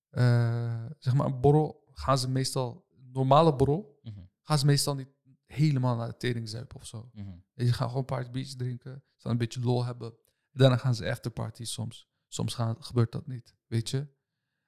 Eh, 0.08 0.86
zeg 0.98 1.14
maar, 1.14 1.26
een 1.26 1.40
borrel 1.40 1.84
gaan 1.92 2.18
ze 2.18 2.28
meestal, 2.28 2.86
normale 3.12 3.56
borrel, 3.56 3.98
Mhm, 4.02 4.20
gaan 4.42 4.58
ze 4.58 4.66
meestal 4.66 4.94
niet 4.94 5.08
helemaal 5.46 5.96
naar 5.96 6.08
de 6.08 6.16
tering 6.16 6.48
zuipen 6.48 6.76
of 6.76 6.86
zo. 6.86 7.10
mhm. 7.12 7.28
En 7.54 7.64
je 7.66 7.72
gaat 7.72 7.86
gewoon 7.86 7.98
een 7.98 8.04
paar 8.04 8.30
biertjes 8.30 8.56
drinken, 8.56 8.92
ze 8.92 9.22
gaan 9.22 9.32
een 9.32 9.38
beetje 9.38 9.60
lol 9.60 9.84
hebben. 9.84 10.14
Daarna 10.50 10.76
gaan 10.76 10.94
ze 10.94 11.10
afterparty 11.10 11.64
soms. 11.64 12.08
Soms 12.28 12.54
gaan, 12.54 12.76
gebeurt 12.82 13.12
dat 13.12 13.26
niet, 13.26 13.54
weet 13.66 13.90
je. 13.90 14.08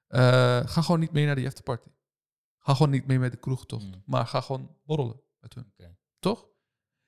Eh, 0.07 0.21
ga 0.67 0.83
gewoon 0.83 1.01
niet 1.01 1.13
mee 1.13 1.27
naar 1.27 1.35
die 1.35 1.47
afterparty. 1.47 1.89
Ga 2.59 2.75
gewoon 2.75 2.91
niet 2.91 3.07
mee 3.07 3.19
met 3.19 3.33
de 3.33 3.39
kroegtocht. 3.39 3.85
Mm. 3.87 4.03
Maar 4.07 4.27
ga 4.27 4.41
gewoon 4.41 4.77
borrelen 4.85 5.21
met 5.39 5.55
hun. 5.55 5.73
Toch? 6.19 6.49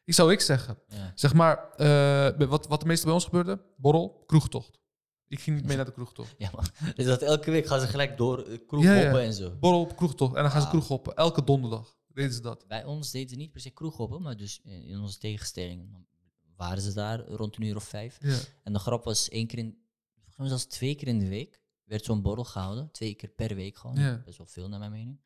Ik 0.04 0.14
zou 0.14 0.32
ik 0.32 0.40
zeggen, 0.40 0.78
Ja. 0.86 1.12
Zeg 1.14 1.34
maar, 1.34 1.70
eh, 1.70 2.48
wat, 2.48 2.66
wat 2.66 2.80
de 2.80 2.86
meeste 2.86 3.04
bij 3.04 3.14
ons 3.14 3.24
gebeurde, 3.24 3.64
borrel, 3.76 4.24
kroegtocht. 4.26 4.80
Ik 5.32 5.40
ging 5.40 5.56
niet 5.56 5.66
mee 5.66 5.76
naar 5.76 5.84
de 5.84 5.92
kroegtocht. 5.92 6.34
ja, 6.38 6.50
maar 6.54 6.70
dus 6.96 7.04
dat 7.06 7.22
elke 7.22 7.50
week 7.50 7.66
gaan 7.66 7.80
ze 7.80 7.86
gelijk 7.86 8.16
door 8.16 8.48
uh, 8.48 8.58
kroeg 8.66 8.82
Ja, 8.82 8.94
ja. 8.94 9.02
hoppen 9.02 9.20
en 9.22 9.32
zo. 9.32 9.56
Borrel, 9.60 9.86
kroegtocht. 9.86 10.34
En 10.36 10.42
dan 10.42 10.50
gaan 10.50 10.60
ze 10.60 10.66
Ah. 10.66 10.72
kroeg 10.72 10.88
hoppen. 10.88 11.14
Elke 11.16 11.44
donderdag 11.44 11.96
deden 12.08 12.32
ze 12.32 12.40
dat. 12.40 12.64
Bij 12.68 12.84
ons 12.84 13.10
deden 13.10 13.28
ze 13.28 13.36
niet 13.36 13.52
per 13.52 13.60
se 13.60 13.70
kroeghoppen, 13.70 14.22
maar 14.22 14.36
dus 14.36 14.60
in 14.64 15.00
onze 15.00 15.18
tegenstelling 15.18 16.06
waren 16.56 16.82
ze 16.82 16.92
daar 16.92 17.26
rond 17.26 17.56
een 17.56 17.62
uur 17.62 17.76
of 17.76 17.84
vijf. 17.84 18.18
Ja. 18.20 18.38
En 18.62 18.72
de 18.72 18.78
grap 18.78 19.04
was 19.04 19.28
één 19.28 19.46
keer 19.46 19.58
in, 19.58 19.78
volgens 20.14 20.36
mij 20.36 20.48
zelfs 20.48 20.64
twee 20.64 20.94
keer 20.94 21.08
in 21.08 21.18
de 21.18 21.28
week, 21.28 21.60
werd 21.84 22.04
zo'n 22.04 22.22
borrel 22.22 22.44
gehouden. 22.44 22.90
Twee 22.90 23.14
keer 23.14 23.28
per 23.28 23.54
week 23.54 23.76
gewoon. 23.76 24.22
Best 24.24 24.38
wel 24.38 24.46
veel 24.46 24.68
naar 24.68 24.78
mijn 24.78 24.90
mening. 24.92 25.20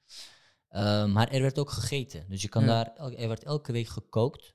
Eh, 0.68 1.06
maar 1.06 1.28
er 1.28 1.40
werd 1.42 1.58
ook 1.58 1.70
gegeten. 1.70 2.24
Dus 2.28 2.42
je 2.42 2.48
kan 2.48 2.66
daar, 2.66 2.94
er 2.96 3.28
werd 3.28 3.44
elke 3.44 3.72
week 3.72 3.86
gekookt 3.88 4.54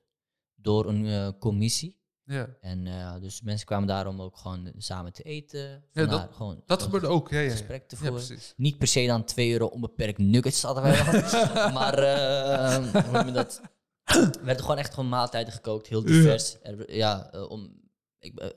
door 0.54 0.88
een 0.88 1.06
eh, 1.06 1.28
commissie. 1.38 2.00
Ja. 2.24 2.48
En 2.60 2.86
eh, 2.86 3.20
dus 3.20 3.40
mensen 3.42 3.66
kwamen 3.66 3.88
daarom 3.88 4.20
ook 4.22 4.36
gewoon 4.36 4.72
samen 4.78 5.12
te 5.12 5.22
eten. 5.22 5.84
Ja, 5.92 6.04
dat- 6.06 6.28
gewoon 6.34 6.62
Dat 6.66 6.82
gebeurde 6.82 7.06
ook. 7.06 7.30
Ja, 7.30 7.38
ja, 7.38 7.44
ja. 7.44 7.50
gesprek 7.50 7.88
te 7.88 7.96
voeren. 7.96 8.38
Niet 8.56 8.78
per 8.78 8.86
se 8.88 9.06
dan 9.06 9.24
2 9.24 9.52
euro 9.52 9.66
onbeperkt 9.66 10.18
nuggets 10.18 10.62
hadden 10.62 10.82
wij 10.82 11.02
maar 11.78 11.98
eh, 11.98 12.74
hoe 13.04 13.12
noem 13.12 13.26
je 13.26 13.32
dat? 13.32 13.60
Er 14.04 14.30
werden 14.44 14.62
gewoon 14.62 14.78
echt 14.78 14.94
gewoon 14.94 15.08
maaltijden 15.08 15.52
gekookt, 15.52 15.86
heel 15.86 16.02
divers. 16.02 16.56
Er- 16.62 16.94
ja, 16.94 17.30
eh, 17.32 17.50
om, 17.50 17.80
ik, 18.18 18.54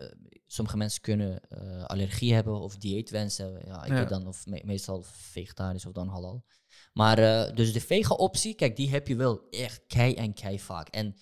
sommige 0.47 0.77
mensen 0.77 1.01
kunnen 1.01 1.39
allergie 1.87 2.33
hebben 2.33 2.59
of 2.59 2.77
dieetwensen 2.77 3.45
hebben. 3.45 3.65
Ja, 3.67 3.83
ik 3.83 3.91
weet 3.91 4.09
dan 4.09 4.27
of 4.27 4.45
me- 4.45 4.61
meestal 4.65 5.03
vegetarisch 5.07 5.85
of 5.85 5.91
dan 5.93 6.07
halal. 6.07 6.45
Maar 6.93 7.15
dus 7.55 7.73
de 7.73 7.81
vega-optie, 7.81 8.53
kijk, 8.55 8.75
die 8.75 8.89
heb 8.89 9.07
je 9.07 9.15
wel 9.15 9.47
echt 9.49 9.81
kei 9.87 10.13
en 10.13 10.33
kei 10.33 10.59
vaak. 10.59 10.87
En 10.87 11.15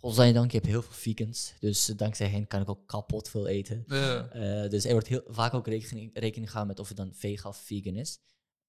godzijdank, 0.00 0.50
je 0.50 0.56
hebt 0.56 0.70
heel 0.70 0.82
veel 0.82 0.92
vegans. 1.14 1.54
Dus 1.60 1.88
eh, 1.88 1.96
dankzij 1.96 2.28
hen 2.28 2.46
kan 2.46 2.60
ik 2.60 2.68
ook 2.68 2.86
kapot 2.86 3.28
veel 3.28 3.46
eten. 3.46 3.84
Ja. 3.86 4.28
Eh, 4.28 4.70
dus 4.70 4.84
er 4.84 4.92
wordt 4.92 5.06
heel 5.06 5.22
vaak 5.26 5.54
ook 5.54 5.66
rekening, 5.66 6.10
rekening 6.14 6.50
gehouden 6.50 6.66
met 6.76 6.78
of 6.78 6.88
het 6.88 6.96
dan 6.96 7.14
vega 7.14 7.48
of 7.48 7.56
vegan 7.56 7.94
is. 7.96 8.18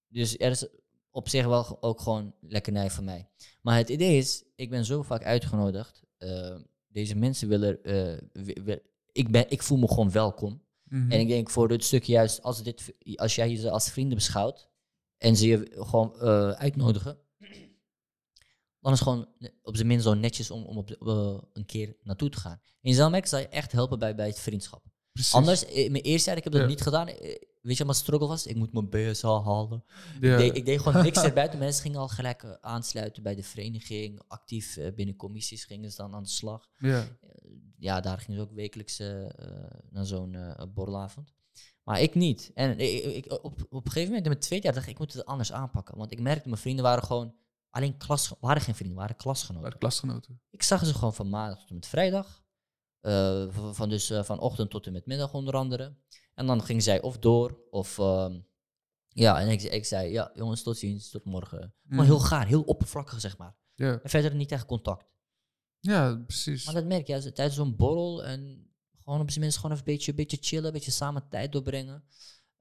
Dus 0.07 0.37
er 0.37 0.51
is 0.51 0.67
op 1.11 1.29
zich 1.29 1.45
wel 1.45 1.77
ook 1.83 2.01
gewoon 2.01 2.33
lekkernij 2.41 2.89
van 2.91 3.03
mij. 3.03 3.29
Maar 3.61 3.77
het 3.77 3.89
idee 3.89 4.17
is, 4.17 4.43
ik 4.55 4.69
ben 4.69 4.85
zo 4.85 5.01
vaak 5.01 5.23
uitgenodigd. 5.23 6.03
eh, 6.17 6.55
deze 6.87 7.15
mensen 7.15 7.47
willen... 7.47 7.79
wi- 8.33 8.61
wi- 8.63 8.81
ik, 9.11 9.31
ben, 9.31 9.45
ik 9.49 9.61
voel 9.63 9.77
me 9.77 9.87
gewoon 9.87 10.11
welkom. 10.11 10.63
Mhm. 10.83 11.11
En 11.11 11.19
ik 11.19 11.27
denk 11.27 11.49
voor 11.49 11.67
dit 11.67 11.83
stukje 11.83 12.11
juist, 12.11 12.41
als, 12.41 12.63
dit, 12.63 12.93
als 13.15 13.35
jij 13.35 13.55
ze 13.55 13.69
als 13.69 13.89
vrienden 13.89 14.17
beschouwt... 14.17 14.69
en 15.17 15.35
ze 15.35 15.47
je 15.47 15.71
gewoon 15.73 16.15
uitnodigen... 16.55 17.17
dan 18.81 18.91
is 18.93 18.99
het 18.99 19.07
gewoon 19.07 19.27
op 19.63 19.75
zijn 19.75 19.87
minst 19.87 20.05
zo 20.05 20.13
netjes 20.13 20.51
om, 20.51 20.63
om 20.63 20.77
op 20.77 20.87
de- 20.87 20.97
eh, 20.99 21.43
een 21.53 21.65
keer 21.65 21.95
naartoe 22.03 22.29
te 22.29 22.37
gaan. 22.39 22.61
Zal 22.81 23.09
merken, 23.09 23.29
zal 23.29 23.39
je 23.39 23.47
echt 23.47 23.71
helpen 23.71 23.99
bij, 23.99 24.15
bij 24.15 24.27
het 24.27 24.39
vriendschap. 24.39 24.83
Precies. 25.11 25.33
Anders, 25.33 25.63
in 25.65 25.91
mijn 25.91 26.03
eerste 26.03 26.27
jaar, 26.29 26.37
ik 26.37 26.43
heb 26.43 26.53
dat 26.53 26.61
Ja. 26.61 26.67
niet 26.67 26.81
gedaan. 26.81 27.07
Eh, 27.07 27.35
Weet 27.61 27.77
je 27.77 27.83
wat 27.83 27.87
mijn 27.93 27.99
struggle 28.05 28.27
was? 28.27 28.45
Ik 28.45 28.55
moet 28.55 28.73
mijn 28.73 28.89
BSH 28.89 29.23
halen. 29.23 29.83
Ja. 30.21 30.31
Ik, 30.31 30.37
deed, 30.37 30.55
ik 30.57 30.65
deed 30.65 30.79
gewoon 30.81 31.03
niks 31.03 31.23
erbuiten. 31.23 31.59
Mensen 31.59 31.81
gingen 31.81 31.99
al 31.99 32.07
gelijk 32.07 32.43
eh, 32.43 32.51
aansluiten 32.61 33.23
bij 33.23 33.35
de 33.35 33.43
vereniging. 33.43 34.21
Actief 34.27 34.77
eh, 34.77 34.93
binnen 34.93 35.15
commissies 35.15 35.65
gingen 35.65 35.91
ze 35.91 35.97
dan 35.97 36.13
aan 36.15 36.23
de 36.23 36.29
slag. 36.29 36.69
ja. 36.77 37.07
Ja, 37.77 37.99
daar 38.01 38.17
gingen 38.19 38.35
ze 38.41 38.47
ook 38.47 38.53
wekelijks 38.55 38.99
eh, 38.99 39.25
eh, 39.25 39.31
naar 39.89 40.05
zo'n 40.05 40.35
eh, 40.35 40.63
borrelavond. 40.73 41.33
Maar 41.83 42.01
ik 42.01 42.15
niet. 42.15 42.51
En 42.53 42.79
ik, 42.79 43.03
ik- 43.03 43.31
op, 43.31 43.43
op 43.69 43.85
een 43.85 43.91
gegeven 43.91 44.07
moment, 44.07 44.23
in 44.25 44.29
mijn 44.31 44.39
tweede 44.43 44.65
jaar, 44.65 44.73
dacht 44.73 44.85
ik, 44.85 44.91
ik 44.91 44.99
moet 44.99 45.13
het 45.13 45.25
anders 45.25 45.51
aanpakken. 45.51 45.97
Want 45.97 46.11
ik 46.11 46.19
merkte, 46.19 46.49
mijn 46.49 46.61
vrienden 46.61 46.83
waren 46.83 47.03
gewoon 47.03 47.33
alleen 47.71 47.97
klas... 47.97 48.33
waren 48.39 48.61
geen 48.61 48.75
vrienden, 48.75 48.97
waren 48.97 49.15
klasgenoten. 49.15 49.71
De 49.71 49.77
klasgenoten. 49.77 50.41
Ik 50.49 50.63
zag 50.63 50.85
ze 50.85 50.93
gewoon 50.93 51.13
van 51.13 51.29
maandag 51.29 51.59
tot 51.59 51.69
en 51.69 51.75
met 51.75 51.87
vrijdag. 51.87 52.43
Eh, 52.99 53.47
van, 53.73 53.89
dus 53.89 54.09
eh, 54.09 54.23
van 54.23 54.39
ochtend 54.39 54.69
tot 54.69 54.85
en 54.85 54.93
met 54.93 55.05
middag 55.05 55.33
onder 55.33 55.53
andere. 55.55 55.95
En 56.33 56.45
dan 56.45 56.63
ging 56.63 56.83
zij 56.83 57.01
of 57.01 57.17
door 57.17 57.59
of... 57.69 57.97
ehm, 57.99 58.39
ja, 59.07 59.39
en 59.39 59.47
ik, 59.49 59.61
ik 59.61 59.85
zei, 59.85 60.11
ja 60.11 60.31
jongens, 60.33 60.63
tot 60.63 60.77
ziens, 60.77 61.09
tot 61.09 61.25
morgen. 61.25 61.59
Gewoon 61.59 61.73
Mhm. 62.05 62.05
heel 62.05 62.19
gaar, 62.19 62.47
heel 62.47 62.61
oppervlakkig 62.61 63.19
zeg 63.19 63.37
maar. 63.37 63.55
Ja. 63.75 63.99
En 64.01 64.09
verder 64.09 64.35
niet 64.35 64.51
echt 64.51 64.65
contact. 64.65 65.05
ja, 65.79 66.15
precies. 66.15 66.65
Maar 66.65 66.73
dat 66.73 66.85
merk 66.85 67.07
je, 67.07 67.13
als- 67.13 67.23
tijdens 67.23 67.55
zo'n 67.55 67.75
borrel 67.75 68.23
en 68.23 68.69
gewoon 69.03 69.21
op 69.21 69.29
zijn 69.29 69.41
minst 69.41 69.57
gewoon 69.57 69.71
even 69.75 69.87
een 69.87 69.93
beetje, 69.93 70.13
beetje 70.13 70.37
chillen, 70.41 70.65
een 70.65 70.71
beetje 70.73 70.91
samen 70.91 71.27
tijd 71.29 71.51
doorbrengen. 71.51 72.03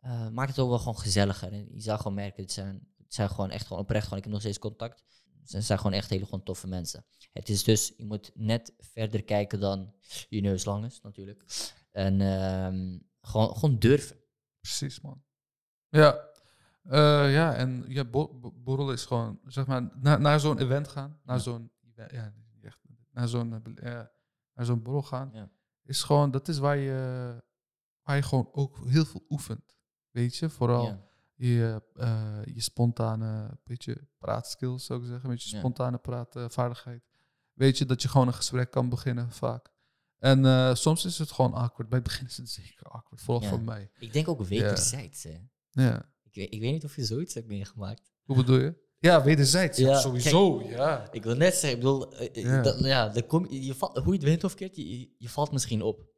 eh, 0.01 0.29
maakt 0.29 0.49
het 0.51 0.59
ook 0.59 0.69
wel 0.69 0.79
gewoon 0.79 0.99
gezelliger. 0.99 1.53
En 1.53 1.69
je 1.75 1.81
zou 1.81 1.97
gewoon 1.99 2.15
merken, 2.15 2.43
het 2.43 2.53
zijn, 2.53 2.89
Het 3.11 3.19
zijn 3.19 3.29
gewoon 3.31 3.51
echt 3.51 3.67
gewoon 3.67 3.83
oprecht, 3.83 4.03
gewoon, 4.05 4.19
ik 4.19 4.25
heb 4.25 4.33
nog 4.33 4.43
steeds 4.43 4.59
contact. 4.59 5.05
Ze 5.45 5.61
zijn 5.61 5.79
gewoon 5.79 5.93
echt 5.93 6.11
hele 6.11 6.25
gewoon 6.25 6.43
toffe 6.43 6.67
mensen. 6.67 7.05
Het 7.33 7.49
is 7.49 7.65
dus, 7.65 7.93
je 7.97 8.05
moet 8.05 8.31
net 8.35 8.75
verder 8.79 9.25
kijken 9.25 9.61
dan 9.61 9.95
je 10.29 10.41
neus 10.41 10.65
lang 10.65 10.85
is, 10.85 11.01
natuurlijk. 11.01 11.45
En 11.91 12.21
ehm, 12.21 12.99
gewoon, 13.21 13.55
gewoon 13.57 13.79
durven. 13.79 14.17
Precies, 14.61 15.01
man. 15.01 15.23
Ja, 15.89 16.29
Eh, 16.83 17.33
ja 17.33 17.55
en 17.55 17.85
ja, 17.89 18.05
bo- 18.05 18.39
bo- 18.39 18.53
borrel 18.57 18.93
is 18.93 19.05
gewoon, 19.05 19.41
zeg 19.45 19.67
maar, 19.67 19.91
naar, 20.01 20.21
naar 20.21 20.41
zo'n 20.41 20.59
event 20.59 20.89
gaan, 20.89 21.21
naar 21.25 21.37
Ja. 21.37 21.43
zo'n, 21.43 21.71
event- 21.81 22.11
ja, 22.13 22.33
echt, 22.63 22.79
naar 23.11 23.29
zo'n, 23.29 23.53
eh, 23.55 23.61
bele- 23.61 23.91
ja, 23.91 24.13
naar 24.55 24.65
zo'n 24.67 24.83
borrel 24.83 25.03
gaan, 25.03 25.31
Ja. 25.33 25.51
is 25.83 26.03
gewoon, 26.03 26.31
dat 26.31 26.49
is 26.49 26.59
waar 26.59 26.77
je, 26.77 27.35
waar 28.03 28.17
je 28.17 28.23
gewoon 28.23 28.49
ook 28.53 28.79
heel 28.87 29.05
veel 29.05 29.25
oefent. 29.29 29.77
Weet 30.11 30.37
je, 30.37 30.51
vooral 30.51 30.85
Ja. 30.87 31.10
Je, 31.49 31.83
eh, 31.95 32.39
je 32.55 32.61
spontane, 32.61 33.59
beetje 33.65 34.09
praatskills 34.19 34.85
zou 34.85 35.01
ik 35.01 35.07
zeggen, 35.07 35.29
beetje 35.29 35.51
Ja. 35.53 35.59
spontane 35.59 35.99
praatvaardigheid. 35.99 37.03
Weet 37.53 37.79
je, 37.79 37.85
dat 37.87 38.03
je 38.03 38.09
gewoon 38.09 38.27
een 38.27 38.35
gesprek 38.35 38.71
kan 38.71 38.89
beginnen 38.89 39.33
vaak. 39.33 39.71
En 40.19 40.45
eh, 40.45 40.75
soms 40.75 41.05
is 41.05 41.19
het 41.19 41.31
gewoon 41.31 41.53
awkward. 41.55 41.89
Bij 41.89 41.99
het 41.99 42.07
begin 42.09 42.27
is 42.27 42.37
het 42.37 42.51
zeker 42.61 42.87
awkward, 42.87 43.23
vooral 43.23 43.43
Ja. 43.43 43.49
voor 43.49 43.61
mij. 43.61 43.91
Ik 43.99 44.13
denk 44.13 44.29
ook 44.29 44.43
wederzijds. 44.45 45.23
hè. 45.23 45.39
Ja. 45.71 46.13
Ik, 46.23 46.35
weet, 46.35 46.55
ik 46.55 46.61
weet 46.61 46.73
niet 46.73 46.85
of 46.85 46.97
je 46.97 47.05
zoiets 47.05 47.35
hebt 47.35 47.47
meegemaakt. 47.47 48.13
Hoe 48.25 48.37
bedoel 48.37 48.59
je? 48.59 48.89
Ja, 48.99 49.23
wederzijds. 49.25 49.79
Ja, 49.79 49.89
Ja, 49.89 49.99
sowieso. 50.01 50.63
Ja. 50.63 51.13
Ik 51.13 51.23
wil 51.23 51.35
net 51.37 51.53
zeggen, 51.55 51.71
ik 51.71 51.77
bedoel, 51.85 52.17
eh, 52.17 52.43
Ja. 52.45 52.63
dat- 52.63 52.81
ja, 52.81 53.09
dan 53.09 53.27
kom, 53.27 53.47
je, 53.51 53.65
je 53.65 53.75
valt, 53.75 53.97
hoe 53.99 54.07
je 54.13 54.19
het 54.19 54.23
wint 54.29 54.45
of 54.45 54.55
keert, 54.55 54.77
je, 54.77 54.99
je- 54.99 55.15
je 55.19 55.29
valt 55.29 55.53
misschien 55.53 55.83
op. 55.83 56.09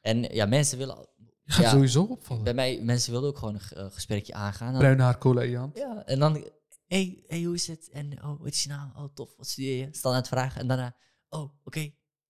En 0.00 0.22
ja, 0.22 0.46
mensen 0.46 0.78
willen, 0.78 1.08
Je 1.50 1.56
gaat 1.56 1.64
Ja. 1.64 1.70
sowieso 1.70 2.02
opvallen. 2.02 2.44
bij 2.44 2.54
mij, 2.54 2.80
mensen 2.82 3.12
willen 3.12 3.28
ook 3.28 3.38
gewoon 3.38 3.54
een 3.54 3.76
eh, 3.76 3.86
gesprekje 3.90 4.34
aangaan. 4.34 4.70
Dan- 4.72 4.80
Bruin 4.80 4.98
haar, 4.98 5.18
cola 5.18 5.52
hand. 5.56 5.76
ja, 5.76 6.04
en 6.06 6.18
dan, 6.18 6.44
hey, 6.86 7.24
hey, 7.26 7.42
hoe 7.42 7.54
is 7.54 7.66
het? 7.66 7.88
En 7.92 8.24
oh, 8.24 8.38
wat 8.40 8.46
is 8.48 8.62
je 8.62 8.68
naam? 8.68 8.92
Oh, 8.96 9.04
tof, 9.14 9.36
wat 9.36 9.46
studeer 9.46 9.76
je? 9.76 9.88
Stel 9.92 10.12
het 10.14 10.28
vragen 10.28 10.60
en 10.60 10.68
daarna, 10.68 10.96
oh, 11.28 11.52
oké, 11.64 11.80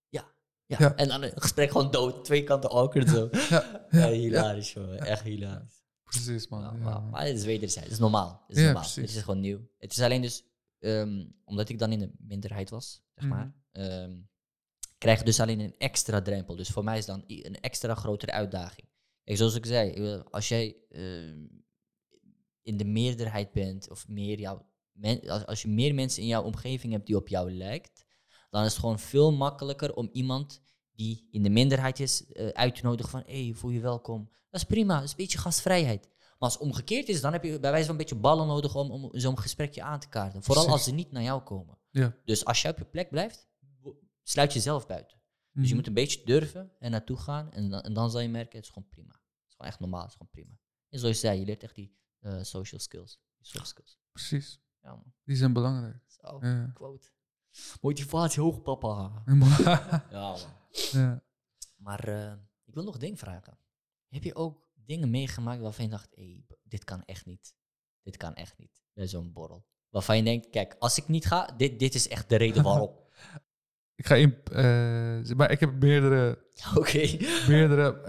ja, 0.09 0.24
ja, 0.66 0.76
Ja. 0.78 0.94
En 0.96 1.09
dan 1.09 1.22
een 1.22 1.33
gesprek 1.35 1.70
gewoon 1.70 1.90
dood, 1.90 2.24
twee 2.24 2.44
kanten 2.44 2.70
awkward 2.70 3.09
zo. 3.09 3.28
Ja, 3.50 3.64
Ja, 3.90 4.09
hilarisch, 4.09 4.72
jongen, 4.72 4.98
echt 5.00 5.22
hilarisch. 5.22 5.83
precies, 6.04 6.48
man. 6.48 6.78
Maar, 6.80 7.02
maar 7.02 7.26
het 7.26 7.37
is 7.37 7.44
wederzijds, 7.44 7.85
het 7.88 7.92
is 7.92 7.98
normaal. 8.02 8.44
Het 8.46 8.56
is 8.56 8.62
normaal. 8.62 8.83
precies. 8.83 9.02
Het 9.09 9.11
is 9.16 9.22
gewoon 9.22 9.40
nieuw. 9.40 9.61
Het 9.78 9.92
is 9.92 10.00
alleen 10.00 10.22
dus, 10.22 10.44
ehm, 10.78 11.24
omdat 11.44 11.68
ik 11.68 11.78
dan 11.78 11.92
in 11.92 11.98
de 11.98 12.12
minderheid 12.18 12.70
was, 12.70 13.02
zeg 13.14 13.24
Mhm. 13.24 13.35
maar, 13.35 13.54
ehm, 13.72 14.12
krijg 14.98 15.18
je 15.18 15.24
dus 15.24 15.40
alleen 15.40 15.61
een 15.61 15.74
extra 15.78 16.22
drempel. 16.22 16.56
Dus 16.56 16.68
voor 16.68 16.85
mij 16.85 16.98
is 16.98 17.06
dan 17.06 17.24
een 17.26 17.61
extra 17.61 17.94
grotere 17.94 18.33
uitdaging. 18.33 18.88
Kijk, 19.30 19.42
zoals 19.42 19.54
ik 19.58 19.66
zei, 19.66 19.90
eh, 19.90 20.20
als 20.30 20.48
jij 20.48 20.76
ehm, 20.90 21.46
in 22.62 22.76
de 22.76 22.84
meerderheid 22.84 23.52
bent, 23.52 23.90
of 23.90 24.08
meer 24.08 24.38
jouw, 24.38 24.66
men- 24.92 25.28
als, 25.28 25.46
als 25.46 25.62
je 25.62 25.68
meer 25.68 25.94
mensen 25.94 26.22
in 26.22 26.28
jouw 26.28 26.42
omgeving 26.42 26.92
hebt 26.92 27.06
die 27.06 27.16
op 27.16 27.28
jou 27.28 27.52
lijkt, 27.52 28.04
dan 28.50 28.64
is 28.64 28.70
het 28.70 28.80
gewoon 28.80 28.98
veel 28.98 29.32
makkelijker 29.32 29.94
om 29.94 30.08
iemand 30.12 30.60
die 30.92 31.28
in 31.30 31.42
de 31.42 31.50
minderheid 31.50 32.00
is 32.00 32.26
eh, 32.26 32.48
uit 32.48 32.74
te 32.76 32.82
nodigen 32.84 33.10
van, 33.10 33.22
hé, 33.26 33.44
hey, 33.44 33.54
voel 33.54 33.70
je 33.70 33.80
welkom. 33.80 34.28
Dat 34.50 34.60
is 34.60 34.66
prima, 34.66 34.94
dat 34.94 35.04
is 35.04 35.10
een 35.10 35.16
beetje 35.16 35.38
gastvrijheid. 35.38 36.08
Maar 36.18 36.48
als 36.48 36.52
het 36.52 36.62
omgekeerd 36.62 37.08
is, 37.08 37.20
dan 37.20 37.32
heb 37.32 37.44
je 37.44 37.60
bij 37.60 37.70
wijze 37.70 37.86
van 37.86 37.94
een 37.94 38.00
beetje 38.00 38.20
ballen 38.20 38.46
nodig 38.46 38.74
om, 38.74 38.90
om 38.90 39.08
zo'n 39.12 39.38
gesprekje 39.38 39.82
aan 39.82 40.00
te 40.00 40.08
kaarten. 40.08 40.42
Vooral 40.42 40.68
als 40.68 40.84
ze 40.84 40.92
niet 40.92 41.12
naar 41.12 41.22
jou 41.22 41.42
komen. 41.42 41.78
Ja. 41.90 42.16
Dus 42.24 42.44
als 42.44 42.62
je 42.62 42.68
op 42.68 42.78
je 42.78 42.84
plek 42.84 43.10
blijft, 43.10 43.48
sluit 44.22 44.52
jezelf 44.52 44.86
buiten. 44.86 45.18
Dus 45.52 45.62
je 45.62 45.68
Mhm. 45.68 45.76
moet 45.76 45.86
een 45.86 45.94
beetje 45.94 46.24
durven 46.24 46.72
en 46.78 46.90
naartoe 46.90 47.16
gaan. 47.16 47.50
En 47.52 47.70
dan, 47.70 47.80
en 47.80 47.92
dan 47.92 48.10
zal 48.10 48.20
je 48.20 48.28
merken, 48.28 48.56
het 48.56 48.64
is 48.66 48.72
gewoon 48.72 48.88
prima. 48.88 49.19
Gewoon 49.61 49.73
echt 49.73 49.81
normaal, 49.81 50.01
het 50.01 50.11
is 50.11 50.16
gewoon 50.16 50.33
prima. 50.33 50.59
En 50.88 50.99
zoals 50.99 51.14
je 51.20 51.27
zei, 51.27 51.38
je 51.38 51.44
leert 51.44 51.62
echt 51.62 51.75
die 51.75 51.96
eh, 52.18 52.42
social 52.42 52.81
skills. 52.81 53.20
Die 53.37 53.46
soft 53.46 53.66
skills. 53.68 53.99
Precies. 54.12 54.61
Ja 54.83 54.90
man, 54.90 55.12
Die 55.25 55.37
zijn 55.37 55.53
belangrijk. 55.53 56.03
zo, 56.07 56.38
Ja. 56.40 56.70
quote. 56.75 57.09
Motivatie 57.81 58.42
hoog, 58.42 58.62
papa. 58.62 59.12
Ja 59.27 59.35
man. 59.35 59.49
ja. 60.92 61.23
Maar 61.77 62.09
eh, 62.09 62.33
ik 62.64 62.75
wil 62.75 62.85
nog 62.85 62.94
een 62.94 63.01
ding 63.01 63.18
vragen. 63.18 63.59
Heb 64.09 64.23
je 64.25 64.35
ook 64.35 64.62
dingen 64.75 65.11
meegemaakt 65.11 65.61
waarvan 65.61 65.85
je 65.85 65.90
dacht, 65.90 66.14
hey, 66.14 66.44
dit 66.62 66.85
kan 66.85 67.05
echt 67.05 67.27
niet. 67.27 67.55
Dit 68.03 68.16
kan 68.16 68.35
echt 68.35 68.59
niet. 68.59 68.83
Bij 68.92 69.07
zo'n 69.07 69.33
borrel. 69.33 69.66
Waarvan 69.88 70.16
je 70.16 70.23
denkt, 70.23 70.51
kijk, 70.51 70.77
als 70.79 70.99
ik 70.99 71.09
niet 71.09 71.27
ga, 71.27 71.46
dit, 71.57 71.79
dit 71.79 71.94
is 71.94 72.09
echt 72.09 72.29
de 72.29 72.37
reden 72.37 72.62
waarom. 72.62 72.90
Ik 73.94 74.07
ga 74.07 74.14
in, 74.14 74.42
eh, 74.44 75.37
maar 75.37 75.51
ik 75.51 75.61
heb 75.61 75.73
meerdere, 75.73 76.44
Oké. 76.79 77.16
meerdere, 77.49 78.03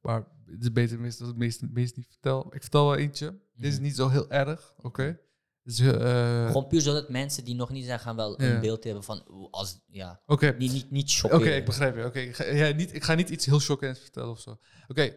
maar 0.00 0.26
het 0.50 0.62
is 0.62 0.72
beter 0.72 1.00
meestal 1.00 1.26
dat 1.26 1.34
ik 1.34 1.40
het 1.42 1.48
meest, 1.60 1.72
meest 1.74 1.96
niet 1.96 2.06
vertel. 2.08 2.54
Ik 2.54 2.60
vertel 2.60 2.86
wel 2.86 2.96
eentje. 2.96 3.38
Dit 3.54 3.64
is 3.70 3.74
Mhm. 3.74 3.82
niet 3.82 3.96
zo 3.96 4.08
heel 4.08 4.30
erg, 4.30 4.74
oké? 4.76 5.18
Dus, 5.62 5.78
eh, 5.78 6.46
Gewoon 6.46 6.66
puur 6.66 6.80
zodat 6.80 7.08
mensen 7.08 7.44
die 7.44 7.54
nog 7.54 7.70
niet 7.70 7.84
zijn 7.84 8.00
gaan 8.00 8.16
wel 8.16 8.40
een 8.40 8.60
beeld 8.60 8.84
hebben 8.84 9.04
van, 9.04 9.48
als, 9.50 9.80
ja, 9.86 10.22
Oké, 10.26 10.54
niet, 10.58 10.72
niet, 10.72 10.90
niet 10.90 11.20
Oké, 11.24 11.50
ik 11.50 11.64
begrijp 11.64 11.96
je. 11.96 12.04
Oké, 12.04 12.18
ik, 12.18 12.34
ga, 12.36 12.44
ja, 12.44 12.74
niet, 12.74 12.94
ik 12.94 13.02
ga 13.04 13.14
niet 13.14 13.28
iets 13.28 13.46
heel 13.46 13.58
chockends 13.58 14.00
vertellen 14.00 14.30
of 14.30 14.40
zo. 14.40 14.58
Oké, 14.88 15.02
eh, 15.02 15.12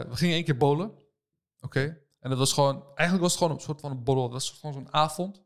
we 0.00 0.16
gingen 0.16 0.34
één 0.34 0.44
keer 0.44 0.56
bowlen. 0.56 0.92
Oké, 1.60 2.02
en 2.18 2.30
dat 2.30 2.38
was 2.38 2.52
gewoon... 2.52 2.82
Eigenlijk 2.94 3.20
was 3.20 3.30
het 3.32 3.42
gewoon 3.42 3.56
een 3.56 3.62
soort 3.62 3.80
van 3.80 3.90
een 3.90 4.04
borrel. 4.04 4.22
Dat 4.22 4.32
was 4.32 4.50
gewoon 4.50 4.74
zo'n 4.74 4.92
avond. 4.92 5.42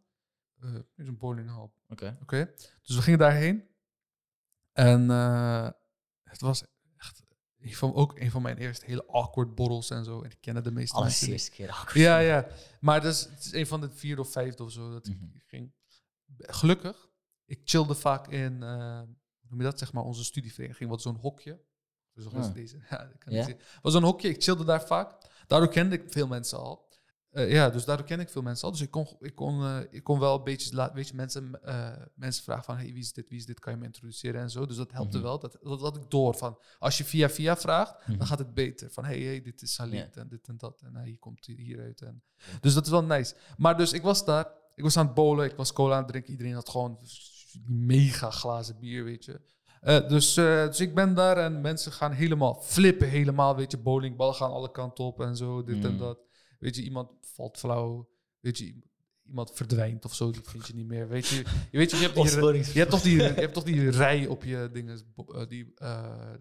Eh 0.60 0.74
in 0.96 1.04
zo'n 1.04 1.16
bowlinghal. 1.16 1.72
Oké. 1.88 2.18
Oké, 2.22 2.52
dus 2.82 2.96
we 2.96 3.02
gingen 3.02 3.18
daarheen. 3.18 3.68
En 4.72 5.10
eh, 5.10 5.68
het 6.22 6.40
was 6.40 6.64
een 7.60 7.74
van, 7.74 7.94
ook 7.94 8.18
een 8.18 8.30
van 8.30 8.42
mijn 8.42 8.56
eerste 8.56 8.86
hele 8.86 9.06
awkward 9.06 9.54
borrels 9.54 9.90
en 9.90 10.04
zo. 10.04 10.22
En 10.22 10.30
ik 10.30 10.36
kende 10.40 10.60
de 10.60 10.70
meeste 10.70 10.94
Alles 10.96 11.08
mensen 11.08 11.28
eerste 11.32 11.50
keer. 11.50 11.70
awkward. 11.70 11.92
Ja, 11.94 12.18
ja. 12.18 12.46
Maar 12.80 13.00
dus, 13.00 13.28
het 13.30 13.44
is 13.44 13.52
een 13.52 13.66
van 13.66 13.80
de 13.80 13.90
vierde 13.90 14.20
of 14.20 14.30
vijfde 14.30 14.62
of 14.64 14.72
zo 14.72 14.90
dat 14.92 15.06
Mhm. 15.08 15.24
ik 15.34 15.42
ging. 15.46 15.72
Gelukkig, 16.38 17.08
ik 17.44 17.60
chillde 17.64 17.94
vaak 17.94 18.28
in, 18.28 18.62
eh, 18.62 18.98
hoe 18.98 19.48
noem 19.48 19.58
je 19.58 19.64
dat, 19.64 19.78
zeg 19.78 19.92
maar, 19.92 20.02
onze 20.04 20.24
studievereniging. 20.24 20.90
Wat 20.90 21.02
zo'n 21.02 21.16
hokje. 21.16 21.60
Dus 22.14 22.26
Ah. 22.32 22.54
deze. 22.54 22.76
Ja, 22.90 22.96
dat 23.04 23.18
kan 23.18 23.32
Ja? 23.32 23.46
niet. 23.46 23.56
Was 23.82 23.92
zo'n 23.92 24.02
hokje, 24.02 24.28
ik 24.28 24.42
chillde 24.42 24.64
daar 24.64 24.86
vaak. 24.86 25.14
Daardoor 25.46 25.68
kende 25.68 25.94
ik 25.98 26.12
veel 26.12 26.26
mensen 26.26 26.58
al. 26.58 26.88
Eh, 27.30 27.52
ja, 27.52 27.70
dus 27.70 27.84
daardoor 27.84 28.06
ken 28.06 28.20
ik 28.20 28.28
veel 28.28 28.42
mensen 28.42 28.64
al. 28.64 28.70
Dus 28.72 28.80
ik 28.80 28.90
kon, 28.90 29.06
ik 29.20 29.34
kon, 29.34 29.62
eh, 29.64 29.78
ik 29.90 30.04
kon 30.04 30.18
wel 30.18 30.36
een 30.36 30.44
beetje, 30.44 30.74
la- 30.76 30.92
weet 30.92 31.08
je, 31.08 31.14
mensen, 31.14 31.62
eh, 31.62 31.96
mensen 32.14 32.44
vragen 32.44 32.64
van, 32.64 32.76
hey, 32.76 32.86
wie 32.86 32.98
is 32.98 33.12
dit, 33.12 33.28
wie 33.28 33.38
is 33.38 33.46
dit, 33.46 33.60
kan 33.60 33.72
je 33.72 33.78
me 33.78 33.84
introduceren 33.84 34.40
en 34.40 34.50
zo. 34.50 34.66
Dus 34.66 34.76
dat 34.76 34.92
helpte 34.92 35.16
Mhm. 35.16 35.26
wel. 35.26 35.38
Dat, 35.38 35.58
dat 35.62 35.80
had 35.80 35.96
ik 35.96 36.10
door 36.10 36.34
van, 36.34 36.58
als 36.78 36.98
je 36.98 37.04
via 37.04 37.28
via 37.30 37.56
vraagt, 37.56 38.06
Mhm. 38.06 38.18
dan 38.18 38.26
gaat 38.26 38.38
het 38.38 38.54
beter. 38.54 38.90
Van, 38.90 39.04
hey, 39.04 39.20
hey 39.20 39.42
dit 39.42 39.62
is 39.62 39.74
Salit 39.74 40.16
en 40.16 40.28
dit 40.28 40.48
en 40.48 40.56
dat. 40.56 40.80
En 40.80 40.94
hij 40.94 41.04
hier 41.06 41.18
komt 41.18 41.46
hij 41.46 41.54
hieruit. 41.54 42.00
En, 42.02 42.22
dus 42.60 42.74
dat 42.74 42.84
is 42.84 42.90
wel 42.90 43.04
nice. 43.04 43.34
Maar 43.56 43.76
dus 43.76 43.92
ik 43.92 44.02
was 44.02 44.24
daar, 44.24 44.46
ik 44.74 44.82
was 44.82 44.96
aan 44.96 45.06
het 45.06 45.14
bowlen, 45.14 45.44
ik 45.50 45.56
was 45.56 45.72
cola 45.72 45.92
aan 45.94 45.98
het 46.02 46.08
drinken. 46.08 46.30
Iedereen 46.32 46.54
had 46.54 46.68
gewoon 46.68 46.98
mega 47.66 48.30
glazen 48.30 48.78
bier, 48.78 49.04
weet 49.04 49.24
je. 49.24 49.40
Dus, 50.08 50.34
dus 50.34 50.80
ik 50.80 50.94
ben 50.94 51.14
daar 51.14 51.36
en 51.36 51.60
mensen 51.60 51.92
gaan 51.92 52.12
helemaal 52.12 52.60
flippen, 52.62 53.08
helemaal, 53.08 53.56
weet 53.56 53.70
je. 53.70 53.78
Bowlingballen 53.78 54.34
gaan 54.34 54.50
alle 54.50 54.70
kanten 54.70 55.04
op 55.04 55.20
en 55.20 55.36
zo, 55.36 55.62
dit 55.62 55.84
en 55.84 55.92
Mm. 55.92 55.98
dat. 55.98 56.18
Weet 56.58 56.76
je, 56.76 56.82
iemand 56.82 57.10
valt 57.40 57.58
flauw, 57.58 58.08
weet 58.40 58.58
je, 58.58 58.74
iemand 59.30 59.50
verdwijnt 59.54 60.04
of 60.04 60.14
zo, 60.14 60.30
die 60.30 60.42
vind 60.52 60.66
je 60.66 60.74
niet 60.74 60.86
meer. 60.86 61.08
Weet 61.08 61.26
je, 61.26 61.36
je, 61.70 61.78
weet 61.78 61.90
je, 61.90 61.96
je 61.96 62.02
hebt 62.02 62.14
die, 62.14 62.72
je 62.72 62.78
hebt 62.78 62.90
toch 62.90 63.02
die, 63.02 63.16
je 63.16 63.22
hebt 63.22 63.54
toch 63.54 63.64
die 63.64 63.90
rij 63.90 64.26
op 64.26 64.44
je 64.44 64.68
dingen, 64.72 65.00
eh, 65.34 65.46
die 65.48 65.72
eh, 65.74 66.32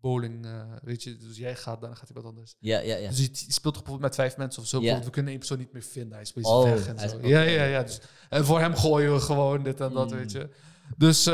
bowling, 0.00 0.46
eh, 0.46 0.72
weet 0.82 1.02
je. 1.02 1.16
Dus 1.16 1.36
jij 1.36 1.56
gaat, 1.56 1.80
dan 1.80 1.96
gaat 1.96 2.08
iemand 2.08 2.26
anders. 2.26 2.56
Ja, 2.58 2.78
ja, 2.78 2.96
ja. 2.96 3.08
Dus 3.08 3.18
je, 3.18 3.30
speelt 3.32 3.74
toch 3.74 3.82
bijvoorbeeld 3.82 4.00
met 4.00 4.14
vijf 4.14 4.36
mensen 4.36 4.62
of 4.62 4.68
zo. 4.68 4.80
Ja. 4.80 5.02
We 5.02 5.10
kunnen 5.10 5.30
één 5.30 5.38
persoon 5.38 5.58
niet 5.58 5.72
meer 5.72 5.82
vinden. 5.82 6.12
Hij 6.12 6.26
bezig 6.34 6.50
Oh, 6.50 6.62
weg 6.62 6.86
en 6.86 7.08
zo. 7.08 7.18
Ja, 7.22 7.40
ja, 7.40 7.64
ja. 7.64 7.82
Dus, 7.82 8.00
en 8.28 8.44
voor 8.44 8.60
hem 8.60 8.74
gooien 8.74 9.12
we 9.12 9.20
gewoon 9.20 9.62
dit 9.62 9.80
en 9.80 9.92
dat, 9.92 10.10
Mm. 10.10 10.16
weet 10.16 10.32
je. 10.32 10.50
Dus 10.96 11.24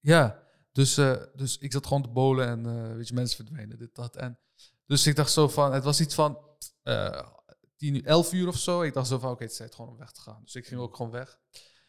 ja, 0.00 0.42
dus, 0.72 0.94
dus 1.34 1.58
ik 1.58 1.72
zat 1.72 1.86
gewoon 1.86 2.02
te 2.02 2.08
bolen 2.08 2.46
en 2.46 2.96
weet 2.96 3.08
je, 3.08 3.14
mensen 3.14 3.36
verdwijnen, 3.36 3.78
dit, 3.78 3.94
dat. 3.94 4.16
En 4.16 4.38
dus 4.86 5.06
ik 5.06 5.16
dacht 5.16 5.32
zo 5.32 5.48
van, 5.48 5.72
het 5.72 5.84
was 5.84 6.00
iets 6.00 6.14
van 6.14 6.38
eh 7.82 7.88
10 7.88 7.94
uur, 7.94 8.04
11 8.06 8.32
uur 8.32 8.48
of 8.48 8.56
zo. 8.56 8.82
Ik 8.82 8.92
dacht 8.94 9.08
zo 9.08 9.18
van, 9.18 9.30
oké, 9.30 9.42
het 9.42 9.50
is 9.52 9.56
tijd 9.58 9.74
gewoon 9.74 9.90
om 9.90 9.96
weg 9.98 10.10
te 10.12 10.20
gaan. 10.20 10.40
Dus 10.44 10.54
ik 10.54 10.66
ging 10.66 10.80
ook 10.80 10.96
gewoon 10.96 11.10
weg. 11.12 11.38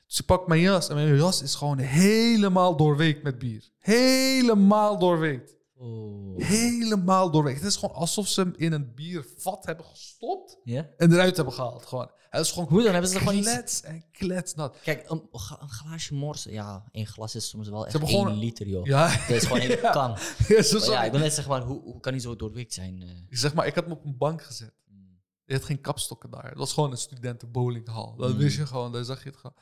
Dus 0.07 0.19
ik 0.19 0.25
pak 0.25 0.47
mijn 0.47 0.61
jas 0.61 0.89
en 0.89 0.95
mijn 0.95 1.15
jas 1.15 1.41
is 1.41 1.55
gewoon 1.55 1.77
helemaal 1.77 2.75
doorweekt 2.75 3.23
met 3.23 3.39
bier. 3.39 3.69
Helemaal 3.79 4.99
doorweekt. 4.99 5.55
Oh. 5.77 6.37
Helemaal 6.37 7.31
doorweekt. 7.31 7.57
Het 7.59 7.67
is 7.67 7.75
gewoon 7.75 7.95
alsof 7.95 8.27
ze 8.27 8.41
hem 8.41 8.53
in 8.57 8.71
een 8.73 8.93
biervat 8.93 9.65
hebben 9.65 9.85
gestopt 9.85 10.57
Ja? 10.63 10.89
en 10.97 11.11
eruit 11.13 11.35
hebben 11.35 11.53
gehaald. 11.53 11.85
Gewoon. 11.85 12.11
Het 12.29 12.45
is 12.45 12.51
gewoon 12.51 12.67
Hoe 12.67 12.83
dan? 12.83 12.91
Hebben 12.91 13.09
ze 13.09 13.15
er 13.15 13.21
gewoon 13.21 13.37
iets... 13.37 13.51
klets 13.51 13.81
en 13.81 14.05
kletsnat. 14.11 14.77
Kijk, 14.83 15.09
een, 15.09 15.23
een 15.59 15.69
glaasje 15.69 16.13
morsen. 16.13 16.51
Ja, 16.51 16.83
één 16.91 17.07
glas 17.07 17.35
is 17.35 17.49
soms 17.49 17.69
wel 17.69 17.85
echt 17.85 17.95
één 17.95 18.07
gewoon- 18.07 18.37
liter, 18.37 18.67
joh. 18.67 18.85
Ja, 18.85 19.07
Dat 19.27 19.29
is 19.29 19.43
gewoon 19.43 19.59
één 19.67 19.79
Ja. 19.81 19.91
kan. 19.91 20.17
ja, 20.47 20.61
zo 20.61 20.91
ja, 20.91 21.03
ik 21.03 21.11
wil 21.11 21.19
net 21.19 21.33
zeggen, 21.33 21.51
maar 21.53 21.61
hoe, 21.61 21.81
hoe 21.81 21.99
kan 21.99 22.11
hij 22.11 22.21
zo 22.21 22.35
doorweekt 22.35 22.73
zijn? 22.73 23.01
eh? 23.01 23.09
Zeg 23.29 23.53
maar, 23.53 23.67
ik 23.67 23.75
had 23.75 23.83
hem 23.83 23.93
op 23.93 24.05
een 24.05 24.17
bank 24.17 24.43
gezet. 24.43 24.73
Je 25.53 25.59
had 25.59 25.67
geen 25.67 25.81
kapstokken 25.81 26.29
daar. 26.29 26.49
Het 26.49 26.57
was 26.57 26.73
gewoon 26.73 26.91
een 26.91 26.97
studentenbowlinghal. 26.97 28.15
Dat 28.15 28.31
Mm. 28.31 28.37
wist 28.37 28.57
je 28.57 28.65
gewoon, 28.65 28.91
daar 28.91 29.03
zag 29.03 29.23
je 29.23 29.29
het 29.29 29.37
gewoon. 29.37 29.55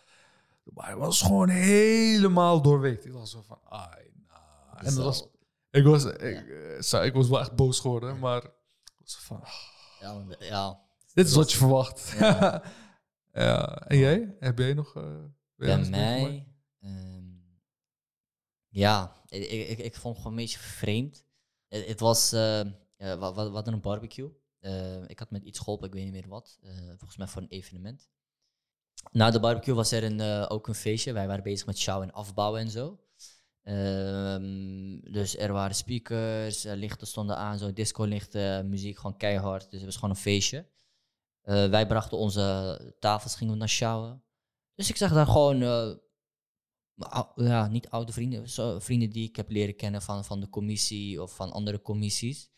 Maar 0.63 0.89
het 0.89 0.97
was 0.99 1.21
gewoon 1.21 1.49
helemaal 1.49 2.61
doorweekt. 2.61 3.05
Ik 3.05 3.11
was 3.11 3.31
zo 3.31 3.41
van, 3.41 3.59
ai, 3.69 4.11
nou. 4.27 4.85
En 4.87 4.95
dat 4.95 5.03
was, 5.03 5.27
ik 5.69 5.83
was, 5.83 6.03
ik, 6.05 6.47
eh, 6.91 7.05
ik 7.05 7.13
was 7.13 7.27
wel 7.29 7.39
echt 7.39 7.55
boos 7.55 7.79
geworden, 7.79 8.19
maar 8.19 8.43
ik 8.43 8.51
was 8.97 9.15
van, 9.15 9.41
ah, 9.41 9.51
Ja, 9.99 10.23
ja, 10.39 10.79
Dit 11.13 11.27
is 11.27 11.33
wat 11.35 11.51
je 11.51 11.57
verwacht. 11.57 12.13
Ja. 12.19 12.63
En 13.87 13.97
jij? 13.97 14.35
Heb 14.39 14.57
jij 14.57 14.73
nog... 14.73 14.95
eh, 14.95 15.03
Bij 15.55 15.85
mij, 15.89 16.47
ehm, 16.79 17.23
ja, 18.67 19.15
ik, 19.27 19.49
ik, 19.49 19.77
ik 19.79 19.95
vond 19.95 20.13
het 20.15 20.23
gewoon 20.23 20.37
een 20.37 20.43
beetje 20.43 20.59
vreemd. 20.59 21.25
Het, 21.67 21.99
was, 21.99 22.31
eh, 22.31 22.61
we 22.97 23.05
hadden 23.53 23.73
een 23.73 23.81
barbecue. 23.81 24.39
Eh, 24.61 25.03
ik 25.09 25.19
had 25.19 25.31
met 25.31 25.43
iets 25.43 25.59
geholpen, 25.59 25.87
ik 25.87 25.93
weet 25.93 26.03
niet 26.03 26.13
meer 26.13 26.27
wat. 26.27 26.57
eh, 26.61 26.71
volgens 26.87 27.17
mij 27.17 27.27
voor 27.27 27.41
een 27.41 27.47
evenement. 27.47 28.09
Na 29.11 29.31
de 29.31 29.39
barbecue 29.39 29.75
was 29.75 29.91
er 29.91 30.03
een, 30.03 30.19
eh, 30.19 30.45
ook 30.47 30.67
een 30.67 30.75
feestje. 30.75 31.13
Wij 31.13 31.27
waren 31.27 31.43
bezig 31.43 31.65
met 31.65 31.77
sjouwen 31.77 32.07
en 32.07 32.13
afbouwen 32.13 32.61
en 32.61 32.69
zo. 32.69 32.99
Ehm, 33.63 34.99
dus 35.11 35.37
er 35.37 35.51
waren 35.51 35.75
speakers, 35.75 36.63
lichten 36.63 37.07
stonden 37.07 37.37
aan, 37.37 37.57
zo 37.57 37.73
disco-lichten, 37.73 38.69
muziek 38.69 38.95
gewoon 38.97 39.17
keihard. 39.17 39.63
Dus 39.63 39.73
het 39.73 39.85
was 39.85 39.95
gewoon 39.95 40.09
een 40.09 40.15
feestje. 40.15 40.69
Wij 41.41 41.87
brachten 41.87 42.17
onze 42.17 42.95
tafels, 42.99 43.35
gingen 43.35 43.53
we 43.53 43.59
naar 43.59 43.69
sjouwen. 43.69 44.23
Dus 44.75 44.89
ik 44.89 44.95
zag 44.95 45.13
daar 45.13 45.25
gewoon, 45.25 45.57
ja, 47.35 47.67
niet 47.67 47.89
oude 47.89 48.11
vrienden, 48.11 48.49
vrienden 48.81 49.09
die 49.09 49.27
ik 49.27 49.35
heb 49.35 49.49
leren 49.49 49.75
kennen 49.75 50.01
van, 50.01 50.25
van 50.25 50.39
de 50.39 50.49
commissie 50.49 51.21
of 51.21 51.35
van 51.35 51.51
andere 51.51 51.81
commissies. 51.81 52.49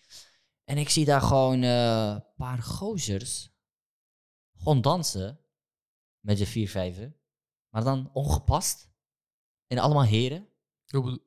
En 0.64 0.78
ik 0.78 0.90
zie 0.90 1.06
daar 1.06 1.22
gewoon 1.22 1.64
eh, 1.64 2.08
een 2.16 2.24
paar 2.36 2.58
gozers 2.62 3.52
gewoon 4.58 4.82
dansen 4.82 5.40
met 6.20 6.38
z'n 6.38 6.44
vier, 6.44 6.70
vijven. 6.70 7.16
Maar 7.70 7.84
dan 7.84 8.10
ongepast. 8.14 8.90
En 9.68 9.78
allemaal 9.78 10.04
heren. 10.06 10.48
Hoe? 10.88 11.22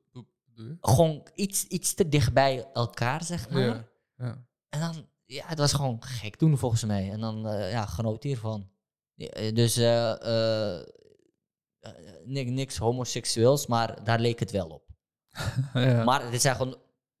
Gewoon 0.81 1.27
iets, 1.35 1.63
iets 1.65 1.93
te 1.93 2.09
dicht 2.09 2.33
bij 2.33 2.67
elkaar, 2.73 3.23
zeg 3.23 3.49
maar. 3.49 3.61
Ja. 3.61 3.87
ja. 4.15 4.45
En 4.69 4.79
dan, 4.79 5.09
ja, 5.25 5.47
het 5.47 5.57
was 5.57 5.73
gewoon 5.73 6.03
gek 6.03 6.39
doen 6.39 6.57
volgens 6.57 6.83
mij. 6.83 7.11
En 7.11 7.19
dan, 7.19 7.47
eh, 7.47 7.71
ja, 7.71 7.85
genoot 7.85 8.23
hiervan. 8.23 8.69
Eh, 9.15 9.55
Dus 9.55 9.77
eh, 9.77 10.21
eh, 10.21 10.79
eh, 11.79 11.91
ni- 12.25 12.43
niks 12.49 12.77
homoseksueels, 12.77 13.67
maar 13.67 14.03
daar 14.03 14.19
leek 14.19 14.39
het 14.39 14.51
wel 14.51 14.67
op. 14.69 14.89
ja. 15.73 16.03
Maar 16.03 16.31
dit 16.31 16.41
zijn 16.41 16.55
gewoon 16.55 16.77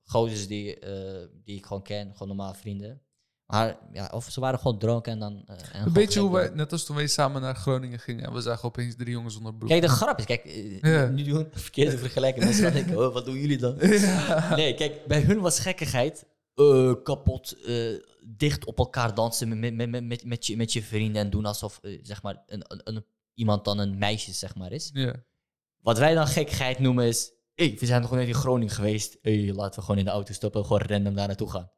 gozers 0.09 0.47
die, 0.47 0.79
eh, 0.79 1.27
die 1.43 1.57
ik 1.57 1.65
gewoon 1.65 1.83
ken, 1.83 2.11
gewoon 2.11 2.27
normaal 2.27 2.53
vrienden. 2.53 3.01
Maar 3.45 3.77
ja, 3.91 4.09
of 4.13 4.25
ze 4.29 4.39
waren 4.39 4.59
gewoon 4.59 4.79
dronken 4.79 5.11
en 5.11 5.19
dan... 5.19 5.43
eh, 5.45 5.55
en 5.73 5.85
Een 5.85 5.93
beetje 5.93 6.11
gek 6.19 6.21
hoe 6.29 6.31
wij, 6.37 6.49
net 6.53 6.71
als 6.71 6.85
toen 6.85 6.95
wij 6.95 7.07
samen 7.07 7.41
naar 7.41 7.55
Groningen 7.55 7.99
gingen 7.99 8.25
en 8.25 8.33
we 8.33 8.41
zagen 8.41 8.63
opeens 8.63 8.95
drie 8.95 9.11
jongens 9.11 9.33
zonder 9.33 9.53
broek. 9.53 9.69
Kijk, 9.69 9.81
de 9.81 9.87
grap 9.89 10.17
is, 10.19 10.25
kijk, 10.25 10.45
eh, 10.45 10.81
Ja. 10.81 11.05
nu 11.07 11.23
doen 11.23 11.47
verkeerde 11.51 11.97
vergelijking. 11.97 12.45
Mensen 12.45 12.63
gaan 12.63 12.73
denken, 12.73 12.97
oh, 13.07 13.13
wat 13.13 13.25
doen 13.25 13.39
jullie 13.39 13.57
dan? 13.57 13.75
Ja. 13.79 14.55
Nee, 14.55 14.73
kijk, 14.73 15.05
bij 15.05 15.21
hun 15.21 15.39
was 15.39 15.59
gekkigheid 15.59 16.25
eh, 16.53 16.93
kapot, 17.03 17.51
eh, 17.65 17.93
dicht 18.37 18.65
op 18.65 18.77
elkaar 18.77 19.13
dansen 19.15 19.59
met, 19.59 19.73
met, 19.75 19.89
met, 19.89 20.03
met, 20.05 20.25
met, 20.25 20.45
je, 20.45 20.57
met 20.57 20.73
je 20.73 20.83
vrienden 20.83 21.21
en 21.21 21.29
doen 21.29 21.45
alsof 21.45 21.79
eh, 21.81 21.99
zeg 22.03 22.21
maar, 22.21 22.43
een, 22.47 22.63
een, 22.67 22.81
een- 22.83 23.05
iemand 23.33 23.65
dan 23.65 23.77
een 23.79 23.97
meisje 23.97 24.31
zeg 24.33 24.55
maar, 24.55 24.71
is. 24.71 24.89
Ja. 24.93 25.15
Wat 25.81 25.97
wij 25.97 26.13
dan 26.13 26.27
gekkigheid 26.27 26.79
noemen 26.79 27.05
is, 27.05 27.31
hey, 27.57 27.75
we 27.79 27.85
zijn 27.85 28.01
nog 28.01 28.11
net 28.11 28.27
in 28.27 28.33
Groningen 28.33 28.73
geweest, 28.73 29.17
hey, 29.21 29.53
laten 29.53 29.79
we 29.79 29.81
gewoon 29.81 29.97
in 29.99 30.05
de 30.05 30.11
auto 30.11 30.33
stappen 30.33 30.61
en 30.61 30.67
gewoon 30.67 30.81
random 30.81 31.15
daar 31.15 31.27
naartoe 31.27 31.49
gaan. 31.49 31.71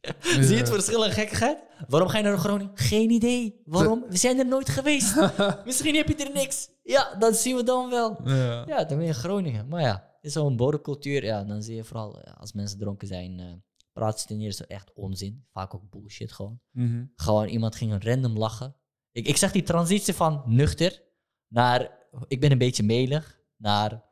Zie 0.20 0.54
je 0.54 0.56
het 0.56 0.68
verschil 0.68 1.04
in 1.04 1.10
gekkigheid? 1.10 1.58
Waarom 1.88 2.08
ga 2.08 2.18
je 2.18 2.24
naar 2.24 2.38
Groningen? 2.38 2.72
Geen 2.74 3.10
idee. 3.10 3.60
Waarom? 3.64 4.04
We 4.08 4.16
zijn 4.16 4.38
er 4.38 4.46
nooit 4.46 4.68
geweest. 4.68 5.16
Misschien 5.64 5.94
heb 5.94 6.08
je 6.08 6.16
er 6.16 6.32
niks. 6.32 6.68
Ja, 6.82 7.14
dat 7.14 7.36
zien 7.36 7.56
we 7.56 7.62
dan 7.62 7.90
wel. 7.90 8.20
Ja. 8.24 8.64
Ja, 8.66 8.76
dan 8.76 8.96
ben 8.96 9.00
je 9.00 9.06
in 9.06 9.14
Groningen. 9.14 9.68
Maar 9.68 9.80
ja, 9.80 10.16
is 10.20 10.32
zo'n 10.32 10.56
borrelcultuur. 10.56 11.24
Ja, 11.24 11.44
dan 11.44 11.62
zie 11.62 11.74
je 11.74 11.84
vooral 11.84 12.20
eh, 12.20 12.34
als 12.40 12.52
mensen 12.52 12.78
dronken 12.78 13.08
zijn, 13.08 13.40
eh 13.40 13.46
praten 13.92 14.20
ze 14.20 14.26
ten 14.26 14.40
eerste 14.40 14.66
echt 14.66 14.92
onzin. 14.94 15.44
Vaak 15.50 15.74
ook 15.74 15.90
bullshit 15.90 16.32
gewoon. 16.32 16.60
Mhm. 16.70 17.04
Gewoon 17.14 17.48
iemand 17.48 17.76
ging 17.76 18.04
random 18.04 18.38
lachen. 18.38 18.76
Ik, 19.12 19.26
ik 19.26 19.36
zag 19.36 19.52
die 19.52 19.62
transitie 19.62 20.14
van 20.14 20.42
nuchter 20.46 21.02
naar 21.48 22.00
ik 22.28 22.40
ben 22.40 22.52
een 22.52 22.58
beetje 22.58 22.82
melig, 22.82 23.40
naar 23.56 24.02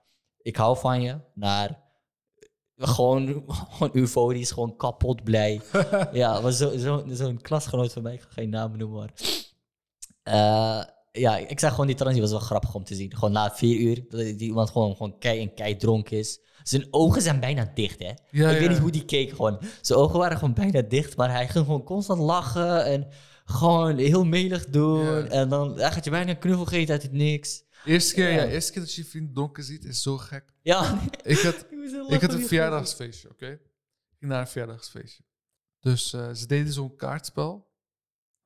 ik 0.43 0.57
hou 0.57 0.79
van 0.79 1.03
je, 1.03 1.21
naar 1.35 1.81
gewoon, 2.77 3.45
gewoon 3.71 3.91
euforisch, 3.93 4.51
gewoon 4.51 4.77
kapot 4.77 5.25
blij. 5.25 5.61
ja, 6.13 6.43
was 6.43 6.57
zo'n 6.57 6.79
zo, 6.79 7.05
zo'n 7.09 7.41
klasgenoot 7.41 7.93
van 7.93 8.03
mij, 8.03 8.15
ik 8.15 8.21
ga 8.21 8.29
geen 8.31 8.51
namen 8.51 8.79
noemen, 8.79 8.99
maar... 8.99 9.13
Eh, 10.23 10.85
ja, 11.13 11.37
ik 11.37 11.61
zag 11.61 11.71
gewoon 11.71 11.87
die 11.87 11.97
transitie, 11.97 12.23
was 12.23 12.31
wel 12.39 12.41
grappig 12.41 12.75
om 12.75 12.85
te 12.85 12.95
zien. 12.95 13.15
Gewoon 13.15 13.33
na 13.33 13.51
vier 13.55 13.81
uur, 13.81 14.05
dat 14.09 14.21
die 14.21 14.39
iemand 14.39 14.71
gewoon, 14.71 14.97
gewoon 14.97 15.19
kei 15.19 15.41
en 15.41 15.55
kei 15.55 15.77
dronken 15.77 16.19
is. 16.19 16.41
Zijn 16.63 16.87
ogen 16.91 17.23
zijn 17.23 17.41
bijna 17.41 17.71
dicht, 17.75 17.99
hè. 17.99 18.07
Ja, 18.07 18.15
ik 18.49 18.55
ja. 18.55 18.59
weet 18.59 18.69
niet 18.69 18.79
hoe 18.79 18.91
die 18.91 19.05
keek 19.05 19.31
gewoon. 19.31 19.59
Zijn 19.81 19.99
ogen 19.99 20.19
waren 20.19 20.39
gewoon 20.39 20.55
bijna 20.55 20.83
dicht, 20.83 21.17
maar 21.17 21.31
hij 21.31 21.49
ging 21.49 21.65
gewoon 21.65 21.85
constant 21.85 22.21
lachen 22.21 22.85
en 22.85 23.09
gewoon 23.45 23.97
heel 23.97 24.25
melig 24.25 24.67
doen. 24.67 25.05
Ja. 25.05 25.25
En 25.25 25.49
dan 25.49 25.79
hij 25.79 25.93
gaat 25.93 26.05
je 26.05 26.11
bijna 26.11 26.31
een 26.31 26.39
knuffel 26.39 26.65
geven 26.65 26.93
uit 26.93 27.03
het 27.03 27.13
niks. 27.13 27.63
Eerste 27.85 28.15
keer, 28.15 28.31
ja. 28.31 28.47
Eerste 28.47 28.73
keer 28.73 28.83
dat 28.83 28.95
je 28.95 29.03
je 29.03 29.09
vriend 29.09 29.35
dronken 29.35 29.65
ziet, 29.65 29.85
is 29.85 30.03
zo 30.03 30.19
gek. 30.19 30.45
Ja, 30.63 31.01
Ik 31.23 31.39
had, 31.39 31.67
ik 32.09 32.21
had 32.21 32.33
een 32.33 32.47
verjaardagsfeestje, 32.47 33.31
oké? 33.31 33.47
Ik 33.51 34.17
ging 34.19 34.31
naar 34.31 34.41
een 34.41 34.49
verjaardagsfeestje. 34.49 35.25
Dus 35.81 36.13
eh, 36.13 36.35
ze 36.35 36.47
deden 36.47 36.73
zo'n 36.73 36.97
kaartspel, 36.97 37.71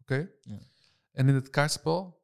oké? 0.00 0.30
Ja. 0.40 0.58
En 1.12 1.28
in 1.28 1.34
het 1.34 1.50
kaartspel... 1.50 2.22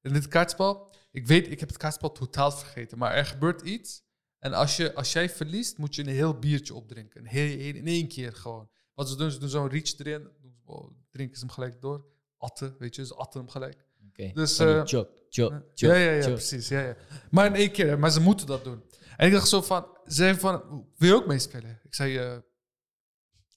In 0.00 0.12
dit 0.12 0.28
kaartspel... 0.28 0.90
Ik 1.10 1.26
weet, 1.26 1.50
ik 1.50 1.60
heb 1.60 1.68
het 1.68 1.78
kaartspel 1.78 2.12
totaal 2.12 2.50
vergeten, 2.52 2.98
maar 2.98 3.14
er 3.14 3.26
gebeurt 3.26 3.60
iets. 3.60 4.02
En 4.38 4.52
als, 4.52 4.76
je, 4.76 4.94
als 4.94 5.12
jij 5.12 5.30
verliest, 5.30 5.78
moet 5.78 5.94
je 5.94 6.02
een 6.02 6.08
heel 6.08 6.38
biertje 6.38 6.74
opdrinken. 6.74 7.20
Een 7.20 7.26
heel, 7.26 7.58
in 7.58 7.86
één 7.86 8.08
keer 8.08 8.32
gewoon. 8.32 8.70
Wat 8.94 9.08
ze 9.08 9.16
doen, 9.16 9.30
ze 9.30 9.38
doen 9.38 9.48
zo'n 9.48 9.68
reach 9.68 9.98
erin, 9.98 10.28
oh, 10.64 10.90
drinken 11.10 11.38
ze 11.38 11.44
hem 11.44 11.54
gelijk 11.54 11.80
door. 11.80 12.06
Atten, 12.36 12.74
weet 12.78 12.94
je, 12.94 13.06
ze 13.06 13.14
atten 13.14 13.40
hem 13.40 13.48
gelijk. 13.48 13.86
Oké, 14.08 14.30
Dus, 14.32 14.56
die 14.56 15.06
Ja, 15.34 15.62
ja, 15.74 15.94
ja, 15.94 16.28
precies. 16.28 16.68
Ja, 16.68 16.80
ja. 16.80 16.96
Maar 17.30 17.46
in 17.46 17.54
één 17.54 17.70
keer, 17.70 17.86
hè, 17.86 17.96
maar 17.96 18.10
ze 18.10 18.20
moeten 18.20 18.46
dat 18.46 18.64
doen. 18.64 18.82
En 19.16 19.26
ik 19.26 19.32
dacht 19.32 19.48
zo 19.48 19.62
van, 19.62 19.86
ze 20.06 20.14
zei 20.14 20.38
van, 20.38 20.62
wil 20.96 21.08
je 21.08 21.14
ook 21.14 21.26
meespelen? 21.26 21.80
Ik 21.84 21.94
zei, 21.94 22.16
eh 22.18 22.36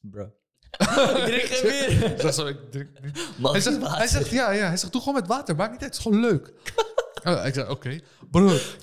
Bro. 0.02 0.24
ik 0.78 1.26
drink 1.26 1.44
geen 1.44 1.98
bier. 2.00 2.12
ik 2.12 2.22
dacht 2.22 2.36
zo, 2.36 2.46
ik 2.46 2.72
drink 2.72 2.90
niet. 3.02 3.28
Mag 3.38 3.52
Hij 3.52 3.62
zegt, 3.62 3.78
water? 3.78 3.98
hij 3.98 4.08
zegt, 4.08 4.30
ja, 4.30 4.52
ja. 4.52 4.68
Hij 4.68 4.78
zegt, 4.78 4.92
doe 4.92 5.02
gewoon 5.02 5.20
met 5.20 5.28
water, 5.28 5.56
maakt 5.56 5.72
niet 5.72 5.82
uit, 5.82 5.96
het 5.96 6.06
is 6.06 6.12
gewoon 6.12 6.30
leuk. 6.30 6.54
Oh, 7.24 7.46
ik 7.46 7.54
zei, 7.54 7.70
oké. 7.70 8.00
Broer, 8.32 8.76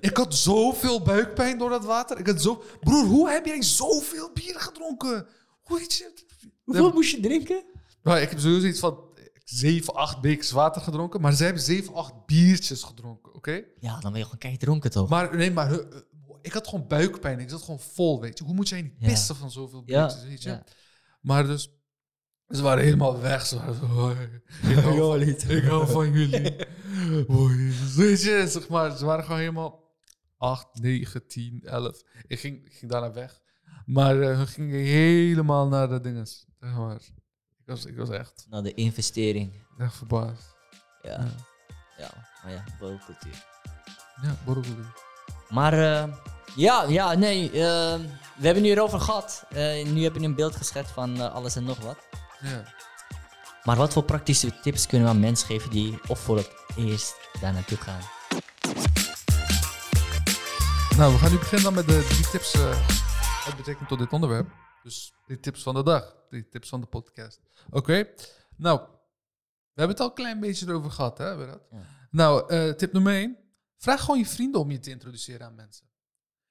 ik 0.00 0.16
had 0.16 0.34
zoveel 0.34 1.02
buikpijn 1.02 1.58
door 1.58 1.70
dat 1.70 1.84
water. 1.84 2.18
Ik 2.18 2.26
had 2.26 2.42
zo... 2.42 2.62
Broer, 2.80 3.04
hoe 3.04 3.30
heb 3.30 3.46
jij 3.46 3.62
zoveel 3.62 4.30
bier 4.32 4.60
gedronken? 4.60 5.26
Hoe. 5.62 5.80
Hoeveel 6.64 6.92
moest 6.92 7.10
je 7.10 7.20
drinken? 7.20 7.64
Ik 8.02 8.30
heb 8.30 8.38
sowieso 8.38 8.66
iets 8.66 8.80
van 8.80 9.07
7, 9.48 9.94
8 9.94 10.20
bekers 10.20 10.50
water 10.50 10.82
gedronken, 10.82 11.20
maar 11.20 11.32
zij 11.32 11.46
hebben 11.46 11.64
7, 11.64 11.94
8 11.94 12.26
biertjes 12.26 12.82
gedronken, 12.82 13.34
oké? 13.34 13.62
Ja, 13.80 14.00
dan 14.00 14.10
ben 14.10 14.18
je 14.20 14.24
gewoon 14.24 14.38
kei 14.38 14.56
dronken 14.56 14.90
toch? 14.90 15.08
Maar 15.08 15.36
nee, 15.36 15.50
maar 15.50 15.72
eh, 15.72 16.00
ik 16.42 16.52
had 16.52 16.68
gewoon 16.68 16.86
buikpijn. 16.86 17.38
Ik 17.40 17.50
zat 17.50 17.62
gewoon 17.62 17.80
vol, 17.80 18.20
weet 18.20 18.38
je. 18.38 18.44
Hoe 18.44 18.54
moet 18.54 18.68
jij 18.68 18.82
niet 18.82 18.94
Ja. 18.98 19.08
pissen 19.08 19.36
van 19.36 19.50
zoveel 19.50 19.84
biertjes, 19.84 20.22
weet 20.24 20.42
je? 20.42 20.48
ja. 20.50 20.64
Maar 21.20 21.46
dus, 21.46 21.70
ze 22.48 22.62
waren 22.62 22.84
helemaal 22.84 23.20
weg. 23.20 23.46
Ze 23.46 23.56
waren 23.56 23.74
zo, 23.74 23.84
"Hoi, 23.86 24.16
ik, 24.62 24.74
hou 24.84 24.96
van, 24.98 25.56
ik 25.56 25.62
hou 25.64 25.86
van 25.88 26.12
jullie. 26.12 26.56
Weet 27.96 28.22
je, 28.22 28.44
zeg 28.48 28.68
maar, 28.68 28.96
ze 28.96 29.04
waren 29.04 29.24
gewoon 29.24 29.38
helemaal 29.40 29.96
8, 30.36 30.66
9, 30.80 31.26
10, 31.26 31.60
11. 31.64 32.02
Ik 32.26 32.40
ging, 32.40 32.66
ik 32.66 32.74
ging 32.74 32.90
daarna 32.90 33.12
weg. 33.12 33.40
Maar 33.86 34.20
eh 34.20 34.36
hun 34.36 34.46
gingen 34.46 34.80
helemaal 34.80 35.68
naar 35.68 35.88
de 35.88 36.00
dinges. 36.00 36.46
Zeg 36.60 36.76
maar. 36.76 37.00
Ik 37.68 37.74
was, 37.74 37.84
ik 37.84 37.96
was 37.96 38.08
echt, 38.10 38.46
Nou, 38.50 38.62
de 38.62 38.74
investering. 38.74 39.52
echt 39.78 39.94
verbaasd. 39.96 40.56
Ja, 41.02 41.10
Ja, 41.10 41.26
ja, 41.98 42.10
maar 42.42 42.52
ja, 42.52 42.64
borrelcultuur. 42.78 43.44
ja 44.22 44.36
borrelcultuur. 44.44 44.92
Maar 45.48 45.72
eh, 45.72 46.12
ja, 46.56 46.84
ja, 46.88 47.14
nee, 47.14 47.46
eh, 47.50 47.98
we 48.36 48.44
hebben 48.46 48.62
nu 48.62 48.70
erover 48.70 49.00
gehad. 49.00 49.44
Eh, 49.48 49.86
nu 49.86 50.02
heb 50.02 50.14
je 50.14 50.20
een 50.20 50.34
beeld 50.34 50.56
geschetst 50.56 50.92
van 50.92 51.32
alles 51.32 51.56
en 51.56 51.64
nog 51.64 51.78
wat. 51.78 51.98
Ja. 52.40 52.62
Maar 53.64 53.76
wat 53.76 53.92
voor 53.92 54.02
praktische 54.02 54.60
tips 54.60 54.86
kunnen 54.86 55.06
we 55.08 55.14
aan 55.14 55.20
mensen 55.20 55.46
geven 55.46 55.70
die 55.70 55.98
of 56.06 56.18
voor 56.20 56.36
het 56.36 56.50
eerst 56.76 57.14
daar 57.40 57.52
naartoe 57.52 57.78
gaan? 57.78 58.00
Nou, 60.96 61.12
we 61.12 61.18
gaan 61.18 61.30
nu 61.30 61.38
beginnen 61.38 61.64
dan 61.64 61.74
met 61.74 61.88
de 61.88 62.06
drie 62.08 62.28
tips 62.30 62.54
met 63.46 63.56
betrekking 63.56 63.88
tot 63.88 63.98
dit 63.98 64.12
onderwerp. 64.12 64.48
Dus 64.82 65.12
drie 65.26 65.40
tips 65.40 65.62
van 65.62 65.74
de 65.74 65.82
dag, 65.82 66.16
drie 66.28 66.48
tips 66.48 66.68
van 66.68 66.80
de 66.80 66.86
podcast. 66.86 67.40
Oké, 67.70 68.08
nou, 68.56 68.80
we 69.78 69.84
hebben 69.84 69.96
het 69.96 70.00
al 70.00 70.08
een 70.08 70.14
klein 70.14 70.40
beetje 70.40 70.66
erover 70.66 70.90
gehad, 70.90 71.18
hè, 71.18 71.36
Berat? 71.36 71.62
Ja. 71.70 71.82
Nou, 72.10 72.50
eh, 72.52 72.70
tip 72.70 72.92
nummer 72.92 73.12
één. 73.12 73.38
Vraag 73.76 74.00
gewoon 74.00 74.18
je 74.18 74.26
vrienden 74.26 74.60
om 74.60 74.70
je 74.70 74.78
te 74.78 74.90
introduceren 74.90 75.46
aan 75.46 75.54
mensen. 75.54 75.86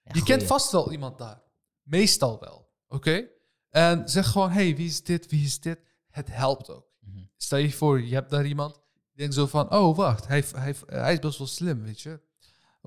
Ja, 0.01 0.11
je 0.13 0.23
kent 0.23 0.43
vast 0.43 0.71
wel 0.71 0.91
iemand 0.91 1.17
daar. 1.17 1.41
Meestal 1.84 2.39
wel, 2.39 2.69
oké? 2.88 3.28
En 3.69 4.09
zeg 4.09 4.28
gewoon, 4.28 4.51
hey, 4.51 4.75
wie 4.75 4.88
is 4.88 5.03
dit, 5.03 5.30
wie 5.30 5.45
is 5.45 5.59
dit? 5.59 5.80
Het 6.09 6.28
helpt 6.32 6.69
ook. 6.69 6.88
Mhm. 6.99 7.23
Stel 7.38 7.57
je 7.57 7.71
voor, 7.71 8.01
je 8.01 8.13
hebt 8.13 8.30
daar 8.30 8.45
iemand. 8.45 8.73
Die 8.73 9.15
denkt 9.15 9.34
zo 9.34 9.47
van, 9.47 9.71
oh, 9.71 9.97
wacht, 9.97 10.28
hij, 10.28 10.43
hij, 10.55 10.75
hij 10.86 11.13
is 11.13 11.19
best 11.19 11.38
wel 11.38 11.47
slim, 11.47 11.84
weet 11.84 12.01
je. 12.01 12.21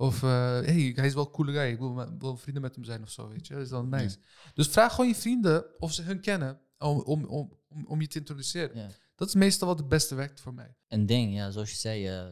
Of, 0.01 0.23
eh, 0.23 0.31
hey, 0.61 0.93
hij 0.95 1.07
is 1.07 1.15
wel 1.15 1.25
een 1.25 1.31
coole 1.31 1.53
guy. 1.53 1.71
Ik 1.73 1.79
wil, 1.79 2.19
wil 2.19 2.37
vrienden 2.37 2.63
met 2.63 2.75
hem 2.75 2.85
zijn 2.85 3.03
of 3.03 3.11
zo, 3.11 3.29
weet 3.29 3.47
je. 3.47 3.55
Dat 3.55 3.63
is 3.63 3.69
dan 3.69 3.89
nice. 3.89 4.17
Dus 4.55 4.69
vraag 4.69 4.95
gewoon 4.95 5.09
je 5.11 5.15
vrienden 5.15 5.81
of 5.81 5.93
ze 5.93 6.03
hun 6.03 6.21
kennen. 6.21 6.61
om, 6.79 7.01
om, 7.01 7.25
om, 7.25 7.59
om, 7.87 8.01
je 8.01 8.07
te 8.07 8.19
introduceren. 8.19 8.77
Ja. 8.77 8.89
Dat 9.15 9.29
is 9.29 9.35
meestal 9.35 9.69
wat 9.69 9.79
het 9.79 9.89
beste 9.89 10.15
werkt 10.15 10.41
voor 10.41 10.55
mij. 10.55 10.75
Een 10.89 11.07
ding, 11.07 11.35
ja, 11.35 11.51
zoals 11.51 11.71
je 11.71 11.77
zei, 11.77 12.07
eh, 12.07 12.29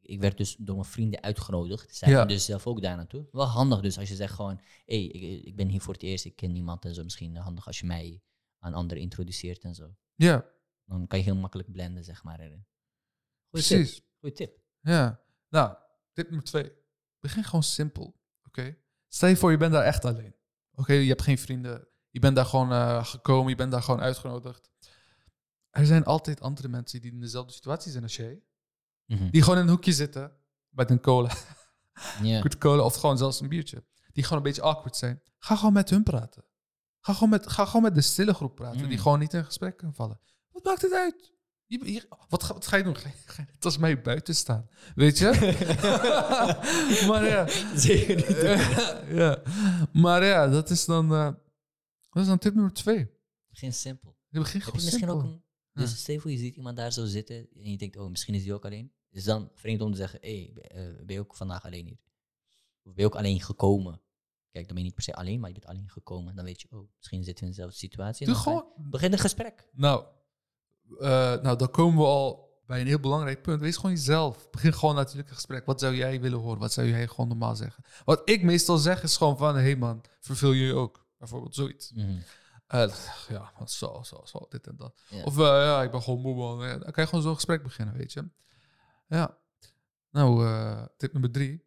ik 0.00 0.20
werd 0.20 0.36
dus 0.36 0.56
door 0.58 0.74
mijn 0.74 0.88
vrienden 0.88 1.22
uitgenodigd. 1.22 1.96
Zij 1.96 2.08
Ja. 2.10 2.24
dus 2.24 2.44
zelf 2.44 2.66
ook 2.66 2.82
daar 2.82 2.96
naartoe. 2.96 3.28
Wel 3.32 3.46
handig 3.46 3.80
dus 3.80 3.98
als 3.98 4.08
je 4.08 4.14
zegt 4.14 4.34
gewoon, 4.34 4.60
hé, 4.84 4.96
hey, 4.96 5.04
ik, 5.04 5.44
ik 5.44 5.56
ben 5.56 5.68
hier 5.68 5.80
voor 5.80 5.94
het 5.94 6.02
eerst, 6.02 6.24
ik 6.24 6.36
ken 6.36 6.52
niemand 6.52 6.84
en 6.84 6.94
zo. 6.94 7.02
Misschien 7.02 7.36
handig 7.36 7.66
als 7.66 7.78
je 7.80 7.86
mij 7.86 8.22
aan 8.58 8.74
anderen 8.74 9.02
introduceert 9.02 9.62
en 9.64 9.74
zo. 9.74 9.94
Ja, 10.14 10.44
Dan 10.84 11.06
kan 11.06 11.18
je 11.18 11.24
heel 11.24 11.36
makkelijk 11.36 11.72
blenden, 11.72 12.04
zeg 12.04 12.22
maar. 12.22 12.40
erin. 12.40 12.66
Goeie 13.50 13.66
tip. 13.66 13.78
precies. 13.78 14.02
Goeie 14.20 14.34
tip. 14.34 14.60
Ja. 14.80 15.20
Nou, 15.48 15.76
tip 16.12 16.26
nummer 16.26 16.44
twee. 16.44 16.72
Begin 17.20 17.44
gewoon 17.44 17.62
simpel. 17.62 18.20
Oké? 18.46 18.76
Stel 19.08 19.28
je 19.28 19.36
voor, 19.36 19.50
je 19.50 19.56
bent 19.56 19.72
daar 19.72 19.84
echt 19.84 20.04
alleen. 20.04 20.34
Oké, 20.74 20.92
je 20.92 21.08
hebt 21.08 21.22
geen 21.22 21.38
vrienden. 21.38 21.88
Je 22.10 22.20
bent 22.20 22.36
daar 22.36 22.44
gewoon 22.46 22.72
eh, 22.72 23.04
gekomen. 23.04 23.48
Je 23.50 23.56
bent 23.56 23.72
daar 23.72 23.82
gewoon 23.82 24.00
uitgenodigd. 24.00 24.70
Er 25.70 25.86
zijn 25.86 26.04
altijd 26.04 26.40
andere 26.40 26.68
mensen 26.68 27.00
die 27.00 27.12
in 27.12 27.20
dezelfde 27.20 27.52
situatie 27.52 27.90
zijn 27.90 28.02
als 28.02 28.16
jij. 28.16 28.42
Mhm. 29.06 29.30
Die 29.30 29.42
gewoon 29.42 29.56
in 29.58 29.62
een 29.64 29.68
hoekje 29.70 29.92
zitten. 29.92 30.36
Met 30.68 30.90
een 30.90 31.00
cola. 31.00 31.30
Ja. 32.22 32.40
Goed 32.40 32.58
cola 32.58 32.82
of 32.82 32.94
gewoon 32.94 33.18
zelfs 33.18 33.40
een 33.40 33.48
biertje. 33.48 33.84
Die 34.12 34.22
gewoon 34.22 34.38
een 34.38 34.44
beetje 34.44 34.62
awkward 34.62 34.96
zijn. 34.96 35.22
Ga 35.38 35.56
gewoon 35.56 35.72
met 35.72 35.90
hun 35.90 36.02
praten. 36.02 36.44
Ga 37.00 37.12
gewoon 37.12 37.28
met, 37.28 37.48
ga 37.48 37.64
gewoon 37.64 37.82
met 37.82 37.94
de 37.94 38.00
stille 38.00 38.34
groep 38.34 38.54
praten. 38.54 38.78
Die 38.88 38.96
Mm. 38.96 38.98
gewoon 39.02 39.18
niet 39.18 39.34
in 39.34 39.44
gesprek 39.44 39.76
kunnen 39.76 39.96
vallen. 39.96 40.20
Wat 40.50 40.64
maakt 40.64 40.82
het 40.82 40.92
uit? 40.92 41.31
Wat, 42.28 42.42
ga, 42.42 42.52
wat 42.54 42.66
ga 42.66 42.76
je 42.76 42.82
doen? 42.82 42.96
Ga 43.02 43.08
je, 43.36 43.42
net 43.52 43.64
als 43.64 43.78
mij 43.78 44.02
buiten 44.02 44.34
staan? 44.34 44.68
Weet 44.94 45.18
je? 45.18 45.24
maar 47.08 47.24
ja. 47.24 47.48
Zeker 47.78 48.16
niet. 48.16 49.16
ja. 49.18 49.42
Maar 49.92 50.24
ja, 50.24 50.48
dat 50.48 50.70
is 50.70 50.84
dan, 50.84 51.12
eh, 51.12 51.32
dat 52.10 52.22
is 52.22 52.26
dan 52.26 52.38
tip 52.38 52.54
nummer 52.54 52.72
twee. 52.72 53.10
Begin 53.48 53.72
simpel. 53.72 54.16
Je 54.28 54.38
begint 54.38 54.64
Heb 54.64 54.74
je 54.74 54.80
misschien 54.80 54.98
simpel. 54.98 55.16
ook 55.16 55.22
een... 55.24 55.42
Dus 55.72 55.90
Ja. 55.90 55.96
stel 55.96 56.14
je 56.14 56.20
voor, 56.20 56.30
je 56.30 56.38
ziet 56.38 56.56
iemand 56.56 56.76
daar 56.76 56.92
zo 56.92 57.04
zitten 57.04 57.36
en 57.36 57.70
je 57.70 57.76
denkt, 57.78 57.96
oh, 57.96 58.10
misschien 58.10 58.34
is 58.34 58.42
die 58.42 58.54
ook 58.54 58.64
alleen. 58.64 58.92
Is 59.10 59.24
dan 59.24 59.50
vreemd 59.54 59.80
om 59.80 59.90
te 59.90 59.96
zeggen, 59.96 60.18
hé, 60.22 60.52
hey, 60.62 60.96
ben 61.04 61.14
je 61.14 61.20
ook 61.20 61.34
vandaag 61.36 61.64
alleen 61.64 61.86
hier? 61.86 61.98
Of 62.82 62.92
ben 62.94 63.04
je 63.04 63.10
ook 63.10 63.16
alleen 63.16 63.40
gekomen? 63.40 64.00
Kijk, 64.50 64.64
dan 64.66 64.74
ben 64.74 64.76
je 64.76 64.82
niet 64.84 64.94
per 64.94 65.02
se 65.02 65.14
alleen, 65.14 65.40
maar 65.40 65.48
je 65.48 65.54
bent 65.58 65.66
alleen 65.66 65.90
gekomen. 65.90 66.34
Dan 66.34 66.44
weet 66.44 66.60
je, 66.60 66.68
oh, 66.70 66.88
misschien 66.96 67.24
zitten 67.24 67.44
we 67.44 67.50
in 67.50 67.56
dezelfde 67.56 67.78
situatie. 67.78 68.26
en 68.26 68.32
dan 68.32 68.42
gewoon, 68.42 68.64
Begin 68.90 69.12
een 69.12 69.18
gesprek. 69.18 69.68
Nou, 69.72 70.04
eh, 71.00 71.42
nou, 71.42 71.56
dan 71.58 71.70
komen 71.70 71.98
we 71.98 72.04
al 72.04 72.60
bij 72.66 72.80
een 72.80 72.86
heel 72.86 73.00
belangrijk 73.00 73.42
punt. 73.42 73.60
Wees 73.60 73.76
gewoon 73.76 73.90
jezelf. 73.90 74.50
Begin 74.50 74.74
gewoon 74.74 74.94
natuurlijk 74.94 75.28
een 75.28 75.34
gesprek. 75.34 75.66
Wat 75.66 75.80
zou 75.80 75.94
jij 75.94 76.20
willen 76.20 76.38
horen? 76.38 76.58
Wat 76.58 76.72
zou 76.72 76.88
jij 76.88 77.08
gewoon 77.08 77.28
normaal 77.28 77.56
zeggen? 77.56 77.84
Wat 78.04 78.22
ik 78.24 78.42
meestal 78.42 78.78
zeg 78.78 79.02
is 79.02 79.16
gewoon 79.16 79.38
van... 79.38 79.54
Hé 79.54 79.60
hey 79.62 79.76
man, 79.76 80.04
verveel 80.20 80.52
je 80.52 80.66
je 80.66 80.74
ook? 80.74 81.06
Bijvoorbeeld 81.18 81.54
zoiets. 81.54 81.92
Mhm. 81.92 82.18
Eh, 82.66 82.94
ja, 83.28 83.52
zo, 83.66 84.00
zo, 84.02 84.20
zo, 84.24 84.46
dit 84.48 84.66
en 84.66 84.76
dat. 84.76 85.00
Of 85.24 85.38
eh, 85.38 85.44
ja, 85.44 85.82
ik 85.82 85.90
ben 85.90 86.02
gewoon 86.02 86.20
moe 86.20 86.34
man. 86.34 86.66
Ja, 86.66 86.78
dan 86.78 86.92
kan 86.92 87.02
je 87.02 87.08
gewoon 87.08 87.24
zo'n 87.24 87.34
gesprek 87.34 87.62
beginnen, 87.62 87.96
weet 87.96 88.12
je. 88.12 88.28
Ja. 89.08 89.38
Nou, 90.10 90.46
tip 90.96 91.12
nummer 91.12 91.30
drie. 91.30 91.64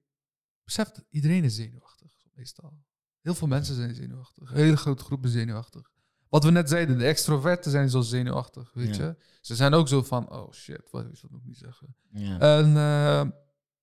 Besef 0.64 0.92
dat 0.92 1.06
iedereen 1.10 1.44
is 1.44 1.56
zenuwachtig, 1.56 2.26
meestal. 2.34 2.84
Heel 3.22 3.36
veel 3.36 3.48
mensen 3.48 3.76
zijn 3.76 3.96
zenuwachtig. 3.96 4.50
Een 4.50 4.56
hele 4.56 4.78
grote 4.78 5.04
groepen 5.04 5.30
zenuwachtig. 5.30 5.92
Wat 6.36 6.44
we 6.44 6.52
net 6.52 6.70
zeiden, 6.70 6.98
de 6.98 7.06
extroverten 7.06 7.72
zijn 7.72 7.90
zo 7.90 8.02
zenuwachtig, 8.02 8.72
weet 8.74 8.96
Ja. 8.96 9.04
je. 9.06 9.16
Ze 9.42 9.56
zijn 9.56 9.74
ook 9.74 9.88
zo 9.88 10.04
van, 10.04 10.32
oh 10.32 10.52
shit, 10.52 10.82
wat, 10.92 11.04
wat 11.22 11.32
moet 11.32 11.40
ik 11.40 11.46
niet 11.48 11.58
zeggen. 11.58 11.96
Ja. 12.12 12.40
En 12.40 12.78
eh, 12.78 13.24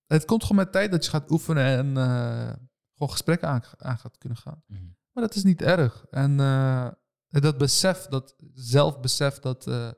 het 0.07 0.24
komt 0.24 0.42
gewoon 0.42 0.57
met 0.64 0.72
tijd 0.72 0.90
dat 0.90 1.05
je 1.05 1.11
gaat 1.11 1.30
oefenen 1.30 1.64
en 1.64 1.96
eh, 1.96 2.53
gewoon 2.92 3.11
gesprekken 3.11 3.48
aan, 3.48 3.62
aan 3.78 3.98
gaat 3.98 4.18
kunnen 4.18 4.38
gaan. 4.38 4.62
Mhm. 4.66 4.80
Maar 5.12 5.22
dat 5.24 5.34
is 5.34 5.42
niet 5.44 5.62
erg. 5.62 6.05
En 6.11 6.40
eh, 6.40 6.88
dat 7.28 7.59
besef, 7.59 8.07
dat 8.07 8.34
zelfbesef, 8.55 9.38
dat 9.38 9.66
eh, 9.66 9.90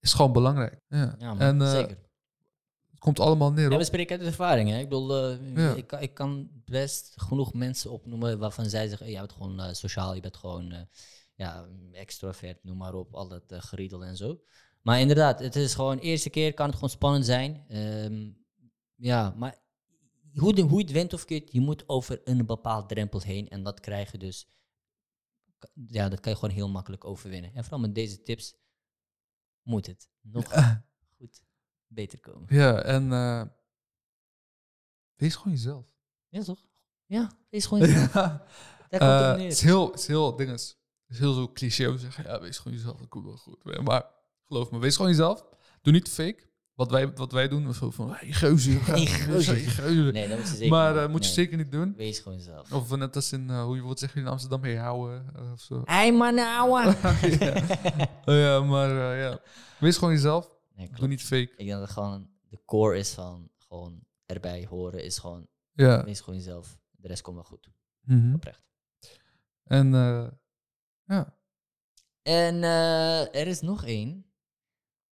is 0.00 0.12
gewoon 0.12 0.32
belangrijk. 0.32 0.80
Ja. 0.88 1.14
Ja, 1.18 1.26
man, 1.28 1.40
en 1.40 1.62
eh, 1.62 1.70
zeker. 1.70 1.98
het 2.90 2.98
komt 2.98 3.20
allemaal 3.20 3.52
neer 3.52 3.68
Ja, 3.68 3.72
op. 3.72 3.78
we 3.78 3.84
spreken 3.84 4.18
uit 4.18 4.26
ervaring. 4.26 4.70
Hè? 4.70 4.78
Ik 4.78 4.88
bedoel, 4.88 5.28
Ja. 5.30 5.74
ik, 5.74 5.86
kan, 5.86 6.00
ik 6.00 6.14
kan 6.14 6.48
best 6.64 7.12
genoeg 7.16 7.54
mensen 7.54 7.90
opnoemen 7.90 8.38
waarvan 8.38 8.64
zij 8.68 8.88
zeggen, 8.88 9.06
hey, 9.06 9.14
je 9.14 9.20
bent 9.20 9.32
gewoon 9.32 9.60
eh, 9.60 9.72
sociaal, 9.72 10.14
je 10.14 10.20
bent 10.20 10.36
gewoon 10.36 10.72
eh, 10.72 10.80
ja, 11.34 11.68
extrovert, 11.92 12.64
noem 12.64 12.76
maar 12.76 12.94
op, 12.94 13.14
al 13.14 13.28
dat 13.28 13.52
eh, 13.52 13.62
geriedel 13.62 14.04
en 14.04 14.16
zo. 14.16 14.40
Maar 14.82 15.00
inderdaad, 15.00 15.40
het 15.40 15.56
is 15.56 15.74
gewoon, 15.74 15.98
eerste 15.98 16.30
keer 16.30 16.54
kan 16.54 16.66
het 16.66 16.74
gewoon 16.74 16.90
spannend 16.90 17.24
zijn. 17.24 17.64
Ehm, 17.68 18.30
ja, 18.94 19.34
maar 19.36 19.62
hoe, 20.34 20.54
de, 20.54 20.62
hoe 20.62 20.78
je 20.78 20.84
het 20.84 20.94
went 20.94 21.12
of 21.12 21.24
keert, 21.24 21.52
je 21.52 21.60
moet 21.60 21.88
over 21.88 22.20
een 22.24 22.46
bepaald 22.46 22.88
drempel 22.88 23.20
heen 23.20 23.48
en 23.48 23.62
dat 23.62 23.80
krijg 23.80 24.12
je 24.12 24.18
dus, 24.18 24.48
ja, 25.86 26.08
dat 26.08 26.20
kan 26.20 26.32
je 26.32 26.38
gewoon 26.38 26.54
heel 26.54 26.68
makkelijk 26.68 27.04
overwinnen. 27.04 27.54
En 27.54 27.62
vooral 27.62 27.80
met 27.80 27.94
deze 27.94 28.22
tips 28.22 28.54
moet 29.62 29.86
het 29.86 30.08
nog 30.20 30.44
goed 31.16 31.42
beter 31.86 32.20
komen. 32.20 32.56
Ja, 32.56 32.82
en 32.82 33.12
eh, 33.12 33.44
wees 35.14 35.34
gewoon 35.34 35.52
jezelf. 35.52 35.86
Ja, 36.28 36.42
toch? 36.42 36.66
Ja, 37.06 37.30
wees 37.50 37.66
gewoon 37.66 37.88
jezelf. 37.88 38.12
Daar 38.12 39.00
komt 39.00 39.38
Eh, 39.40 39.42
het 39.42 39.52
is 39.52 39.60
heel, 39.60 39.90
het 39.90 39.98
is 39.98 40.06
heel, 40.06 40.36
dinges. 40.36 40.76
Het 41.06 41.16
is 41.16 41.18
heel 41.18 41.32
zo 41.32 41.48
cliché 41.52 41.86
om 41.88 41.94
te 41.94 42.00
zeggen, 42.00 42.24
ja, 42.24 42.40
wees 42.40 42.58
gewoon 42.58 42.76
jezelf, 42.76 42.98
dat 42.98 43.08
komt 43.08 43.24
wel 43.24 43.36
goed. 43.36 43.82
Maar 43.84 44.04
geloof 44.44 44.70
me, 44.70 44.78
wees 44.78 44.96
gewoon 44.96 45.10
jezelf. 45.10 45.44
Doe 45.82 45.92
niet 45.92 46.08
fake. 46.08 46.52
Wat 46.74 46.90
wij, 46.90 47.12
wat 47.12 47.32
wij 47.32 47.48
doen, 47.48 47.68
is 47.68 47.76
zo 47.78 47.90
van, 47.90 48.10
hey, 48.14 48.32
geuze. 48.32 48.70
Hey, 48.84 49.06
geuze. 49.06 49.50
hey, 49.52 49.60
geuze. 49.60 50.00
Nee, 50.12 50.28
dat 50.28 50.38
moet 50.38 50.48
je 50.48 50.54
zeker 50.54 50.68
maar 50.70 50.92
niet. 50.92 51.02
eh, 51.02 51.08
moet 51.08 51.20
je 51.22 51.26
Nee, 51.26 51.34
zeker 51.34 51.56
niet 51.56 51.72
doen. 51.72 51.94
Wees 51.96 52.18
gewoon 52.18 52.38
jezelf. 52.38 52.72
Of 52.72 52.92
eh, 52.92 52.98
net 52.98 53.16
als 53.16 53.32
in, 53.32 53.50
eh, 53.50 53.62
hoe 53.64 53.76
je 53.76 53.82
wat 53.82 53.98
zeg 53.98 54.14
je 54.14 54.20
in 54.20 54.26
Amsterdam, 54.26 54.62
hey, 54.62 54.76
houden 54.76 55.26
eh, 55.36 55.52
of 55.52 55.60
zo. 55.60 55.82
Hey 55.84 56.12
man, 56.12 56.38
ouwe. 56.38 56.86
Oh 58.24 58.34
ja, 58.34 58.60
maar 58.60 58.90
eh, 59.12 59.20
ja. 59.20 59.40
Wees 59.80 59.96
gewoon 59.98 60.14
jezelf. 60.14 60.56
Nee, 60.74 60.90
Doe 60.96 61.08
niet 61.08 61.22
fake. 61.22 61.42
Ik 61.42 61.56
denk 61.56 61.70
dat 61.70 61.80
het 61.80 61.90
gewoon 61.90 62.28
de 62.48 62.58
core 62.64 62.98
is 62.98 63.10
van 63.12 63.48
gewoon 63.58 64.00
erbij 64.26 64.66
horen 64.68 65.04
is 65.04 65.18
gewoon, 65.18 65.46
Ja. 65.72 66.04
wees 66.04 66.20
gewoon 66.20 66.38
jezelf. 66.38 66.78
De 66.90 67.08
rest 67.08 67.22
komt 67.22 67.36
wel 67.36 67.44
goed. 67.44 67.68
Mhm. 68.04 68.34
Oprecht. 68.34 68.62
En 69.64 69.94
eh, 69.94 70.26
ja. 71.06 71.36
En 72.22 72.64
eh, 72.64 73.34
er 73.40 73.46
is 73.46 73.60
nog 73.60 73.84
één. 73.84 74.26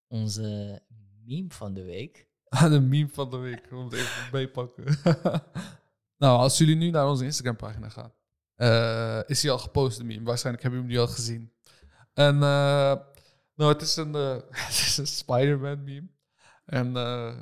Onze 0.07 0.82
meme 1.24 1.51
van 1.51 1.74
de 1.74 1.84
week. 1.84 2.26
Ah, 2.53 2.70
de 2.70 2.80
meme 2.80 3.09
van 3.09 3.30
de 3.30 3.36
week. 3.36 3.70
We 3.70 3.76
moeten 3.76 3.99
even 3.99 4.30
bijpakken. 4.30 4.84
nou, 6.22 6.38
als 6.38 6.59
jullie 6.59 6.76
nu 6.76 6.90
naar 6.90 7.09
onze 7.09 7.24
Instagram 7.24 7.57
pagina 7.57 7.88
gaan, 7.88 8.14
eh, 8.55 9.20
is 9.26 9.40
die 9.40 9.51
al 9.51 9.59
gepost, 9.59 9.99
de 9.99 10.05
meme. 10.05 10.24
Waarschijnlijk 10.24 10.62
hebben 10.62 10.80
jullie 10.80 10.97
hem 10.97 11.07
nu 11.07 11.11
al 11.11 11.16
gezien. 11.16 11.53
En 12.14 12.34
eh, 12.34 12.95
nou, 13.55 13.72
het 13.72 13.82
is 13.82 13.97
een, 13.97 14.12
het 14.66 14.68
is 14.68 14.99
een 14.99 15.07
Spider-Man 15.07 15.84
meme. 15.84 16.09
En 16.64 16.97
eh, 16.97 17.38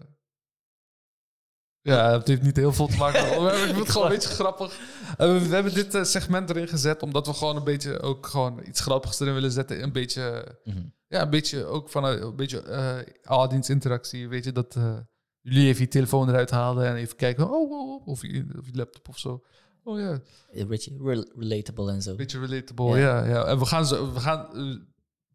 ja, 1.82 2.12
het 2.12 2.28
heeft 2.28 2.42
niet 2.42 2.56
heel 2.56 2.72
veel 2.72 2.86
te 2.86 2.96
maken. 2.96 3.20
We 3.22 3.26
hebben- 3.50 3.52
Ik 3.60 3.64
vind 3.66 3.78
het 3.78 3.90
gewoon 3.90 4.06
een 4.06 4.12
beetje 4.12 4.28
grappig. 4.34 4.78
En 5.16 5.40
we, 5.48 5.54
hebben 5.54 5.74
dit 5.74 5.94
eh, 5.94 6.04
segment 6.04 6.50
erin 6.50 6.68
gezet, 6.68 7.02
omdat 7.02 7.26
we 7.26 7.32
gewoon 7.34 7.56
een 7.56 7.64
beetje 7.64 8.00
ook 8.00 8.26
gewoon 8.26 8.60
iets 8.66 8.80
grappigs 8.80 9.20
erin 9.20 9.34
willen 9.34 9.50
zetten. 9.52 9.82
Een 9.82 9.92
beetje 9.92 10.56
Mhm. 10.64 10.82
ja, 11.06 11.22
een 11.22 11.30
beetje 11.30 11.64
ook 11.64 11.88
van 11.88 12.04
een, 12.04 12.22
een 12.22 12.36
beetje 12.36 12.60
eh 12.62 12.98
audience 13.24 13.72
interactie. 13.72 14.28
Weet 14.28 14.44
je, 14.44 14.52
dat 14.52 14.76
eh, 14.76 14.98
jullie 15.40 15.66
even 15.68 15.80
je 15.82 15.88
telefoon 15.88 16.28
eruit 16.28 16.50
haalden 16.50 16.86
en 16.86 16.94
even 16.96 17.16
kijken. 17.16 17.44
Oh, 17.50 17.70
oh, 17.70 17.90
oh, 17.94 18.06
of, 18.06 18.22
je, 18.22 18.44
of 18.58 18.66
je 18.66 18.76
laptop 18.76 19.08
of 19.08 19.18
zo. 19.18 19.44
Oh 19.84 19.98
ja, 19.98 20.20
Een 20.50 20.68
beetje 20.68 20.96
rel- 21.02 21.30
relatable 21.36 21.92
en 21.92 22.02
zo. 22.02 22.10
een 22.10 22.16
beetje 22.16 22.38
relatable. 22.46 22.86
Ja. 22.86 22.96
Ja, 22.96 23.24
ja. 23.24 23.44
En 23.44 23.58
we 23.58 23.64
gaan, 23.66 23.86
zo, 23.86 24.12
we 24.12 24.20
gaan 24.20 24.56
eh, 24.56 24.76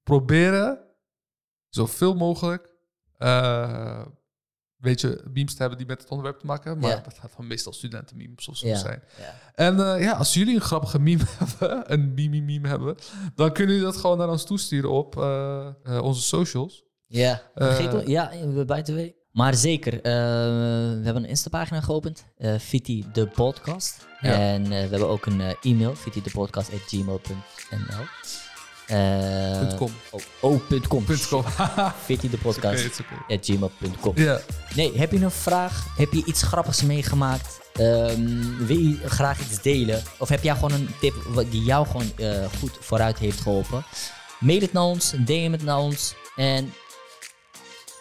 proberen 0.03 0.79
zoveel 1.69 2.13
mogelijk. 2.15 2.69
Weet 4.77 5.01
je, 5.01 5.23
memes 5.33 5.53
te 5.53 5.59
hebben 5.59 5.77
die 5.77 5.87
met 5.87 6.01
het 6.01 6.09
onderwerp 6.09 6.39
te 6.39 6.45
maken. 6.45 6.79
Maar 6.79 6.89
Ja. 6.89 6.99
dat 6.99 7.17
gaat 7.19 7.31
van 7.31 7.47
meestal 7.47 7.73
studentenmemes 7.73 8.47
of 8.47 8.57
zo 8.57 8.67
Ja, 8.67 8.77
zijn. 8.77 9.03
ja. 9.19 9.33
En 9.55 9.79
eh, 9.93 10.01
ja, 10.03 10.11
als 10.11 10.33
jullie 10.33 10.55
een 10.55 10.61
grappige 10.61 10.99
meme 10.99 11.23
hebben, 11.39 11.91
een 11.93 12.13
meme 12.13 12.41
meme 12.41 12.67
hebben, 12.67 12.95
dan 13.35 13.51
kunnen 13.53 13.75
jullie 13.75 13.91
dat 13.91 13.99
gewoon 14.01 14.17
naar 14.17 14.29
ons 14.29 14.45
toesturen 14.45 14.91
op 14.91 15.17
eh, 15.17 15.67
eh, 15.83 16.01
onze 16.01 16.21
socials. 16.21 16.83
Ja, 17.07 17.41
vergeet 17.55 18.07
ja, 18.07 18.31
by 18.65 18.81
the 18.81 18.93
way. 18.93 19.15
Maar 19.31 19.55
zeker, 19.55 19.99
we 20.01 20.09
hebben 21.03 21.23
een 21.23 21.29
Insta-pagina 21.29 21.81
geopend, 21.81 22.25
Viti 22.57 23.05
de 23.13 23.27
podcast. 23.27 24.07
En 24.21 24.67
we 24.67 24.73
hebben 24.75 25.07
ook 25.09 25.25
een 25.25 25.41
e-mail, 25.61 25.95
vitidepodcast.gmail.nl. 25.95 28.05
Eh, 28.87 29.59
Punt 29.59 29.75
.com. 29.75 29.91
Oh, 30.11 30.21
oh, 30.39 30.67
punt 30.67 30.87
.com. 30.87 31.05
.com. 31.29 31.43
Viti 32.05 32.29
de 32.29 32.37
podcast 32.37 32.83
het 32.83 32.91
is 32.91 32.99
oké. 32.99 33.33
at 33.33 33.45
gmail.com. 33.45 34.11
Ja. 34.15 34.39
Nee, 34.75 34.97
heb 34.97 35.11
je 35.11 35.19
een 35.19 35.31
vraag? 35.31 35.85
Heb 35.97 36.11
je 36.13 36.23
iets 36.25 36.43
grappigs 36.43 36.81
meegemaakt? 36.81 37.59
Ehm, 37.73 38.65
wil 38.65 38.77
je 38.77 38.99
graag 39.05 39.39
iets 39.39 39.61
delen? 39.61 40.03
Of 40.17 40.29
heb 40.29 40.43
jij 40.43 40.53
gewoon 40.53 40.71
een 40.71 40.89
tip 40.99 41.15
die 41.49 41.63
jou 41.63 41.87
gewoon 41.87 42.11
eh, 42.15 42.45
goed 42.59 42.77
vooruit 42.79 43.17
heeft 43.19 43.41
geholpen? 43.41 43.85
Mail 44.39 44.61
het 44.61 44.73
naar 44.73 44.83
ons, 44.83 45.13
DM 45.25 45.51
het 45.51 45.63
naar 45.63 45.77
ons. 45.77 46.13
En 46.35 46.73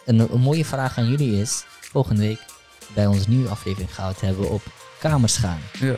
een, 0.05 0.19
een 0.19 0.41
mooie 0.41 0.65
vraag 0.65 0.97
aan 0.97 1.09
jullie 1.09 1.41
is: 1.41 1.63
volgende 1.79 2.21
week 2.21 2.39
bij 2.93 3.05
onze 3.05 3.29
nieuwe 3.29 3.49
aflevering 3.49 3.95
we 3.95 4.01
het 4.01 4.21
hebben 4.21 4.49
op 4.49 4.61
kamers 4.99 5.37
gaan. 5.37 5.61
Ja. 5.79 5.95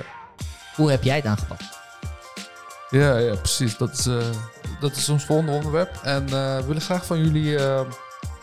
Hoe 0.75 0.89
heb 0.89 1.03
jij 1.03 1.15
het 1.15 1.25
aangepakt? 1.25 1.63
Ja, 2.89 3.17
ja, 3.17 3.35
precies. 3.35 3.77
Dat 3.77 3.97
is, 3.97 4.05
eh, 4.05 4.29
dat 4.79 4.95
is 4.95 5.09
ons 5.09 5.25
volgende 5.25 5.51
onderwerp. 5.51 5.99
En 6.03 6.23
eh, 6.25 6.55
we 6.57 6.63
willen 6.67 6.81
graag 6.81 7.05
van 7.05 7.17
jullie, 7.23 7.57
eh, 7.57 7.81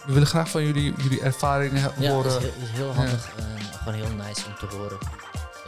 we 0.07 0.13
willen 0.13 0.27
graag 0.29 0.49
van 0.51 0.65
jullie, 0.65 0.95
jullie 1.03 1.21
ervaringen 1.21 1.83
he- 1.83 1.89
Ja, 1.97 2.01
dat 2.01 2.11
horen. 2.13 2.31
is, 2.31 2.39
heel, 2.43 2.53
is 2.63 2.71
heel 2.71 2.95
handig. 2.95 3.29
eh, 3.37 3.45
gewoon 3.79 3.95
heel 3.95 4.15
nice 4.27 4.43
om 4.47 4.69
te 4.69 4.77
horen. 4.77 4.99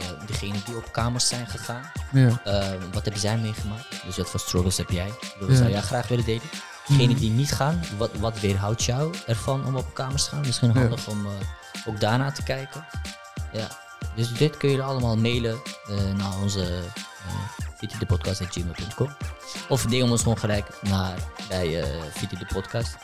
Uh, 0.01 0.05
degenen 0.27 0.61
die 0.65 0.75
op 0.75 0.91
kamers 0.91 1.27
zijn 1.27 1.47
gegaan, 1.47 1.91
Ja. 2.11 2.41
eh, 2.43 2.67
wat 2.93 3.03
hebben 3.03 3.21
zij 3.21 3.37
meegemaakt? 3.37 3.85
Dus 4.05 4.17
wat 4.17 4.29
voor 4.29 4.39
struggles 4.39 4.77
heb 4.77 4.89
jij? 4.89 5.11
Dat 5.39 5.49
Ja. 5.49 5.55
zou 5.55 5.69
jij 5.69 5.81
graag 5.81 6.07
willen 6.07 6.25
delen. 6.25 6.41
Degenen 6.87 7.11
Mhm. 7.11 7.19
die 7.19 7.29
niet 7.31 7.51
gaan, 7.51 7.79
wat, 7.97 8.09
wat 8.19 8.39
weerhoudt 8.39 8.83
jou 8.83 9.13
ervan 9.27 9.65
om 9.65 9.75
op 9.75 9.93
kamers 9.93 10.23
te 10.23 10.29
gaan? 10.29 10.39
Misschien 10.45 10.73
Ja. 10.73 10.79
handig 10.79 11.07
om 11.07 11.25
eh, 11.25 11.31
ook 11.87 11.99
daarna 11.99 12.31
te 12.31 12.43
kijken. 12.43 12.85
Ja. 13.51 13.67
Dus 14.15 14.33
dit 14.33 14.57
kun 14.57 14.69
je 14.69 14.81
allemaal 14.83 15.17
mailen 15.17 15.57
eh, 15.89 15.95
naar 16.17 16.37
onze 16.41 16.59
uh, 16.59 17.66
podcast.gmail.com 18.07 19.15
Of 19.69 19.85
deel 19.85 20.11
ons 20.11 20.21
gewoon 20.21 20.37
gelijk 20.37 20.81
naar 20.81 21.31
bij 21.49 21.67
uh, 21.67 22.39
de 22.39 22.45
Podcast. 22.53 22.97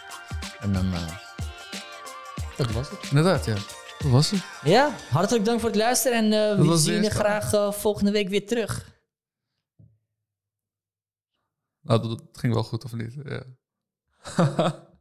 En 0.60 0.74
dan... 0.74 0.86
Uh, 0.86 1.08
dat 2.58 2.72
was 2.72 2.90
het. 2.90 3.00
Inderdaad, 3.10 3.46
ja. 3.46 3.54
Dat 4.00 4.12
was 4.12 4.32
het. 4.32 4.44
Ja, 4.64 4.96
hartelijk 5.10 5.46
dank 5.46 5.60
voor 5.60 5.70
het 5.70 5.78
luisteren 5.78 6.18
en 6.18 6.58
uh, 6.60 6.68
we 6.68 6.78
zien 6.78 7.04
je 7.04 7.10
graag 7.10 7.54
uh, 7.54 7.72
volgende 7.72 8.12
week 8.12 8.30
weer 8.30 8.48
terug. 8.48 8.92
Nou, 11.82 12.02
dat, 12.02 12.10
dat 12.10 12.28
ging 12.32 12.54
wel 12.54 12.64
goed, 12.64 12.84
of 12.84 12.94
niet? 12.94 13.16
Ja. 13.24 13.44